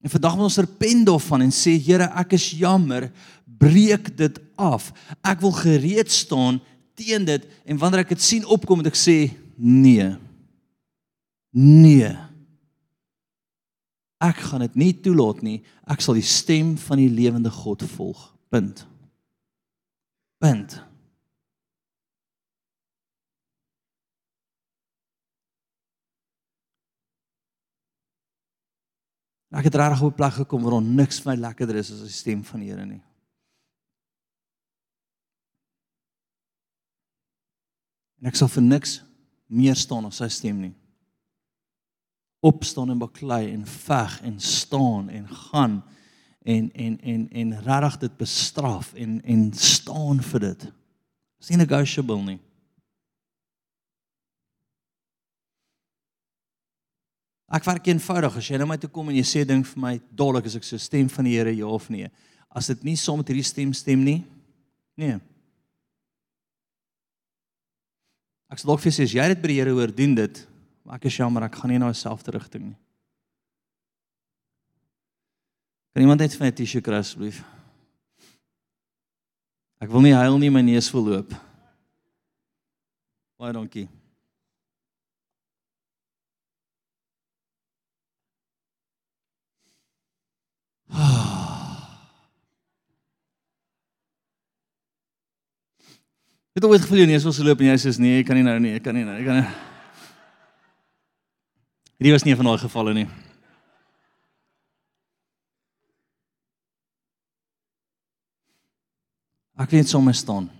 En 0.00 0.10
vandag 0.10 0.34
moet 0.34 0.44
ons 0.44 0.56
repent 0.56 1.06
daarvan 1.06 1.40
en 1.42 1.50
sê 1.50 1.80
Here, 1.80 2.10
ek 2.16 2.32
is 2.32 2.50
jammer, 2.50 3.12
breek 3.58 4.16
dit 4.16 4.40
af. 4.56 4.92
Ek 5.22 5.40
wil 5.40 5.52
gereed 5.52 6.10
staan 6.10 6.60
teen 6.94 7.24
dit 7.24 7.46
en 7.64 7.78
wanneer 7.78 8.00
ek 8.00 8.08
dit 8.08 8.22
sien 8.22 8.46
opkom, 8.46 8.76
moet 8.76 8.86
ek 8.86 8.96
sê 8.96 9.30
nee. 9.56 10.16
Nee. 11.50 12.23
Ek 14.24 14.40
gaan 14.48 14.64
dit 14.64 14.80
nie 14.80 14.92
toelaat 15.04 15.42
nie. 15.44 15.58
Ek 15.90 16.00
sal 16.00 16.16
die 16.16 16.24
stem 16.24 16.74
van 16.80 17.00
die 17.02 17.10
lewende 17.12 17.52
God 17.52 17.84
volg. 17.96 18.30
Punt 18.48 18.86
punt. 20.44 20.76
Ek 29.54 29.64
het 29.68 29.74
regtig 29.78 30.02
op 30.02 30.12
'n 30.12 30.14
plek 30.14 30.32
gekom 30.32 30.62
waar 30.62 30.82
niks 30.82 31.20
vir 31.20 31.32
my 31.32 31.40
lekkerder 31.40 31.76
is 31.76 31.92
as 31.92 32.00
die 32.00 32.20
stem 32.20 32.44
van 32.44 32.60
die 32.60 32.68
Here 32.68 32.86
nie. 32.86 33.02
En 38.20 38.26
ek 38.26 38.36
sal 38.36 38.48
vir 38.48 38.62
niks 38.62 39.02
meer 39.46 39.76
staan 39.76 40.04
as 40.06 40.16
sy 40.16 40.28
stem 40.28 40.60
nie. 40.60 40.74
Opstaan 42.44 42.92
en 42.92 43.00
baklei 43.00 43.48
en 43.54 43.64
veg 43.64 44.18
en 44.28 44.40
staan 44.40 45.08
en 45.08 45.28
gaan 45.48 45.82
en 46.44 46.72
en 46.72 47.00
en 47.00 47.28
en 47.30 47.52
regtig 47.64 47.98
dit 47.98 48.16
bestraf 48.16 48.92
en 48.94 49.22
en 49.24 49.52
staan 49.52 50.20
vir 50.22 50.40
dit. 50.40 50.66
Is 51.40 51.48
nie 51.48 51.62
negotiable 51.62 52.20
nie. 52.24 52.40
Ek 57.54 57.66
werk 57.68 57.86
eenvoudig 57.86 58.36
as 58.40 58.46
jy 58.50 58.58
nou 58.58 58.66
my 58.66 58.76
toe 58.82 58.90
kom 58.90 59.08
en 59.12 59.16
jy 59.16 59.24
sê 59.28 59.44
ding 59.46 59.62
vir 59.68 59.80
my 59.80 59.92
dadelik 60.10 60.48
as 60.50 60.56
ek 60.58 60.66
so 60.66 60.80
stem 60.80 61.10
van 61.12 61.28
die 61.28 61.36
Here 61.36 61.52
ja 61.54 61.68
of 61.70 61.86
nee. 61.92 62.08
As 62.50 62.70
dit 62.72 62.82
nie 62.86 62.96
saam 62.98 63.20
met 63.20 63.30
hierdie 63.30 63.46
stem 63.46 63.72
stem 63.76 64.02
nie. 64.02 64.22
Nee. 64.98 65.20
Ek 68.50 68.60
sê 68.60 68.68
dalk 68.68 68.82
vir 68.82 68.94
sê 68.94 69.06
as 69.06 69.14
jy 69.14 69.28
dit 69.32 69.42
by 69.42 69.52
die 69.52 69.58
Here 69.60 69.76
hoor 69.76 69.92
doen 69.94 70.16
dit, 70.18 70.42
maar 70.84 71.00
ek 71.00 71.08
is 71.08 71.16
jammer 71.16 71.42
ek 71.48 71.56
gaan 71.56 71.70
nie 71.72 71.80
na 71.80 71.88
dieselfde 71.92 72.30
rigting 72.36 72.64
nie. 72.68 72.78
Kan 75.94 76.02
iemand 76.02 76.20
net 76.20 76.34
vir 76.34 76.44
my 76.44 76.50
'n 76.50 76.54
tissue 76.54 76.82
kry 76.82 76.98
asseblief? 76.98 77.44
Ek 79.80 79.90
wil 79.90 80.00
nie 80.00 80.14
huil 80.14 80.38
nie, 80.38 80.50
my 80.50 80.62
neus 80.62 80.90
vol 80.90 81.04
loop. 81.04 81.34
Baie 83.38 83.52
dankie. 83.52 83.88
Het 96.54 96.64
ooit 96.64 96.80
gevoel 96.80 96.98
jy 96.98 97.06
neus 97.06 97.24
wil 97.26 97.44
loop 97.44 97.60
en 97.60 97.66
jy 97.66 97.78
sê 97.82 97.90
nee, 97.98 98.20
ek 98.20 98.26
kan 98.26 98.36
nie 98.36 98.46
nou 98.46 98.58
nie, 98.58 98.74
ek 98.74 98.82
kan 98.82 98.94
nie 98.94 99.04
nou, 99.04 99.18
ek 99.18 99.26
kan 99.26 99.36
nie. 99.42 99.73
Hierdie 101.94 102.12
was 102.12 102.24
nie 102.26 102.34
van 102.34 102.50
daai 102.50 102.58
gevalle 102.58 102.94
nie. 102.96 103.06
Ek 109.54 109.70
weet 109.70 109.86
sommer 109.86 110.16
staan. 110.18 110.50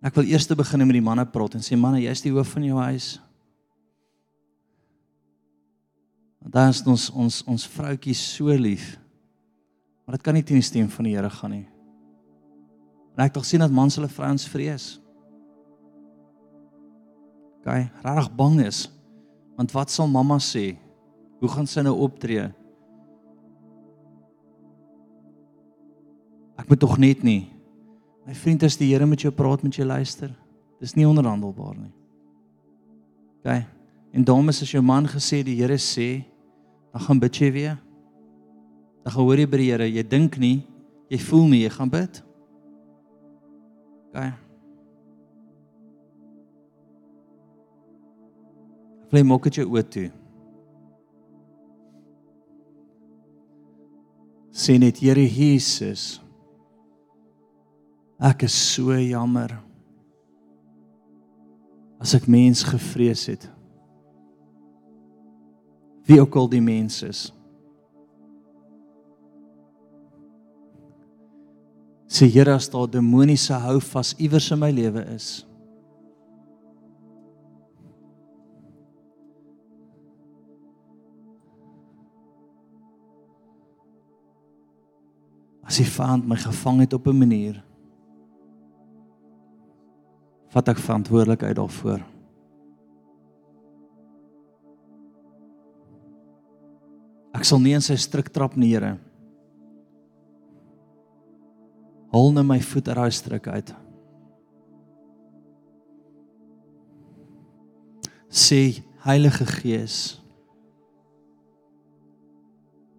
Ek 0.00 0.16
wil 0.16 0.28
eers 0.28 0.48
begin 0.48 0.84
met 0.84 0.96
die 0.96 1.04
manne 1.04 1.24
praat 1.28 1.56
en 1.56 1.64
sê 1.64 1.76
manne, 1.76 2.00
jy's 2.04 2.24
die 2.24 2.32
hoof 2.32 2.52
van 2.56 2.64
jou 2.64 2.76
huis. 2.80 3.16
Want 6.40 6.56
dan 6.56 6.72
is 6.72 6.84
ons 6.84 7.10
ons 7.12 7.42
ons 7.48 7.68
vroutjies 7.68 8.20
so 8.36 8.52
lief. 8.52 8.99
Maar 10.10 10.18
dit 10.18 10.26
kan 10.26 10.34
nie 10.34 10.42
teen 10.42 10.58
die 10.58 10.66
stem 10.66 10.88
van 10.90 11.06
die 11.06 11.12
Here 11.14 11.28
gaan 11.30 11.52
nie. 11.54 11.66
En 13.14 13.22
ek 13.22 13.28
het 13.30 13.36
al 13.38 13.44
sien 13.46 13.62
dat 13.62 13.70
mans 13.70 13.94
hulle 13.94 14.08
vrouens 14.10 14.42
vrees 14.50 14.86
okay, 17.60 17.84
regtig 18.02 18.30
bang 18.34 18.56
is. 18.64 18.88
Want 19.54 19.70
wat 19.76 19.92
sal 19.94 20.08
mamma 20.10 20.40
sê? 20.42 20.72
Hoe 21.38 21.50
gaan 21.52 21.68
sy 21.70 21.84
nou 21.86 21.92
optree? 22.02 22.48
Ek 26.58 26.66
moet 26.66 26.80
tog 26.82 26.96
net 26.98 27.22
nie. 27.22 27.52
My 28.26 28.34
vriend, 28.34 28.64
as 28.66 28.80
die 28.80 28.88
Here 28.90 29.06
met 29.06 29.22
jou 29.22 29.30
praat, 29.30 29.62
moet 29.62 29.78
jy 29.78 29.86
luister. 29.86 30.32
Dis 30.82 30.96
nie 30.98 31.06
onderhandelbaar 31.06 31.76
nie. 31.78 31.92
Okay. 33.44 33.62
En 34.10 34.26
dames, 34.26 34.58
as 34.58 34.74
jou 34.74 34.82
man 34.82 35.06
gesê 35.06 35.44
die 35.46 35.60
Here 35.60 35.78
sê, 35.78 36.24
dan 36.90 37.06
gaan 37.06 37.22
bid 37.22 37.38
jy 37.44 37.52
weer. 37.54 37.78
Dan 39.04 39.12
gaan 39.14 39.24
hoor 39.24 39.40
jy 39.40 39.48
by 39.48 39.60
die 39.60 39.70
Here, 39.70 39.88
jy 39.88 40.04
dink 40.04 40.36
nie, 40.40 40.60
jy 41.10 41.18
voel 41.24 41.48
nie, 41.48 41.64
jy 41.64 41.72
gaan 41.74 41.92
bid. 41.92 42.22
Okay. 44.10 44.32
Vlei 49.10 49.22
maak 49.26 49.46
dit 49.48 49.60
jou 49.60 49.66
oë 49.70 49.84
toe. 49.90 50.08
Sê 54.54 54.76
net 54.78 55.00
Here 55.02 55.24
Jesus. 55.24 56.20
Ek 58.20 58.44
is 58.44 58.54
so 58.54 58.92
jammer. 58.92 59.56
As 62.00 62.12
ek 62.16 62.28
mens 62.28 62.62
gevrees 62.68 63.24
het. 63.32 63.46
Wie 66.06 66.20
ook 66.20 66.36
al 66.36 66.50
die 66.52 66.62
mens 66.64 67.00
is. 67.06 67.28
Sê 72.10 72.26
Here 72.26 72.56
as 72.56 72.66
daar 72.68 72.90
demoniese 72.90 73.54
hou 73.54 73.78
vas 73.92 74.16
iewers 74.18 74.50
in 74.50 74.58
my 74.58 74.72
lewe 74.74 75.06
is. 75.14 75.46
as 85.70 85.78
die 85.78 85.86
vyand 85.86 86.26
my 86.26 86.34
gevang 86.34 86.80
het 86.82 86.96
op 86.96 87.06
'n 87.06 87.14
manier 87.14 87.62
vat 90.50 90.68
ek 90.68 90.80
verantwoordelikheid 90.82 91.54
daarvoor. 91.56 92.00
Ek 97.38 97.44
sal 97.44 97.60
nie 97.62 97.74
in 97.78 97.80
sy 97.80 97.94
struik 97.94 98.32
trap 98.34 98.56
nie, 98.56 98.72
Here. 98.74 98.98
Haal 102.10 102.32
net 102.34 102.46
my 102.46 102.58
voet 102.62 102.88
uit 102.90 102.98
daai 102.98 103.12
struik 103.14 103.46
uit. 103.46 103.74
Sê 108.30 108.82
Heilige 109.00 109.46
Gees, 109.48 110.20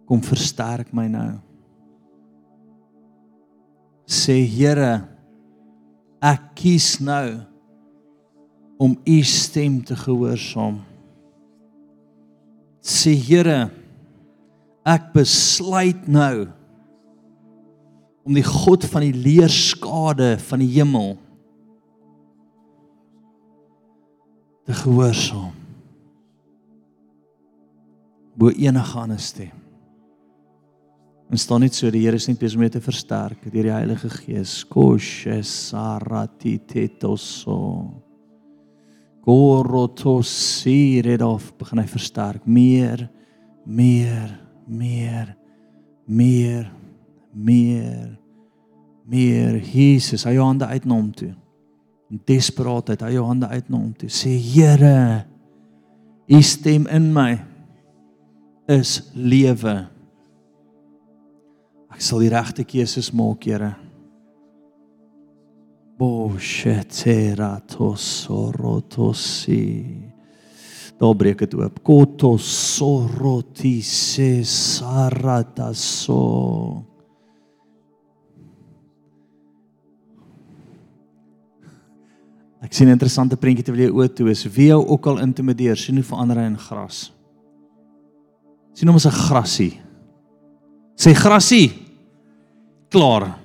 kom 0.08 0.20
versterk 0.24 0.90
my 0.96 1.06
nou 1.08 1.30
sê 4.12 4.42
Here 4.46 5.02
ek 6.22 6.52
kies 6.58 6.96
nou 7.02 7.40
om 8.82 8.94
u 9.06 9.18
stem 9.26 9.80
te 9.86 9.96
gehoorsaam. 9.98 10.80
Sê 12.82 13.14
Here 13.16 13.70
ek 14.86 15.12
besluit 15.14 16.06
nou 16.10 16.48
om 18.22 18.34
die 18.36 18.46
God 18.46 18.84
van 18.86 19.02
die 19.06 19.14
leerskade 19.16 20.36
van 20.46 20.62
die 20.62 20.70
hemel 20.76 21.16
te 24.66 24.74
gehoorsaam. 24.78 25.52
Bo 28.38 28.48
enige 28.54 28.98
ander 28.98 29.20
stem. 29.20 29.50
En 31.32 31.38
staan 31.40 31.60
net 31.64 31.74
so 31.74 31.90
die 31.90 32.04
Here 32.04 32.16
is 32.16 32.28
net 32.28 32.38
besig 32.38 32.60
om 32.60 32.68
te 32.70 32.80
versterk 32.84 33.40
deur 33.48 33.66
die 33.66 33.72
Heilige 33.72 34.10
Gees. 34.12 34.64
Koshe 34.68 35.42
sarati 35.42 36.58
tetoso. 36.68 37.58
Gorotosire 39.22 41.16
of 41.24 41.52
begin 41.58 41.78
hy 41.78 41.86
versterk 41.88 42.46
meer, 42.46 43.08
meer, 43.64 44.28
meer, 44.28 44.38
Meer, 44.66 45.36
meer, 46.06 46.70
meer. 47.32 48.18
Jesus, 49.72 50.24
hy 50.24 50.36
jou 50.36 50.46
hande 50.46 50.66
uit 50.68 50.84
na 50.86 50.94
hom 50.94 51.12
toe. 51.16 51.32
In 52.12 52.20
desperaatheid, 52.28 53.02
hy 53.02 53.16
jou 53.16 53.26
hande 53.26 53.48
uit 53.48 53.68
na 53.72 53.76
hom 53.80 53.92
toe. 53.98 54.10
Sê 54.12 54.30
Here, 54.38 55.24
U 56.32 56.42
stem 56.42 56.86
in 56.88 57.12
my 57.12 57.40
is 58.70 59.10
lewe. 59.12 59.88
Ek 61.92 62.00
sal 62.00 62.22
die 62.22 62.30
regte 62.32 62.64
keuses 62.64 63.12
maak, 63.12 63.44
Here. 63.44 63.74
Boshetera 65.98 67.60
tosorotosi. 67.68 69.66
Daar 71.02 71.16
breek 71.18 71.38
dit 71.42 71.54
oop. 71.58 71.82
Koto 71.84 72.36
soroti 72.38 73.82
Ek 82.62 82.72
sien 82.72 82.86
'n 82.88 82.92
interessante 82.92 83.36
prentjie 83.36 83.64
terwyl 83.64 83.88
jy 83.88 83.90
oop 83.90 84.14
toe 84.14 84.30
is. 84.30 84.44
Wie 84.46 84.68
jou 84.68 84.86
ook 84.86 85.06
al 85.06 85.18
intimideer, 85.18 85.76
sien 85.76 85.96
hoe 85.96 86.04
verander 86.04 86.36
hy 86.38 86.46
in 86.46 86.58
gras. 86.58 87.12
Sien 88.72 88.88
hom 88.88 88.96
as 88.96 89.06
'n 89.06 89.10
grasie. 89.10 89.80
Sê 90.96 91.14
grasie. 91.14 91.72
Klaar. 92.88 93.38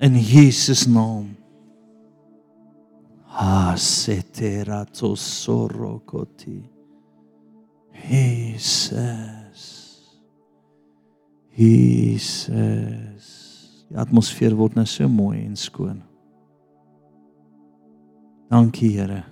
In 0.00 0.14
Jesus 0.14 0.86
naam. 0.86 1.36
Asetera 3.28 4.84
tosorokoti. 4.84 6.62
Jesus. 8.08 10.00
Jesus. 11.56 13.26
Die 13.90 13.98
atmosfeer 13.98 14.56
word 14.56 14.74
nou 14.74 14.86
so 14.86 15.08
mooi 15.08 15.44
en 15.44 15.56
skoon. 15.56 16.09
Dankie 18.50 18.96
Here. 18.96 19.22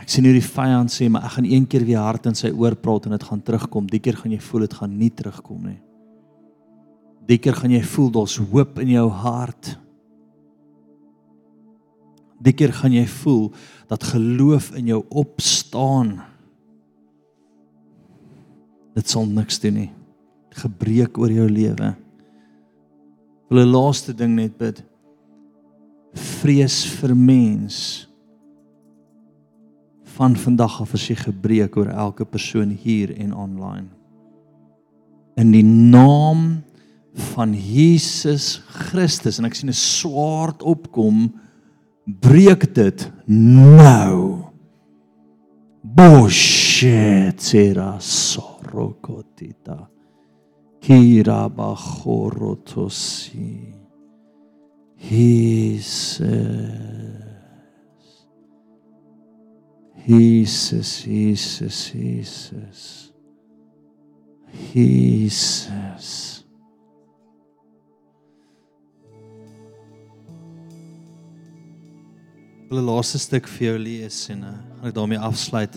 Ek 0.00 0.08
sien 0.08 0.24
hoe 0.24 0.32
die 0.32 0.44
vyand 0.44 0.90
sê, 0.90 1.10
maar 1.12 1.26
ek 1.28 1.34
gaan 1.36 1.46
een 1.50 1.66
keer 1.68 1.84
weer 1.84 2.00
hard 2.00 2.30
in 2.30 2.36
sy 2.38 2.48
oor 2.56 2.74
praat 2.80 3.06
en 3.06 3.12
dit 3.12 3.26
gaan 3.28 3.42
terugkom. 3.44 3.90
Die 3.90 4.00
keer 4.00 4.16
gaan 4.16 4.32
jy 4.32 4.40
voel 4.40 4.64
dit 4.64 4.76
gaan 4.78 4.94
nie 4.96 5.10
terugkom 5.12 5.66
nie. 5.68 5.78
Die 7.28 7.36
keer 7.38 7.58
gaan 7.60 7.74
jy 7.74 7.82
voel 7.86 8.08
daar's 8.16 8.38
hoop 8.40 8.80
in 8.82 8.94
jou 8.94 9.04
hart. 9.20 9.74
Die 12.42 12.54
keer 12.56 12.72
gaan 12.74 12.96
jy 12.96 13.04
voel 13.20 13.50
dat 13.92 14.08
geloof 14.14 14.72
in 14.80 14.88
jou 14.90 15.02
opstaan. 15.22 16.16
Dit 18.96 19.12
sal 19.12 19.28
niks 19.28 19.60
doen 19.60 19.76
nie. 19.76 19.90
Gebreek 20.56 21.20
oor 21.20 21.30
jou 21.32 21.46
lewe. 21.48 21.92
Wil 23.52 23.60
'n 23.60 23.72
laaste 23.76 24.16
ding 24.16 24.34
net 24.34 24.56
bid. 24.58 24.82
Vrees 26.12 26.82
vir 26.98 27.14
mens 27.16 28.08
van 30.16 30.36
vandag 30.36 30.80
af 30.84 30.94
as 30.94 31.08
jy 31.08 31.16
gebreek 31.16 31.76
oor 31.80 31.88
elke 31.88 32.24
persoon 32.28 32.70
hier 32.82 33.14
en 33.16 33.32
online. 33.34 33.88
In 35.40 35.52
die 35.54 35.64
naam 35.64 36.62
van 37.32 37.54
Jesus 37.56 38.60
Christus 38.88 39.38
en 39.38 39.44
ek 39.48 39.54
sien 39.56 39.72
'n 39.72 39.76
swaard 39.76 40.62
opkom 40.62 41.32
breek 42.04 42.74
dit 42.74 43.12
nou. 43.26 44.44
Boshetsera 45.82 47.98
sorokotita. 48.00 49.88
Kira 50.80 51.48
bachorotosi. 51.48 53.71
Jesus. 55.10 56.30
Jesus, 60.06 61.04
Jesus, 61.04 61.92
Jesus. 61.92 63.12
Jesus. 64.74 66.44
wil 72.72 72.80
'n 72.80 72.86
laaste 72.88 73.18
stuk 73.18 73.46
vir 73.48 73.66
jou 73.66 73.78
lees 73.78 74.28
en 74.32 74.44
uh, 74.48 74.52
gaan 74.80 74.88
ek 74.88 74.94
daarmee 74.94 75.18
afsluit. 75.20 75.74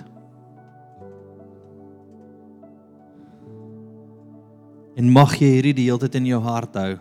En 4.96 5.12
mag 5.12 5.36
jy 5.36 5.50
hierdie 5.58 5.74
die 5.76 5.90
hele 5.90 6.00
tyd 6.00 6.16
in 6.16 6.30
jou 6.30 6.40
hart 6.40 6.80
hou 6.80 6.96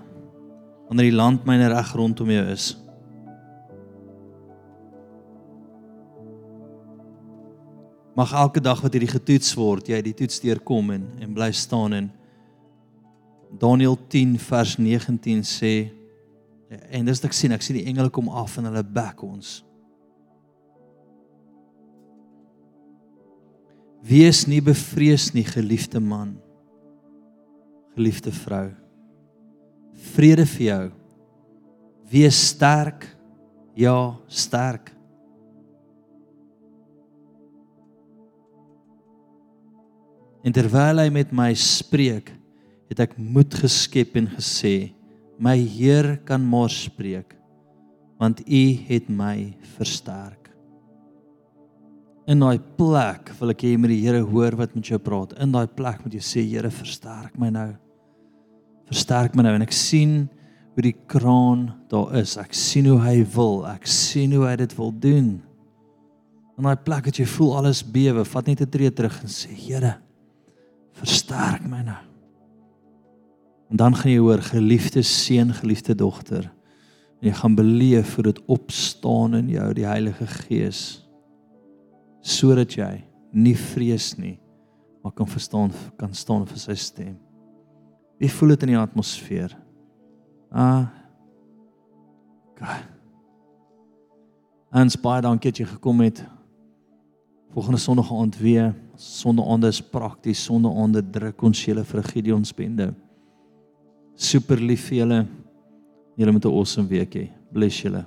wanneer 0.94 1.10
die 1.10 1.18
landmyne 1.18 1.68
reg 1.72 1.88
rondom 1.98 2.28
jou 2.30 2.42
is. 2.52 2.68
Mag 8.14 8.30
elke 8.38 8.62
dag 8.62 8.78
wat 8.78 8.94
hierdie 8.94 9.10
getoets 9.10 9.56
word, 9.58 9.90
jy 9.90 9.98
die 10.06 10.14
toets 10.14 10.38
deurkom 10.44 10.92
en 10.94 11.08
en 11.18 11.32
bly 11.34 11.50
staan 11.50 11.96
en 11.98 12.06
Daniël 13.58 13.98
10 14.06 14.36
vers 14.38 14.76
19 14.78 15.42
sê 15.42 15.72
en 16.70 17.10
dis 17.10 17.24
ek 17.26 17.34
sien 17.34 17.54
ek 17.54 17.66
sien 17.66 17.80
die 17.80 17.88
engele 17.90 18.14
kom 18.14 18.30
af 18.30 18.54
en 18.62 18.70
hulle 18.70 18.86
back 18.86 19.26
ons. 19.26 19.64
Wees 24.06 24.44
nie 24.46 24.62
bevrees 24.62 25.32
nie, 25.34 25.46
geliefde 25.48 25.98
man. 25.98 26.36
Geliefde 27.96 28.30
vrou. 28.30 28.68
Vrede 30.14 30.46
vir 30.46 30.66
jou. 30.66 30.84
Wees 32.10 32.38
sterk. 32.50 33.08
Ja, 33.74 34.14
sterk. 34.28 34.92
En 40.44 40.52
terwyl 40.52 41.00
hy 41.00 41.08
met 41.08 41.32
my 41.32 41.50
spreek, 41.56 42.28
het 42.92 43.00
ek 43.00 43.16
moed 43.16 43.54
geskep 43.56 44.18
en 44.20 44.28
gesê: 44.36 44.92
"My 45.40 45.56
Heer 45.56 46.18
kan 46.28 46.44
maar 46.44 46.70
spreek, 46.70 47.34
want 48.20 48.44
U 48.44 48.64
het 48.88 49.08
my 49.08 49.56
versterk." 49.76 50.50
In 52.26 52.40
daai 52.40 52.58
plek 52.58 53.32
wil 53.40 53.52
ek 53.52 53.64
hê 53.64 53.72
jy 53.74 53.78
moet 53.80 53.92
die 53.92 54.04
Here 54.04 54.20
hoor 54.24 54.54
wat 54.56 54.74
met 54.74 54.86
jou 54.88 54.98
praat. 54.98 55.34
In 55.40 55.52
daai 55.52 55.66
plek 55.66 56.04
moet 56.04 56.14
jy 56.14 56.20
sê 56.24 56.44
Here, 56.44 56.70
versterk 56.70 57.36
my 57.36 57.50
nou. 57.50 57.72
Versterk 58.90 59.36
my 59.36 59.44
nou 59.46 59.54
en 59.56 59.64
ek 59.64 59.74
sien 59.74 60.24
hoe 60.74 60.84
die 60.84 60.96
kraan 61.10 61.68
daar 61.90 62.16
is. 62.20 62.36
Ek 62.40 62.54
sien 62.56 62.88
hoe 62.90 62.98
hy 63.04 63.22
wil. 63.34 63.62
Ek 63.70 63.86
sien 63.88 64.34
hoe 64.34 64.44
hy 64.46 64.56
dit 64.60 64.74
wil 64.78 64.92
doen. 64.92 65.28
In 66.54 66.66
daai 66.66 66.78
plek 66.86 67.08
wat 67.08 67.18
jy 67.18 67.26
voel 67.26 67.56
alles 67.58 67.82
bewe, 67.82 68.24
vat 68.24 68.46
net 68.46 68.60
'n 68.60 68.70
tree 68.70 68.90
terug 68.90 69.22
en 69.22 69.28
sê 69.28 69.50
Here, 69.50 69.96
versterk 70.92 71.66
my 71.66 71.82
nou. 71.82 72.02
En 73.70 73.76
dan 73.76 73.94
gaan 73.94 74.12
jy 74.12 74.18
hoor 74.18 74.42
geliefde 74.42 75.02
seun, 75.02 75.52
geliefde 75.52 75.94
dogter. 75.94 76.50
En 77.20 77.28
jy 77.28 77.32
gaan 77.32 77.54
beleef 77.54 78.14
hoe 78.14 78.24
dit 78.24 78.40
opstaan 78.46 79.34
in 79.34 79.48
jou, 79.48 79.72
die 79.74 79.86
Heilige 79.86 80.26
Gees 80.26 81.00
sodat 82.24 82.72
jy 82.72 83.04
nie 83.32 83.56
vrees 83.56 84.16
nie 84.16 84.38
maar 85.04 85.12
kan 85.12 85.28
verstaan 85.28 85.72
kan 85.96 86.14
staan 86.14 86.46
vir 86.48 86.58
sy 86.58 86.74
stem. 86.80 87.18
Wie 88.24 88.32
voel 88.32 88.54
dit 88.54 88.62
in 88.64 88.70
die 88.72 88.78
atmosfeer? 88.80 89.52
Ah. 90.48 90.86
Ons 94.72 94.96
baie 94.96 95.20
dankie 95.20 95.52
dat 95.52 95.60
jy 95.60 95.66
gekom 95.74 96.00
het. 96.00 96.22
Volgende 97.52 97.82
Sondag 97.82 98.08
aand 98.16 98.38
weer. 98.40 98.72
Sondag 98.96 99.50
aand 99.52 99.68
is 99.68 99.82
prakties. 99.84 100.46
Sondag 100.48 100.72
aand 100.72 101.02
druk 101.12 101.44
ons 101.44 101.66
julle 101.66 101.84
vir 101.84 102.08
Gideon 102.14 102.48
spende. 102.48 102.94
Super 104.16 104.62
lief 104.72 104.88
vir 104.88 105.02
julle. 105.02 105.20
Julle 106.16 106.32
moet 106.32 106.46
'n 106.46 106.56
awesome 106.56 106.88
week 106.88 107.12
hê. 107.14 107.28
Bless 107.52 107.82
julle. 107.82 108.06